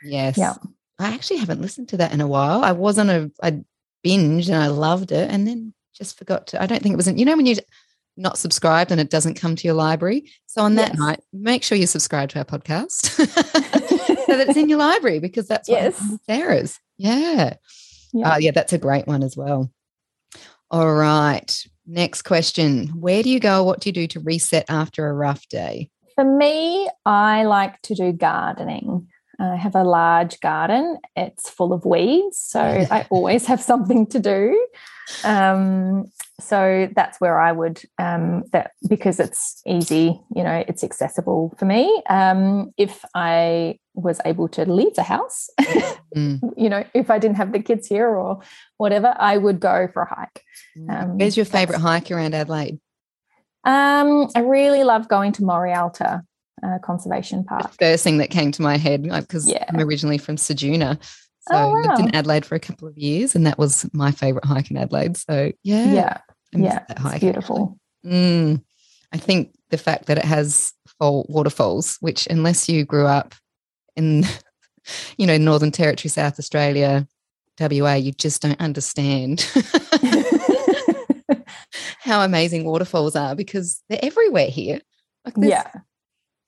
Yes. 0.03 0.37
Yeah. 0.37 0.53
I 0.99 1.13
actually 1.13 1.37
haven't 1.37 1.61
listened 1.61 1.89
to 1.89 1.97
that 1.97 2.13
in 2.13 2.21
a 2.21 2.27
while. 2.27 2.63
I 2.63 2.71
was 2.71 2.99
on 2.99 3.09
a, 3.09 3.31
a 3.41 3.53
binge 4.03 4.47
and 4.49 4.61
I 4.61 4.67
loved 4.67 5.11
it 5.11 5.29
and 5.29 5.47
then 5.47 5.73
just 5.93 6.17
forgot 6.17 6.47
to. 6.47 6.61
I 6.61 6.65
don't 6.65 6.81
think 6.81 6.93
it 6.93 6.97
was, 6.97 7.07
in, 7.07 7.17
you 7.17 7.25
know, 7.25 7.35
when 7.35 7.45
you're 7.45 7.57
not 8.15 8.37
subscribed 8.37 8.91
and 8.91 9.01
it 9.01 9.09
doesn't 9.09 9.35
come 9.35 9.55
to 9.55 9.67
your 9.67 9.75
library. 9.75 10.29
So 10.45 10.61
on 10.61 10.75
that 10.75 10.91
yes. 10.91 10.99
night, 10.99 11.19
make 11.33 11.63
sure 11.63 11.77
you 11.77 11.87
subscribe 11.87 12.29
to 12.29 12.39
our 12.39 12.45
podcast 12.45 13.05
so 14.25 14.37
that 14.37 14.47
it's 14.47 14.57
in 14.57 14.69
your 14.69 14.79
library 14.79 15.19
because 15.19 15.47
that's 15.47 15.67
what 15.67 15.81
yes. 15.81 16.17
Sarah's. 16.25 16.79
Yeah. 16.97 17.55
Yeah. 18.13 18.33
Uh, 18.33 18.37
yeah, 18.37 18.51
that's 18.51 18.73
a 18.73 18.77
great 18.77 19.07
one 19.07 19.23
as 19.23 19.35
well. 19.35 19.71
All 20.69 20.93
right. 20.93 21.65
Next 21.85 22.21
question. 22.21 22.87
Where 22.99 23.23
do 23.23 23.29
you 23.29 23.39
go? 23.39 23.63
What 23.63 23.81
do 23.81 23.89
you 23.89 23.93
do 23.93 24.07
to 24.07 24.19
reset 24.19 24.65
after 24.69 25.07
a 25.07 25.13
rough 25.13 25.47
day? 25.49 25.89
For 26.15 26.23
me, 26.23 26.89
I 27.05 27.43
like 27.43 27.81
to 27.83 27.95
do 27.95 28.11
gardening. 28.13 29.07
I 29.43 29.55
have 29.55 29.75
a 29.75 29.83
large 29.83 30.39
garden. 30.39 30.99
It's 31.15 31.49
full 31.49 31.73
of 31.73 31.85
weeds, 31.85 32.39
so 32.39 32.59
I 32.59 33.05
always 33.09 33.45
have 33.47 33.61
something 33.61 34.07
to 34.07 34.19
do. 34.19 34.67
Um, 35.23 36.05
so 36.39 36.89
that's 36.95 37.19
where 37.19 37.39
I 37.39 37.51
would 37.51 37.81
um, 37.99 38.43
that 38.51 38.71
because 38.87 39.19
it's 39.19 39.61
easy, 39.67 40.19
you 40.35 40.43
know, 40.43 40.63
it's 40.67 40.83
accessible 40.83 41.53
for 41.57 41.65
me. 41.65 42.01
Um, 42.09 42.73
if 42.77 43.03
I 43.13 43.79
was 43.93 44.19
able 44.25 44.47
to 44.49 44.65
leave 44.69 44.95
the 44.95 45.03
house, 45.03 45.49
mm. 46.15 46.39
you 46.57 46.69
know, 46.69 46.83
if 46.93 47.09
I 47.09 47.19
didn't 47.19 47.37
have 47.37 47.51
the 47.51 47.61
kids 47.61 47.87
here 47.87 48.09
or 48.09 48.39
whatever, 48.77 49.13
I 49.17 49.37
would 49.37 49.59
go 49.59 49.89
for 49.93 50.03
a 50.03 50.15
hike. 50.15 50.43
Mm. 50.77 51.03
Um, 51.03 51.17
Where's 51.17 51.37
your 51.37 51.45
favourite 51.45 51.81
hike 51.81 52.11
around 52.11 52.33
Adelaide? 52.33 52.79
Um, 53.65 54.29
I 54.35 54.39
really 54.39 54.83
love 54.83 55.07
going 55.07 55.33
to 55.33 55.41
Morialta 55.41 56.23
uh, 56.63 56.79
Conservation 56.79 57.43
Park. 57.43 57.71
The 57.71 57.77
first 57.77 58.03
thing 58.03 58.17
that 58.19 58.29
came 58.29 58.51
to 58.53 58.61
my 58.61 58.77
head, 58.77 59.03
because 59.03 59.49
yeah. 59.49 59.65
I'm 59.69 59.79
originally 59.79 60.17
from 60.17 60.37
Ceduna. 60.37 61.03
So 61.49 61.55
oh, 61.55 61.71
wow. 61.71 61.75
I 61.75 61.87
lived 61.87 61.99
in 61.99 62.15
Adelaide 62.15 62.45
for 62.45 62.55
a 62.55 62.59
couple 62.59 62.87
of 62.87 62.97
years, 62.97 63.35
and 63.35 63.45
that 63.45 63.57
was 63.57 63.89
my 63.93 64.11
favourite 64.11 64.45
hike 64.45 64.71
in 64.71 64.77
Adelaide. 64.77 65.17
So 65.17 65.51
yeah, 65.63 65.93
yeah, 65.93 66.17
yeah, 66.53 66.85
that 66.87 66.99
hike, 66.99 67.21
beautiful. 67.21 67.77
Mm, 68.05 68.63
I 69.11 69.17
think 69.17 69.53
the 69.69 69.77
fact 69.77 70.05
that 70.05 70.17
it 70.17 70.25
has 70.25 70.73
fall 70.99 71.25
waterfalls, 71.27 71.97
which 71.99 72.27
unless 72.27 72.69
you 72.69 72.85
grew 72.85 73.05
up 73.05 73.35
in, 73.95 74.23
you 75.17 75.27
know, 75.27 75.37
Northern 75.37 75.71
Territory, 75.71 76.09
South 76.09 76.39
Australia, 76.39 77.07
WA, 77.59 77.93
you 77.93 78.11
just 78.13 78.41
don't 78.41 78.61
understand 78.61 79.41
how 81.99 82.21
amazing 82.21 82.65
waterfalls 82.65 83.15
are 83.15 83.35
because 83.35 83.81
they're 83.89 83.99
everywhere 84.01 84.47
here. 84.47 84.79
Like 85.25 85.35
yeah. 85.37 85.69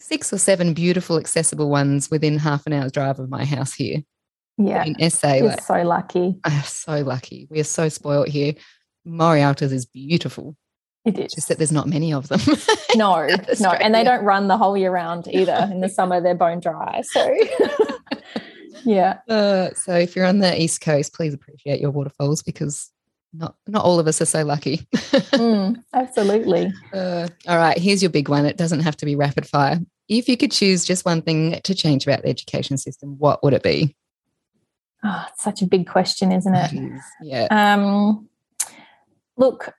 Six 0.08 0.32
or 0.32 0.38
seven 0.38 0.76
beautiful, 0.76 1.18
accessible 1.18 1.68
ones 1.68 2.12
within 2.12 2.38
half 2.38 2.68
an 2.68 2.74
hour's 2.74 2.91
drive 2.91 3.18
of 3.18 3.28
my 3.28 3.43
house 3.43 3.74
here. 3.74 4.03
Yeah. 4.56 4.86
In 4.86 5.10
SA. 5.10 5.34
You're 5.34 5.47
like, 5.47 5.62
so 5.62 5.82
lucky. 5.82 6.39
Uh, 6.43 6.62
so 6.62 7.01
lucky. 7.01 7.47
We 7.49 7.60
are 7.60 7.64
so 7.64 7.89
spoiled 7.89 8.28
here. 8.28 8.53
Morialtas 9.08 9.72
is 9.72 9.88
beautiful. 9.88 10.56
It 11.06 11.18
is. 11.18 11.34
Just 11.34 11.47
that 11.47 11.58
there's 11.58 11.72
not 11.72 11.88
many 11.88 12.14
of 12.14 12.28
them. 12.28 12.39
no, 12.95 13.28
no. 13.60 13.72
And 13.72 13.95
they 13.95 14.03
don't 14.03 14.24
run 14.24 14.47
the 14.47 14.60
whole 14.60 14.78
year 14.78 14.91
round 14.91 15.28
either. 15.28 15.70
In 15.72 15.82
the 15.82 15.89
summer, 15.89 16.22
they're 16.22 16.36
bone 16.36 16.60
dry. 16.60 17.01
So, 17.01 17.36
yeah. 18.86 19.18
Uh, 19.28 19.70
so, 19.74 19.95
if 19.95 20.16
you're 20.16 20.26
on 20.28 20.38
the 20.38 20.62
East 20.62 20.82
Coast, 20.82 21.16
please 21.16 21.34
appreciate 21.34 21.82
your 21.82 21.89
waterfalls 21.89 22.43
because 22.43 22.91
not 23.34 23.56
not 23.66 23.84
all 23.84 23.99
of 23.99 24.06
us 24.06 24.22
are 24.22 24.26
so 24.26 24.43
lucky. 24.43 24.78
mm, 24.93 25.84
absolutely. 25.95 26.72
Uh, 26.93 27.28
all 27.47 27.58
right, 27.58 27.80
here's 27.80 28.03
your 28.03 28.12
big 28.12 28.30
one. 28.30 28.45
It 28.45 28.58
doesn't 28.58 28.82
have 28.82 28.97
to 28.97 29.06
be 29.08 29.16
rapid 29.16 29.47
fire. 29.47 29.80
If 30.08 30.30
you 30.30 30.38
could 30.38 30.51
choose 30.51 30.86
just 30.86 31.06
one 31.06 31.22
thing 31.22 31.60
to 31.64 31.74
change 31.74 32.06
about 32.06 32.22
the 32.22 32.30
education 32.30 32.78
system, 32.78 33.18
what 33.18 33.43
would 33.43 33.53
it 33.53 33.64
be? 33.64 33.95
Oh, 35.03 35.26
it's 35.30 35.43
such 35.43 35.62
a 35.62 35.68
big 35.68 35.88
question, 35.88 36.32
isn't 36.32 36.53
it? 36.53 36.74
it 36.74 36.93
is. 36.93 37.01
Yeah. 37.22 37.47
Um, 37.51 38.30
look, 39.38 39.74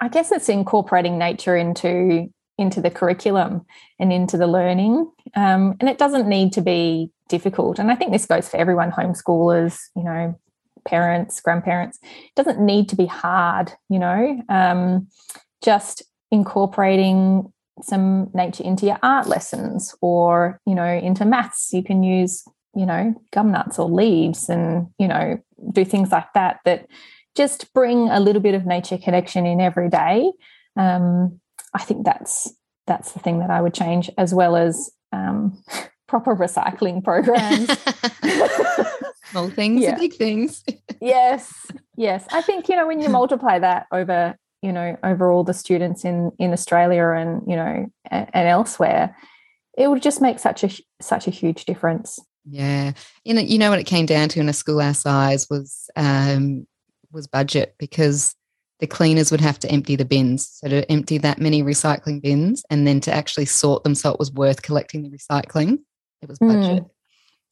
I 0.00 0.08
guess 0.08 0.30
it's 0.30 0.48
incorporating 0.48 1.18
nature 1.18 1.56
into 1.56 2.28
into 2.58 2.80
the 2.80 2.90
curriculum 2.90 3.66
and 3.98 4.12
into 4.12 4.38
the 4.38 4.46
learning, 4.46 5.10
um, 5.34 5.76
and 5.78 5.88
it 5.88 5.98
doesn't 5.98 6.28
need 6.28 6.52
to 6.54 6.62
be 6.62 7.10
difficult. 7.28 7.78
And 7.78 7.90
I 7.90 7.94
think 7.94 8.12
this 8.12 8.26
goes 8.26 8.48
for 8.48 8.56
everyone: 8.56 8.92
homeschoolers, 8.92 9.78
you 9.94 10.04
know, 10.04 10.38
parents, 10.86 11.40
grandparents. 11.40 11.98
It 12.02 12.34
doesn't 12.34 12.60
need 12.60 12.88
to 12.90 12.96
be 12.96 13.06
hard, 13.06 13.72
you 13.88 13.98
know. 13.98 14.42
Um, 14.48 15.08
just 15.62 16.02
incorporating 16.30 17.52
some 17.82 18.30
nature 18.32 18.64
into 18.64 18.86
your 18.86 18.98
art 19.02 19.26
lessons 19.26 19.94
or 20.00 20.60
you 20.66 20.74
know 20.74 20.86
into 20.86 21.24
maths. 21.24 21.72
You 21.72 21.82
can 21.82 22.02
use 22.02 22.44
you 22.74 22.86
know 22.86 23.14
gum 23.32 23.52
nuts 23.52 23.78
or 23.78 23.88
leaves 23.88 24.48
and 24.48 24.88
you 24.98 25.08
know 25.08 25.38
do 25.72 25.84
things 25.84 26.10
like 26.12 26.32
that 26.34 26.60
that 26.64 26.86
just 27.34 27.72
bring 27.74 28.08
a 28.08 28.20
little 28.20 28.40
bit 28.42 28.54
of 28.54 28.66
nature 28.66 28.98
connection 28.98 29.46
in 29.46 29.60
every 29.60 29.88
day. 29.88 30.32
Um, 30.76 31.40
i 31.72 31.82
think 31.82 32.04
that's 32.04 32.52
that's 32.86 33.12
the 33.12 33.18
thing 33.18 33.38
that 33.38 33.48
i 33.48 33.62
would 33.62 33.72
change 33.72 34.10
as 34.18 34.34
well 34.34 34.56
as 34.56 34.90
um, 35.12 35.62
proper 36.06 36.36
recycling 36.36 37.02
programs. 37.02 37.70
Small 39.30 39.48
things 39.50 39.80
yeah. 39.80 39.96
big 39.98 40.14
things. 40.14 40.62
Yes 41.00 41.52
yes. 41.96 42.26
I 42.30 42.42
think 42.42 42.68
you 42.68 42.76
know 42.76 42.86
when 42.86 43.00
you 43.00 43.08
multiply 43.08 43.58
that 43.58 43.86
over 43.90 44.36
you 44.62 44.72
know 44.72 44.96
over 45.02 45.30
all 45.30 45.44
the 45.44 45.54
students 45.54 46.04
in 46.04 46.32
in 46.38 46.52
australia 46.52 47.08
and 47.08 47.42
you 47.46 47.56
know 47.56 47.86
and, 48.10 48.30
and 48.32 48.48
elsewhere 48.48 49.14
it 49.76 49.88
would 49.88 50.02
just 50.02 50.20
make 50.20 50.38
such 50.38 50.64
a 50.64 50.70
such 51.00 51.26
a 51.26 51.30
huge 51.30 51.64
difference. 51.64 52.18
Yeah. 52.48 52.92
You 53.24 53.34
know 53.34 53.40
you 53.40 53.58
know 53.58 53.70
what 53.70 53.78
it 53.78 53.84
came 53.84 54.06
down 54.06 54.28
to 54.30 54.40
in 54.40 54.48
a 54.48 54.52
school 54.52 54.80
our 54.80 54.94
size 54.94 55.46
was 55.50 55.90
um 55.96 56.66
was 57.12 57.26
budget 57.26 57.74
because 57.78 58.34
the 58.80 58.86
cleaners 58.86 59.30
would 59.30 59.40
have 59.40 59.58
to 59.60 59.70
empty 59.70 59.96
the 59.96 60.04
bins. 60.04 60.48
So 60.48 60.68
to 60.68 60.90
empty 60.90 61.18
that 61.18 61.38
many 61.38 61.62
recycling 61.62 62.20
bins 62.20 62.62
and 62.70 62.86
then 62.86 63.00
to 63.00 63.12
actually 63.12 63.46
sort 63.46 63.84
them 63.84 63.94
so 63.94 64.12
it 64.12 64.18
was 64.18 64.32
worth 64.32 64.62
collecting 64.62 65.02
the 65.02 65.10
recycling 65.10 65.78
it 66.22 66.28
was 66.28 66.38
budget. 66.38 66.84
mm. 66.84 66.90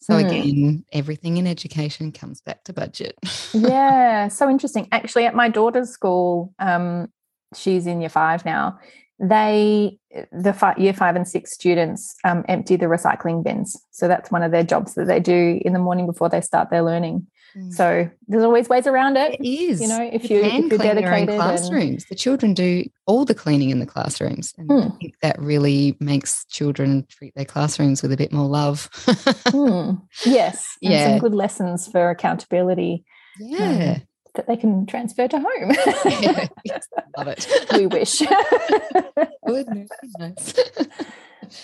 So 0.04 0.12
mm. 0.12 0.26
again, 0.26 0.84
everything 0.92 1.38
in 1.38 1.46
education 1.46 2.12
comes 2.12 2.42
back 2.42 2.62
to 2.64 2.74
budget. 2.74 3.16
yeah, 3.54 4.28
so 4.28 4.50
interesting. 4.50 4.86
Actually, 4.92 5.24
at 5.24 5.34
my 5.34 5.48
daughter's 5.48 5.88
school, 5.88 6.52
um, 6.58 7.08
she's 7.56 7.86
in 7.86 8.02
year 8.02 8.10
five 8.10 8.44
now. 8.44 8.78
They, 9.18 9.98
the 10.30 10.52
five, 10.52 10.78
year 10.78 10.92
five 10.92 11.16
and 11.16 11.26
six 11.26 11.54
students, 11.54 12.16
um, 12.22 12.44
empty 12.50 12.76
the 12.76 12.84
recycling 12.84 13.42
bins. 13.42 13.80
So 13.92 14.06
that's 14.06 14.30
one 14.30 14.42
of 14.42 14.52
their 14.52 14.62
jobs 14.62 14.92
that 14.94 15.06
they 15.06 15.20
do 15.20 15.58
in 15.64 15.72
the 15.72 15.78
morning 15.78 16.04
before 16.04 16.28
they 16.28 16.42
start 16.42 16.68
their 16.68 16.82
learning. 16.82 17.26
Mm. 17.56 17.72
So 17.72 18.10
there's 18.26 18.42
always 18.42 18.68
ways 18.68 18.86
around 18.86 19.16
it. 19.16 19.34
It 19.40 19.46
is. 19.46 19.80
You 19.80 19.88
know, 19.88 20.02
if 20.02 20.28
you, 20.28 20.42
if 20.42 20.70
you're 20.70 20.78
dedicated. 20.78 21.36
classrooms. 21.36 22.02
And... 22.02 22.06
The 22.10 22.14
children 22.14 22.54
do 22.54 22.84
all 23.06 23.24
the 23.24 23.34
cleaning 23.34 23.70
in 23.70 23.78
the 23.78 23.86
classrooms. 23.86 24.54
And 24.58 24.68
mm. 24.68 24.82
I 24.82 24.88
hmm. 24.88 24.96
think 24.98 25.14
that 25.22 25.38
really 25.38 25.96
makes 26.00 26.44
children 26.46 27.06
treat 27.08 27.34
their 27.34 27.44
classrooms 27.44 28.02
with 28.02 28.12
a 28.12 28.16
bit 28.16 28.32
more 28.32 28.48
love. 28.48 28.90
mm. 28.92 30.02
Yes. 30.24 30.66
yeah. 30.80 31.10
some 31.10 31.18
good 31.18 31.34
lessons 31.34 31.86
for 31.86 32.10
accountability. 32.10 33.04
Yeah. 33.38 33.96
Um, 33.96 34.02
that 34.34 34.48
they 34.48 34.56
can 34.56 34.84
transfer 34.86 35.28
to 35.28 35.38
home. 35.38 35.72
yeah, 36.64 36.78
love 37.16 37.28
it. 37.28 37.46
we 37.72 37.86
wish. 37.86 38.20
Goodness, 39.46 39.88
nice. 40.18 40.54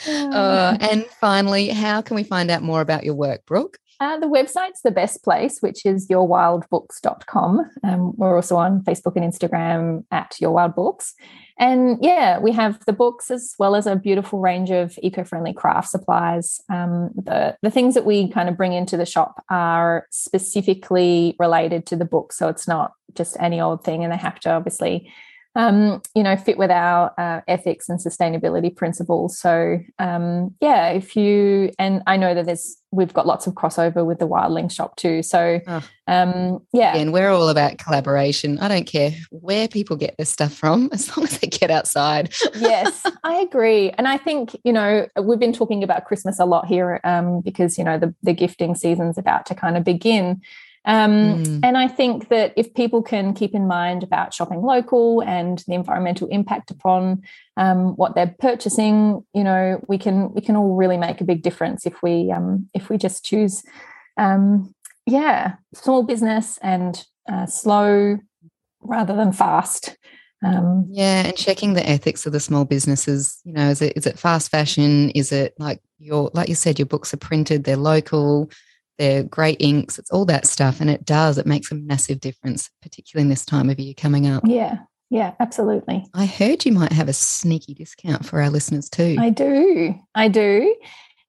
Uh, 0.07 0.77
and 0.81 1.05
finally, 1.21 1.69
how 1.69 2.01
can 2.01 2.15
we 2.15 2.23
find 2.23 2.51
out 2.51 2.63
more 2.63 2.81
about 2.81 3.05
your 3.05 3.15
work, 3.15 3.45
Brooke? 3.45 3.79
Uh, 4.01 4.19
the 4.19 4.27
website's 4.27 4.81
the 4.83 4.91
best 4.91 5.23
place, 5.23 5.59
which 5.61 5.85
is 5.85 6.09
yourwildbooks.com. 6.09 7.71
Um, 7.85 8.17
we're 8.17 8.35
also 8.35 8.57
on 8.57 8.81
Facebook 8.83 9.15
and 9.15 9.31
Instagram 9.31 10.05
at 10.11 10.35
Your 10.41 10.53
Wild 10.53 10.75
Books. 10.75 11.15
And 11.59 11.99
yeah, 12.01 12.39
we 12.39 12.53
have 12.53 12.83
the 12.87 12.95
books 12.95 13.31
as 13.31 13.55
well 13.59 13.77
as 13.77 13.87
a 13.87 13.97
beautiful 13.97 14.41
range 14.41 14.71
of 14.71 14.99
eco 15.03 15.23
friendly 15.23 15.53
craft 15.53 15.91
supplies. 15.91 16.63
Um, 16.71 17.11
the, 17.15 17.59
the 17.61 17.71
things 17.71 17.93
that 17.93 18.07
we 18.07 18.31
kind 18.31 18.49
of 18.49 18.57
bring 18.57 18.73
into 18.73 18.97
the 18.97 19.05
shop 19.05 19.45
are 19.51 20.07
specifically 20.11 21.37
related 21.39 21.85
to 21.87 21.97
the 21.97 22.07
book. 22.07 22.33
So 22.33 22.49
it's 22.49 22.67
not 22.67 22.93
just 23.15 23.37
any 23.39 23.61
old 23.61 23.85
thing, 23.85 24.03
and 24.03 24.11
they 24.11 24.17
have 24.17 24.41
to 24.41 24.51
obviously 24.51 25.13
um, 25.61 26.01
you 26.15 26.23
know, 26.23 26.37
fit 26.37 26.57
with 26.57 26.71
our 26.71 27.13
uh, 27.19 27.43
ethics 27.47 27.91
and 27.91 27.99
sustainability 27.99 28.75
principles. 28.75 29.39
So, 29.39 29.79
um, 29.99 30.55
yeah, 30.61 30.89
if 30.89 31.15
you 31.15 31.71
and 31.79 32.03
I 32.07 32.17
know 32.17 32.35
that 32.35 32.47
there's 32.47 32.79
we've 32.93 33.13
got 33.13 33.27
lots 33.27 33.47
of 33.47 33.55
crossover 33.55 34.05
with 34.05 34.19
the 34.19 34.27
Wildling 34.27 34.73
shop 34.73 34.97
too. 34.97 35.23
So, 35.23 35.61
oh. 35.67 35.83
um, 36.07 36.63
yeah, 36.73 36.97
and 36.97 37.13
we're 37.13 37.29
all 37.29 37.51
about 37.51 37.77
collaboration. 37.77 38.59
I 38.59 38.69
don't 38.69 38.87
care 38.87 39.13
where 39.31 39.69
people 39.69 39.97
get 39.97 40.15
this 40.17 40.31
stuff 40.31 40.55
from, 40.55 40.89
as 40.93 41.15
long 41.15 41.25
as 41.25 41.39
they 41.39 41.49
get 41.49 41.71
outside. 41.71 42.33
yes, 42.57 43.05
I 43.23 43.37
agree, 43.41 43.91
and 43.91 44.09
I 44.09 44.17
think 44.17 44.57
you 44.65 44.73
know 44.73 45.09
we've 45.23 45.39
been 45.39 45.53
talking 45.53 45.83
about 45.83 46.07
Christmas 46.07 46.41
a 46.41 46.47
lot 46.47 46.67
here 46.67 47.01
um, 47.05 47.43
because 47.43 47.77
you 47.77 47.85
know 47.85 47.99
the 47.99 48.15
the 48.23 48.33
gifting 48.33 48.75
season's 48.75 49.19
about 49.19 49.45
to 49.47 49.55
kind 49.55 49.77
of 49.77 49.85
begin. 49.85 50.41
Um, 50.85 51.45
mm. 51.45 51.61
And 51.63 51.77
I 51.77 51.89
think 51.89 52.29
that 52.29 52.55
if 52.57 52.73
people 52.75 53.03
can 53.03 53.35
keep 53.35 53.55
in 53.55 53.67
mind 53.67 54.03
about 54.03 54.33
shopping 54.33 54.63
local 54.63 55.23
and 55.23 55.63
the 55.67 55.75
environmental 55.75 56.29
impact 56.29 56.71
upon 56.71 57.23
um, 57.57 57.97
what 57.97 58.15
they're 58.15 58.35
purchasing, 58.39 59.25
you 59.35 59.45
know, 59.45 59.83
we 59.89 59.99
can 59.99 60.33
we 60.33 60.41
can 60.41 60.57
all 60.57 60.77
really 60.77 60.97
make 60.97 61.21
a 61.21 61.25
big 61.25 61.43
difference 61.43 61.85
if 61.87 62.03
we 62.03 62.31
um, 62.31 62.69
if 62.75 62.89
we 62.89 62.97
just 62.97 63.25
choose, 63.25 63.63
um, 64.17 64.75
yeah, 65.07 65.55
small 65.75 66.03
business 66.03 66.59
and 66.63 67.05
uh, 67.31 67.47
slow 67.47 68.19
rather 68.81 69.15
than 69.15 69.33
fast. 69.33 69.97
Um, 70.43 70.87
yeah, 70.89 71.27
and 71.27 71.37
checking 71.37 71.75
the 71.75 71.87
ethics 71.87 72.25
of 72.25 72.33
the 72.33 72.41
small 72.41 72.65
businesses. 72.65 73.39
You 73.45 73.53
know, 73.53 73.69
is 73.69 73.83
it 73.83 73.93
is 73.97 74.07
it 74.07 74.19
fast 74.19 74.51
fashion? 74.51 75.11
Is 75.11 75.31
it 75.31 75.53
like 75.59 75.83
your 75.99 76.31
like 76.33 76.49
you 76.49 76.55
said, 76.55 76.79
your 76.79 76.87
books 76.87 77.13
are 77.13 77.19
printed, 77.19 77.65
they're 77.65 77.77
local 77.77 78.51
they're 79.01 79.23
great 79.23 79.57
inks, 79.61 79.99
it's 79.99 80.11
all 80.11 80.27
that 80.27 80.47
stuff. 80.47 80.81
And 80.81 80.91
it 80.91 81.05
does, 81.05 81.39
it 81.39 81.47
makes 81.47 81.73
a 81.73 81.75
massive 81.75 82.21
difference, 82.21 82.71
particularly 82.83 83.25
in 83.25 83.31
this 83.31 83.47
time 83.47 83.71
of 83.71 83.81
year 83.81 83.95
coming 83.97 84.27
up. 84.27 84.45
Yeah. 84.47 84.79
Yeah, 85.09 85.33
absolutely. 85.41 86.07
I 86.15 86.27
heard 86.27 86.65
you 86.65 86.71
might 86.71 86.93
have 86.93 87.09
a 87.09 87.13
sneaky 87.13 87.75
discount 87.75 88.25
for 88.25 88.41
our 88.41 88.49
listeners 88.49 88.89
too. 88.89 89.17
I 89.19 89.31
do. 89.31 89.95
I 90.15 90.29
do. 90.29 90.77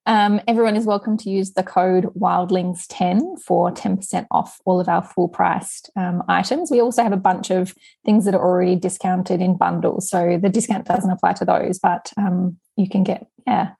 Um, 0.05 0.41
everyone 0.47 0.75
is 0.75 0.85
welcome 0.85 1.17
to 1.17 1.29
use 1.29 1.53
the 1.53 1.63
code 1.63 2.05
wildlings10 2.13 3.41
for 3.41 3.71
10% 3.71 4.27
off 4.29 4.59
all 4.65 4.79
of 4.79 4.87
our 4.87 5.01
full 5.01 5.29
priced 5.29 5.89
um, 5.95 6.21
items. 6.27 6.69
We 6.69 6.79
also 6.81 7.01
have 7.01 7.13
a 7.13 7.17
bunch 7.17 7.49
of 7.49 7.73
things 8.05 8.25
that 8.25 8.35
are 8.35 8.43
already 8.43 8.75
discounted 8.75 9.41
in 9.41 9.57
bundles. 9.57 10.09
So 10.09 10.37
the 10.39 10.49
discount 10.49 10.85
doesn't 10.85 11.09
apply 11.09 11.33
to 11.33 11.45
those, 11.45 11.79
but 11.79 12.11
um, 12.17 12.57
you 12.75 12.89
can 12.89 13.03
get, 13.03 13.27
yeah, 13.47 13.71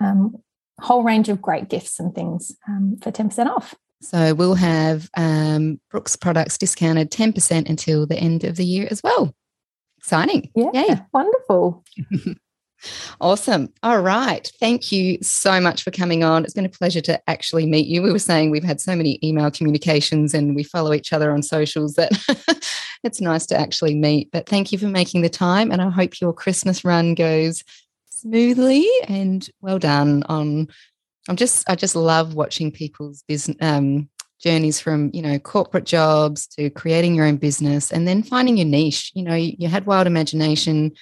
um, 0.00 0.36
whole 0.80 1.02
range 1.02 1.28
of 1.28 1.42
great 1.42 1.68
gifts 1.68 2.00
and 2.00 2.14
things 2.14 2.52
um, 2.68 2.96
for 3.00 3.10
10% 3.10 3.46
off. 3.46 3.74
So 4.00 4.34
we'll 4.34 4.54
have 4.54 5.08
um, 5.16 5.80
Brooks 5.90 6.16
products 6.16 6.58
discounted 6.58 7.10
10% 7.10 7.68
until 7.68 8.06
the 8.06 8.18
end 8.18 8.42
of 8.44 8.56
the 8.56 8.64
year 8.64 8.88
as 8.90 9.02
well. 9.02 9.34
Exciting. 9.98 10.50
Yeah. 10.56 10.70
Yay. 10.72 11.00
Wonderful. 11.12 11.84
Awesome. 13.20 13.72
All 13.82 14.00
right. 14.00 14.50
Thank 14.58 14.90
you 14.90 15.18
so 15.22 15.60
much 15.60 15.82
for 15.82 15.90
coming 15.90 16.24
on. 16.24 16.44
It's 16.44 16.54
been 16.54 16.66
a 16.66 16.70
pleasure 16.70 17.00
to 17.02 17.30
actually 17.30 17.66
meet 17.66 17.86
you. 17.86 18.02
We 18.02 18.12
were 18.12 18.18
saying 18.18 18.50
we've 18.50 18.64
had 18.64 18.80
so 18.80 18.96
many 18.96 19.18
email 19.22 19.50
communications 19.50 20.34
and 20.34 20.54
we 20.54 20.64
follow 20.64 20.92
each 20.92 21.12
other 21.12 21.30
on 21.32 21.42
socials 21.42 21.94
that 21.94 22.12
it's 23.04 23.20
nice 23.20 23.46
to 23.46 23.58
actually 23.58 23.94
meet. 23.94 24.30
But 24.32 24.48
thank 24.48 24.72
you 24.72 24.78
for 24.78 24.88
making 24.88 25.22
the 25.22 25.28
time. 25.28 25.70
And 25.70 25.80
I 25.80 25.90
hope 25.90 26.20
your 26.20 26.32
Christmas 26.32 26.84
run 26.84 27.14
goes 27.14 27.62
smoothly 28.22 28.88
and 29.08 29.48
well 29.60 29.78
done 29.78 30.22
on 30.24 30.68
I'm 31.28 31.36
just 31.36 31.68
I 31.68 31.76
just 31.76 31.94
love 31.94 32.34
watching 32.34 32.72
people's 32.72 33.22
business 33.28 33.56
um, 33.60 34.08
journeys 34.40 34.80
from 34.80 35.10
you 35.12 35.22
know 35.22 35.38
corporate 35.38 35.84
jobs 35.84 36.46
to 36.48 36.68
creating 36.70 37.14
your 37.14 37.26
own 37.26 37.36
business 37.36 37.92
and 37.92 38.08
then 38.08 38.22
finding 38.22 38.56
your 38.56 38.66
niche. 38.66 39.12
You 39.14 39.22
know, 39.22 39.34
you, 39.34 39.54
you 39.58 39.68
had 39.68 39.86
wild 39.86 40.08
imagination, 40.08 40.92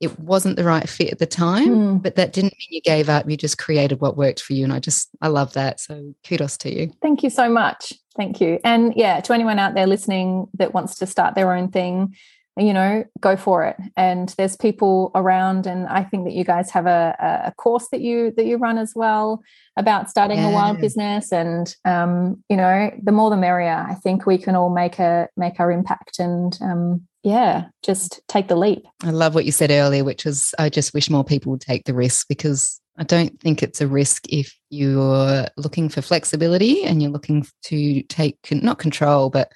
it 0.00 0.18
wasn't 0.18 0.56
the 0.56 0.64
right 0.64 0.88
fit 0.88 1.12
at 1.12 1.18
the 1.18 1.26
time, 1.26 1.68
mm. 1.68 2.02
but 2.02 2.16
that 2.16 2.32
didn't 2.32 2.54
mean 2.58 2.68
you 2.70 2.80
gave 2.80 3.10
up. 3.10 3.28
You 3.28 3.36
just 3.36 3.58
created 3.58 4.00
what 4.00 4.16
worked 4.16 4.40
for 4.40 4.54
you. 4.54 4.64
And 4.64 4.72
I 4.72 4.80
just, 4.80 5.10
I 5.20 5.28
love 5.28 5.52
that. 5.52 5.78
So 5.78 6.14
kudos 6.26 6.56
to 6.58 6.74
you. 6.74 6.90
Thank 7.02 7.22
you 7.22 7.28
so 7.28 7.50
much. 7.50 7.92
Thank 8.16 8.40
you. 8.40 8.58
And 8.64 8.94
yeah, 8.96 9.20
to 9.20 9.34
anyone 9.34 9.58
out 9.58 9.74
there 9.74 9.86
listening 9.86 10.48
that 10.54 10.72
wants 10.72 10.96
to 10.96 11.06
start 11.06 11.34
their 11.34 11.52
own 11.52 11.70
thing, 11.70 12.16
you 12.60 12.72
know, 12.72 13.04
go 13.20 13.36
for 13.36 13.64
it. 13.64 13.76
And 13.96 14.28
there's 14.36 14.56
people 14.56 15.10
around, 15.14 15.66
and 15.66 15.86
I 15.88 16.04
think 16.04 16.24
that 16.24 16.34
you 16.34 16.44
guys 16.44 16.70
have 16.70 16.86
a, 16.86 17.42
a 17.46 17.52
course 17.52 17.88
that 17.90 18.00
you 18.00 18.32
that 18.36 18.46
you 18.46 18.58
run 18.58 18.78
as 18.78 18.92
well 18.94 19.42
about 19.76 20.10
starting 20.10 20.38
yeah. 20.38 20.50
a 20.50 20.52
wild 20.52 20.80
business. 20.80 21.32
And 21.32 21.74
um, 21.84 22.42
you 22.48 22.56
know, 22.56 22.90
the 23.02 23.12
more 23.12 23.30
the 23.30 23.36
merrier. 23.36 23.86
I 23.88 23.94
think 23.94 24.26
we 24.26 24.38
can 24.38 24.54
all 24.54 24.70
make 24.70 24.98
a 24.98 25.28
make 25.36 25.58
our 25.58 25.72
impact 25.72 26.18
and 26.18 26.58
um, 26.60 27.06
yeah, 27.22 27.66
just 27.82 28.20
take 28.28 28.48
the 28.48 28.56
leap. 28.56 28.84
I 29.02 29.10
love 29.10 29.34
what 29.34 29.44
you 29.44 29.52
said 29.52 29.70
earlier, 29.70 30.04
which 30.04 30.24
was 30.24 30.54
I 30.58 30.68
just 30.68 30.94
wish 30.94 31.10
more 31.10 31.24
people 31.24 31.52
would 31.52 31.60
take 31.60 31.84
the 31.84 31.94
risk 31.94 32.28
because 32.28 32.80
I 32.98 33.04
don't 33.04 33.40
think 33.40 33.62
it's 33.62 33.80
a 33.80 33.86
risk 33.86 34.26
if 34.28 34.54
you're 34.68 35.46
looking 35.56 35.88
for 35.88 36.02
flexibility 36.02 36.84
and 36.84 37.02
you're 37.02 37.10
looking 37.10 37.46
to 37.64 38.02
take 38.04 38.36
not 38.50 38.78
control, 38.78 39.30
but 39.30 39.52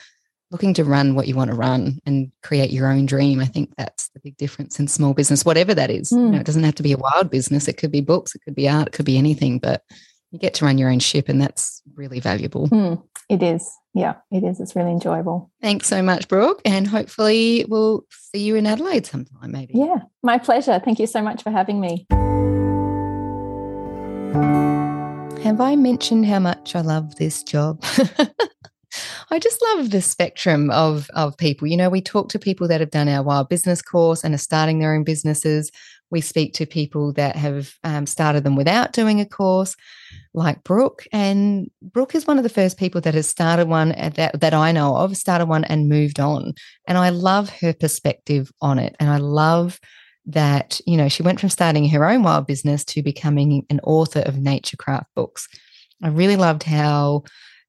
looking 0.50 0.74
to 0.74 0.84
run 0.84 1.14
what 1.14 1.26
you 1.26 1.34
want 1.34 1.50
to 1.50 1.56
run 1.56 1.98
and 2.06 2.30
create 2.42 2.70
your 2.70 2.88
own 2.88 3.06
dream. 3.06 3.40
I 3.40 3.46
think 3.46 3.74
that's 3.76 4.08
the 4.10 4.20
big 4.20 4.36
difference 4.36 4.78
in 4.78 4.88
small 4.88 5.14
business, 5.14 5.44
whatever 5.44 5.74
that 5.74 5.90
is. 5.90 6.10
Mm. 6.10 6.16
You 6.16 6.24
know, 6.24 6.30
hmm. 6.30 6.40
it 6.40 6.46
doesn't 6.46 6.64
have 6.64 6.74
to 6.76 6.82
be 6.82 6.92
a 6.92 6.98
wild 6.98 7.30
business. 7.30 7.68
It 7.68 7.76
could 7.76 7.90
be 7.90 8.00
books, 8.00 8.34
it 8.34 8.42
could 8.42 8.54
be 8.54 8.68
art, 8.68 8.88
it 8.88 8.92
could 8.92 9.06
be 9.06 9.18
anything, 9.18 9.58
but 9.58 9.82
you 10.30 10.38
get 10.38 10.54
to 10.54 10.64
run 10.64 10.78
your 10.78 10.90
own 10.90 10.98
ship 10.98 11.28
and 11.28 11.40
that's 11.40 11.82
really 11.94 12.20
valuable. 12.20 12.68
Mm, 12.68 13.02
it 13.28 13.42
is. 13.42 13.70
Yeah, 13.94 14.14
it 14.32 14.42
is. 14.42 14.58
It's 14.58 14.74
really 14.74 14.90
enjoyable. 14.90 15.50
Thanks 15.62 15.86
so 15.86 16.02
much, 16.02 16.26
Brooke. 16.26 16.60
And 16.64 16.88
hopefully 16.88 17.64
we'll 17.68 18.04
see 18.10 18.42
you 18.42 18.56
in 18.56 18.66
Adelaide 18.66 19.06
sometime, 19.06 19.52
maybe. 19.52 19.74
Yeah, 19.76 19.98
my 20.22 20.38
pleasure. 20.38 20.80
Thank 20.84 20.98
you 20.98 21.06
so 21.06 21.22
much 21.22 21.42
for 21.44 21.50
having 21.50 21.80
me. 21.80 22.06
Have 25.44 25.60
I 25.60 25.76
mentioned 25.76 26.26
how 26.26 26.40
much 26.40 26.74
I 26.74 26.80
love 26.80 27.14
this 27.16 27.44
job? 27.44 27.84
I 29.30 29.38
just 29.38 29.62
love 29.62 29.90
the 29.90 30.02
spectrum 30.02 30.70
of, 30.70 31.08
of 31.14 31.36
people. 31.36 31.66
You 31.68 31.76
know, 31.76 31.90
we 31.90 32.00
talk 32.00 32.28
to 32.30 32.38
people 32.38 32.68
that 32.68 32.80
have 32.80 32.90
done 32.90 33.08
our 33.08 33.22
wild 33.22 33.48
business 33.48 33.82
course 33.82 34.24
and 34.24 34.34
are 34.34 34.38
starting 34.38 34.78
their 34.78 34.94
own 34.94 35.04
businesses. 35.04 35.70
We 36.10 36.20
speak 36.20 36.54
to 36.54 36.66
people 36.66 37.12
that 37.14 37.36
have 37.36 37.74
um, 37.82 38.06
started 38.06 38.44
them 38.44 38.56
without 38.56 38.92
doing 38.92 39.20
a 39.20 39.26
course, 39.26 39.74
like 40.32 40.62
Brooke. 40.62 41.04
And 41.12 41.70
Brooke 41.82 42.14
is 42.14 42.26
one 42.26 42.38
of 42.38 42.44
the 42.44 42.50
first 42.50 42.78
people 42.78 43.00
that 43.00 43.14
has 43.14 43.28
started 43.28 43.68
one 43.68 43.88
that, 43.90 44.40
that 44.40 44.54
I 44.54 44.72
know 44.72 44.96
of, 44.96 45.16
started 45.16 45.46
one 45.46 45.64
and 45.64 45.88
moved 45.88 46.20
on. 46.20 46.54
And 46.86 46.98
I 46.98 47.08
love 47.08 47.50
her 47.60 47.72
perspective 47.72 48.52
on 48.60 48.78
it. 48.78 48.94
And 49.00 49.10
I 49.10 49.16
love 49.16 49.80
that, 50.26 50.80
you 50.86 50.96
know, 50.96 51.08
she 51.08 51.22
went 51.22 51.40
from 51.40 51.48
starting 51.48 51.88
her 51.88 52.08
own 52.08 52.22
wild 52.22 52.46
business 52.46 52.84
to 52.84 53.02
becoming 53.02 53.66
an 53.68 53.80
author 53.82 54.20
of 54.20 54.38
nature 54.38 54.76
craft 54.76 55.08
books. 55.14 55.48
I 56.02 56.08
really 56.08 56.36
loved 56.36 56.62
how 56.62 57.24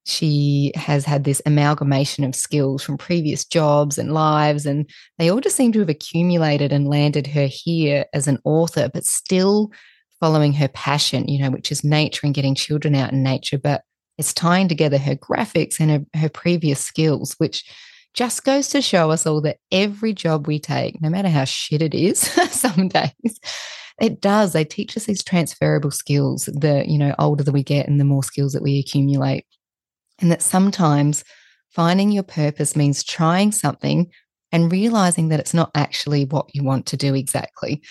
she 0.06 0.70
has 0.76 1.04
had 1.04 1.24
this 1.24 1.42
amalgamation 1.46 2.22
of 2.22 2.36
skills 2.36 2.80
from 2.80 2.96
previous 2.96 3.44
jobs 3.44 3.98
and 3.98 4.14
lives, 4.14 4.64
and 4.64 4.88
they 5.18 5.28
all 5.28 5.40
just 5.40 5.56
seem 5.56 5.72
to 5.72 5.80
have 5.80 5.88
accumulated 5.88 6.72
and 6.72 6.86
landed 6.86 7.26
her 7.26 7.46
here 7.46 8.06
as 8.14 8.28
an 8.28 8.38
author, 8.44 8.88
but 8.92 9.04
still 9.04 9.72
following 10.20 10.52
her 10.52 10.68
passion, 10.68 11.26
you 11.26 11.42
know, 11.42 11.50
which 11.50 11.72
is 11.72 11.82
nature 11.82 12.20
and 12.24 12.36
getting 12.36 12.54
children 12.54 12.94
out 12.94 13.12
in 13.12 13.24
nature. 13.24 13.58
But 13.58 13.82
it's 14.16 14.32
tying 14.32 14.68
together 14.68 14.96
her 14.96 15.16
graphics 15.16 15.80
and 15.80 15.90
her, 15.90 16.20
her 16.20 16.28
previous 16.28 16.78
skills, 16.78 17.34
which 17.38 17.68
just 18.14 18.44
goes 18.44 18.68
to 18.68 18.80
show 18.80 19.10
us 19.10 19.26
all 19.26 19.40
that 19.40 19.58
every 19.72 20.12
job 20.12 20.46
we 20.46 20.60
take, 20.60 21.02
no 21.02 21.10
matter 21.10 21.28
how 21.28 21.44
shit 21.44 21.82
it 21.82 21.94
is, 21.94 22.20
some 22.52 22.86
days, 22.86 23.40
it 24.00 24.20
does. 24.20 24.52
They 24.52 24.64
teach 24.64 24.96
us 24.96 25.06
these 25.06 25.24
transferable 25.24 25.90
skills. 25.90 26.44
The 26.44 26.84
you 26.86 26.96
know 26.96 27.12
older 27.18 27.42
that 27.42 27.52
we 27.52 27.64
get, 27.64 27.88
and 27.88 27.98
the 27.98 28.04
more 28.04 28.22
skills 28.22 28.52
that 28.52 28.62
we 28.62 28.78
accumulate 28.78 29.44
and 30.20 30.30
that 30.30 30.42
sometimes 30.42 31.24
finding 31.68 32.10
your 32.10 32.22
purpose 32.22 32.76
means 32.76 33.04
trying 33.04 33.52
something 33.52 34.10
and 34.52 34.72
realizing 34.72 35.28
that 35.28 35.40
it's 35.40 35.54
not 35.54 35.70
actually 35.74 36.24
what 36.24 36.46
you 36.54 36.64
want 36.64 36.86
to 36.86 36.96
do 36.96 37.14
exactly. 37.14 37.82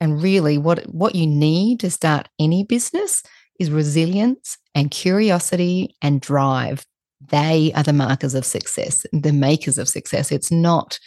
And 0.00 0.22
really, 0.22 0.58
what, 0.58 0.84
what 0.86 1.14
you 1.14 1.26
need 1.26 1.80
to 1.80 1.90
start 1.90 2.28
any 2.38 2.64
business 2.64 3.22
is 3.58 3.70
resilience 3.70 4.56
and 4.74 4.90
curiosity 4.90 5.96
and 6.02 6.20
drive. 6.20 6.84
They 7.30 7.72
are 7.74 7.82
the 7.82 7.92
markers 7.92 8.34
of 8.34 8.44
success, 8.44 9.06
the 9.12 9.32
makers 9.32 9.78
of 9.78 9.88
success. 9.88 10.30
It's 10.30 10.50
not, 10.50 10.98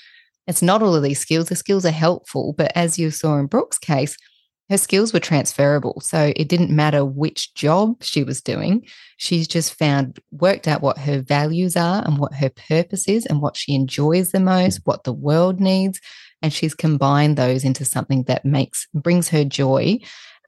it's 0.47 0.61
not 0.61 0.81
all 0.81 0.95
of 0.95 1.03
these 1.03 1.19
skills. 1.19 1.49
The 1.49 1.55
skills 1.55 1.85
are 1.85 1.91
helpful, 1.91 2.53
but 2.57 2.71
as 2.75 2.97
you 2.97 3.11
saw 3.11 3.37
in 3.37 3.45
Brooke's 3.45 3.77
case, 3.77 4.17
her 4.69 4.77
skills 4.77 5.13
were 5.13 5.19
transferable. 5.19 5.99
So 6.01 6.31
it 6.35 6.47
didn't 6.47 6.69
matter 6.69 7.03
which 7.03 7.53
job 7.55 8.03
she 8.03 8.23
was 8.23 8.41
doing. 8.41 8.85
She's 9.17 9.47
just 9.47 9.73
found, 9.73 10.19
worked 10.31 10.67
out 10.67 10.81
what 10.81 10.99
her 10.99 11.21
values 11.21 11.75
are 11.75 12.03
and 12.05 12.17
what 12.17 12.35
her 12.35 12.49
purpose 12.49 13.07
is 13.07 13.25
and 13.25 13.41
what 13.41 13.57
she 13.57 13.73
enjoys 13.73 14.31
the 14.31 14.39
most, 14.39 14.81
what 14.85 15.03
the 15.03 15.13
world 15.13 15.59
needs. 15.59 15.99
And 16.41 16.53
she's 16.53 16.75
combined 16.75 17.35
those 17.35 17.65
into 17.65 17.83
something 17.83 18.23
that 18.23 18.45
makes, 18.45 18.87
brings 18.93 19.29
her 19.29 19.43
joy 19.43 19.99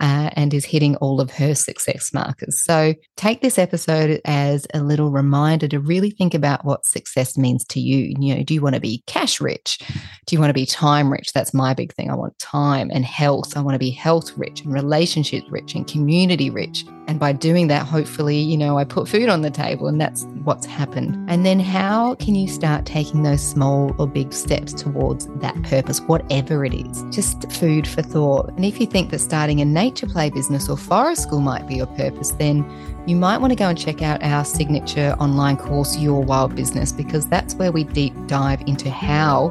uh, 0.01 0.31
and 0.33 0.53
is 0.53 0.65
hitting 0.65 0.95
all 0.97 1.21
of 1.21 1.31
her 1.31 1.53
success 1.55 2.11
markers. 2.13 2.59
So 2.59 2.95
take 3.15 3.41
this 3.41 3.59
episode 3.59 4.19
as 4.25 4.65
a 4.73 4.81
little 4.81 5.11
reminder 5.11 5.67
to 5.69 5.79
really 5.79 6.09
think 6.09 6.33
about 6.33 6.65
what 6.65 6.85
success 6.85 7.37
means 7.37 7.63
to 7.65 7.79
you. 7.79 8.13
You 8.19 8.35
know, 8.35 8.43
do 8.43 8.53
you 8.53 8.61
want 8.61 8.75
to 8.75 8.81
be 8.81 9.03
cash 9.05 9.39
rich? 9.39 9.79
Do 10.25 10.35
you 10.35 10.39
want 10.39 10.49
to 10.49 10.55
be 10.55 10.65
time 10.65 11.11
rich? 11.11 11.31
That's 11.33 11.53
my 11.53 11.73
big 11.73 11.93
thing. 11.93 12.09
I 12.09 12.15
want 12.15 12.37
time 12.39 12.89
and 12.91 13.05
health. 13.05 13.55
I 13.55 13.61
want 13.61 13.75
to 13.75 13.79
be 13.79 13.91
health 13.91 14.35
rich 14.37 14.61
and 14.61 14.73
relationship 14.73 15.43
rich 15.49 15.75
and 15.75 15.87
community 15.87 16.49
rich. 16.49 16.83
And 17.07 17.19
by 17.19 17.33
doing 17.33 17.67
that, 17.67 17.85
hopefully, 17.85 18.37
you 18.37 18.57
know, 18.57 18.77
I 18.77 18.85
put 18.85 19.07
food 19.07 19.27
on 19.27 19.41
the 19.41 19.49
table 19.49 19.87
and 19.87 19.99
that's 19.99 20.23
what's 20.43 20.65
happened. 20.65 21.17
And 21.29 21.45
then 21.45 21.59
how 21.59 22.15
can 22.15 22.35
you 22.35 22.47
start 22.47 22.85
taking 22.85 23.23
those 23.23 23.41
small 23.41 23.93
or 23.99 24.07
big 24.07 24.31
steps 24.31 24.71
towards 24.73 25.27
that 25.41 25.61
purpose, 25.63 25.99
whatever 26.01 26.63
it 26.63 26.73
is? 26.73 27.03
Just 27.11 27.51
food 27.51 27.87
for 27.87 28.01
thought. 28.01 28.49
And 28.51 28.63
if 28.63 28.79
you 28.79 28.87
think 28.87 29.11
that 29.11 29.19
starting 29.19 29.59
a 29.59 29.65
nature 29.65 29.90
play 30.07 30.29
business 30.29 30.69
or 30.69 30.77
forest 30.77 31.23
school 31.23 31.39
might 31.39 31.67
be 31.67 31.75
your 31.75 31.87
purpose, 31.87 32.31
then 32.31 32.65
you 33.07 33.15
might 33.15 33.39
want 33.39 33.51
to 33.51 33.55
go 33.55 33.67
and 33.69 33.77
check 33.77 34.01
out 34.01 34.21
our 34.23 34.45
signature 34.45 35.15
online 35.19 35.57
course, 35.57 35.97
Your 35.97 36.21
Wild 36.23 36.55
Business, 36.55 36.91
because 36.91 37.27
that's 37.27 37.55
where 37.55 37.71
we 37.71 37.83
deep 37.83 38.13
dive 38.27 38.61
into 38.61 38.89
how 38.89 39.49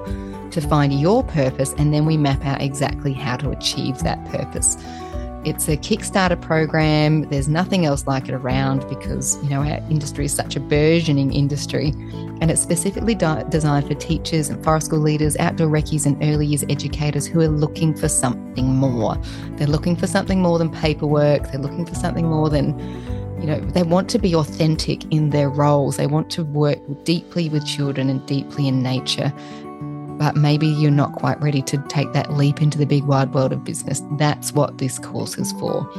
to 0.51 0.61
find 0.61 0.99
your 0.99 1.23
purpose 1.25 1.75
and 1.79 1.95
then 1.95 2.07
we 2.07 2.17
map 2.17 2.45
out 2.45 2.61
exactly 2.61 3.13
how 3.13 3.37
to 3.37 3.51
achieve 3.51 3.99
that 4.01 4.25
purpose. 4.27 4.77
It's 5.45 5.69
a 5.69 5.77
Kickstarter 5.77 6.41
program. 6.41 7.23
There's 7.31 7.49
nothing 7.49 7.87
else 7.87 8.07
like 8.07 8.29
it 8.29 8.35
around 8.35 8.87
because, 8.89 9.43
you 9.43 9.49
know, 9.51 9.63
our 9.63 9.79
industry 9.89 10.27
is 10.27 10.35
such 10.35 10.55
a 10.55 10.61
burgeoning 10.61 11.33
industry. 11.33 11.93
And 12.41 12.51
it's 12.51 12.61
specifically 12.61 13.15
di- 13.15 13.45
designed 13.49 13.87
for 13.87 13.95
teachers 13.95 14.49
and 14.49 14.63
forest 14.65 14.87
school 14.87 15.01
leaders, 15.01 15.37
outdoor 15.37 15.69
reccees, 15.69 16.07
and 16.07 16.17
early 16.23 16.47
years 16.47 16.65
educators 16.69 17.27
who 17.27 17.41
are 17.41 17.49
looking 17.49 17.95
for 17.95 18.09
something 18.09 18.67
more. 18.67 19.17
They're 19.57 19.67
looking 19.67 19.97
for 19.97 20.07
something 20.07 20.41
more 20.41 20.59
than 20.59 20.71
paperwork. 20.71 21.51
They're 21.51 21.61
looking 21.61 21.85
for 21.85 21.95
something 21.95 22.27
more 22.27 22.49
than, 22.49 22.79
you 23.41 23.47
know, 23.47 23.61
they 23.61 23.83
want 23.83 24.09
to 24.11 24.19
be 24.19 24.35
authentic 24.35 25.05
in 25.13 25.31
their 25.31 25.51
roles. 25.51 25.97
They 25.97 26.07
want 26.07 26.31
to 26.31 26.45
work 26.45 26.79
deeply 27.05 27.49
with 27.49 27.67
children 27.67 28.09
and 28.09 28.25
deeply 28.27 28.69
in 28.69 28.83
nature 28.83 29.33
but 30.21 30.37
maybe 30.37 30.67
you're 30.67 30.91
not 30.91 31.15
quite 31.15 31.41
ready 31.41 31.63
to 31.63 31.79
take 31.89 32.13
that 32.13 32.35
leap 32.35 32.61
into 32.61 32.77
the 32.77 32.85
big 32.85 33.05
wide 33.05 33.33
world 33.33 33.55
of 33.55 33.65
business. 33.65 34.03
That's 34.19 34.53
what 34.53 34.77
this 34.77 34.99
course 34.99 35.39
is 35.39 35.51
for. 35.53 35.91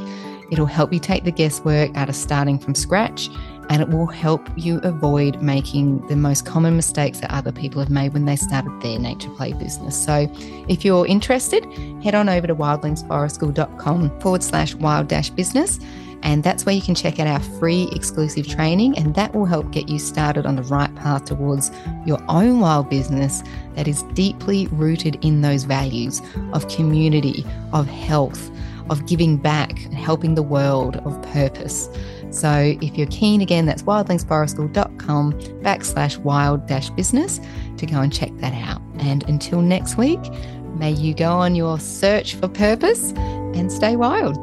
It'll 0.52 0.64
help 0.64 0.92
you 0.92 1.00
take 1.00 1.24
the 1.24 1.32
guesswork 1.32 1.90
out 1.96 2.08
of 2.08 2.14
starting 2.14 2.60
from 2.60 2.76
scratch 2.76 3.28
and 3.72 3.80
it 3.80 3.88
will 3.88 4.06
help 4.06 4.46
you 4.54 4.80
avoid 4.80 5.40
making 5.40 6.06
the 6.06 6.14
most 6.14 6.44
common 6.44 6.76
mistakes 6.76 7.20
that 7.20 7.32
other 7.32 7.50
people 7.50 7.80
have 7.80 7.88
made 7.88 8.12
when 8.12 8.26
they 8.26 8.36
started 8.36 8.70
their 8.82 8.98
nature 8.98 9.30
play 9.30 9.54
business. 9.54 9.96
So 9.96 10.30
if 10.68 10.84
you're 10.84 11.06
interested, 11.06 11.64
head 12.04 12.14
on 12.14 12.28
over 12.28 12.46
to 12.46 12.54
wildlingsforestschool.com 12.54 14.20
forward 14.20 14.42
slash 14.42 14.74
wild 14.74 15.08
dash 15.08 15.30
business. 15.30 15.80
And 16.22 16.44
that's 16.44 16.66
where 16.66 16.74
you 16.74 16.82
can 16.82 16.94
check 16.94 17.18
out 17.18 17.26
our 17.26 17.40
free 17.58 17.88
exclusive 17.92 18.46
training, 18.46 18.96
and 18.98 19.14
that 19.14 19.34
will 19.34 19.46
help 19.46 19.70
get 19.72 19.88
you 19.88 19.98
started 19.98 20.44
on 20.44 20.56
the 20.56 20.62
right 20.64 20.94
path 20.94 21.24
towards 21.24 21.72
your 22.04 22.22
own 22.28 22.60
wild 22.60 22.90
business 22.90 23.42
that 23.74 23.88
is 23.88 24.02
deeply 24.12 24.66
rooted 24.66 25.16
in 25.24 25.40
those 25.40 25.64
values 25.64 26.20
of 26.52 26.68
community, 26.68 27.44
of 27.72 27.88
health, 27.88 28.50
of 28.90 29.06
giving 29.06 29.38
back, 29.38 29.82
and 29.84 29.94
helping 29.94 30.34
the 30.34 30.42
world, 30.42 30.96
of 30.98 31.20
purpose. 31.32 31.88
So 32.32 32.76
if 32.80 32.96
you're 32.96 33.08
keen, 33.08 33.40
again, 33.40 33.66
that's 33.66 33.82
wildlingsforestschool.com 33.82 35.32
backslash 35.62 36.18
wild 36.18 36.66
dash 36.66 36.90
business 36.90 37.40
to 37.76 37.86
go 37.86 38.00
and 38.00 38.12
check 38.12 38.30
that 38.38 38.54
out. 38.54 38.80
And 38.98 39.22
until 39.28 39.60
next 39.60 39.96
week, 39.96 40.20
may 40.76 40.92
you 40.92 41.14
go 41.14 41.32
on 41.32 41.54
your 41.54 41.78
search 41.78 42.34
for 42.34 42.48
purpose 42.48 43.12
and 43.16 43.70
stay 43.70 43.96
wild. 43.96 44.38